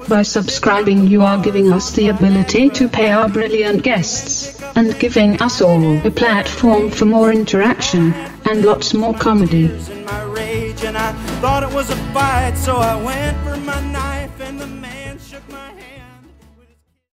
By 0.07 0.21
subscribing, 0.21 1.07
you 1.07 1.21
are 1.23 1.37
giving 1.43 1.73
us 1.73 1.91
the 1.91 2.07
ability 2.07 2.69
to 2.69 2.87
pay 2.87 3.11
our 3.11 3.27
brilliant 3.27 3.83
guests, 3.83 4.57
and 4.77 4.97
giving 4.97 5.41
us 5.41 5.61
all 5.61 5.97
a 6.07 6.11
platform 6.11 6.89
for 6.89 7.03
more 7.03 7.33
interaction, 7.33 8.13
and 8.49 8.63
lots 8.63 8.93
more 8.93 9.13
comedy. 9.13 9.67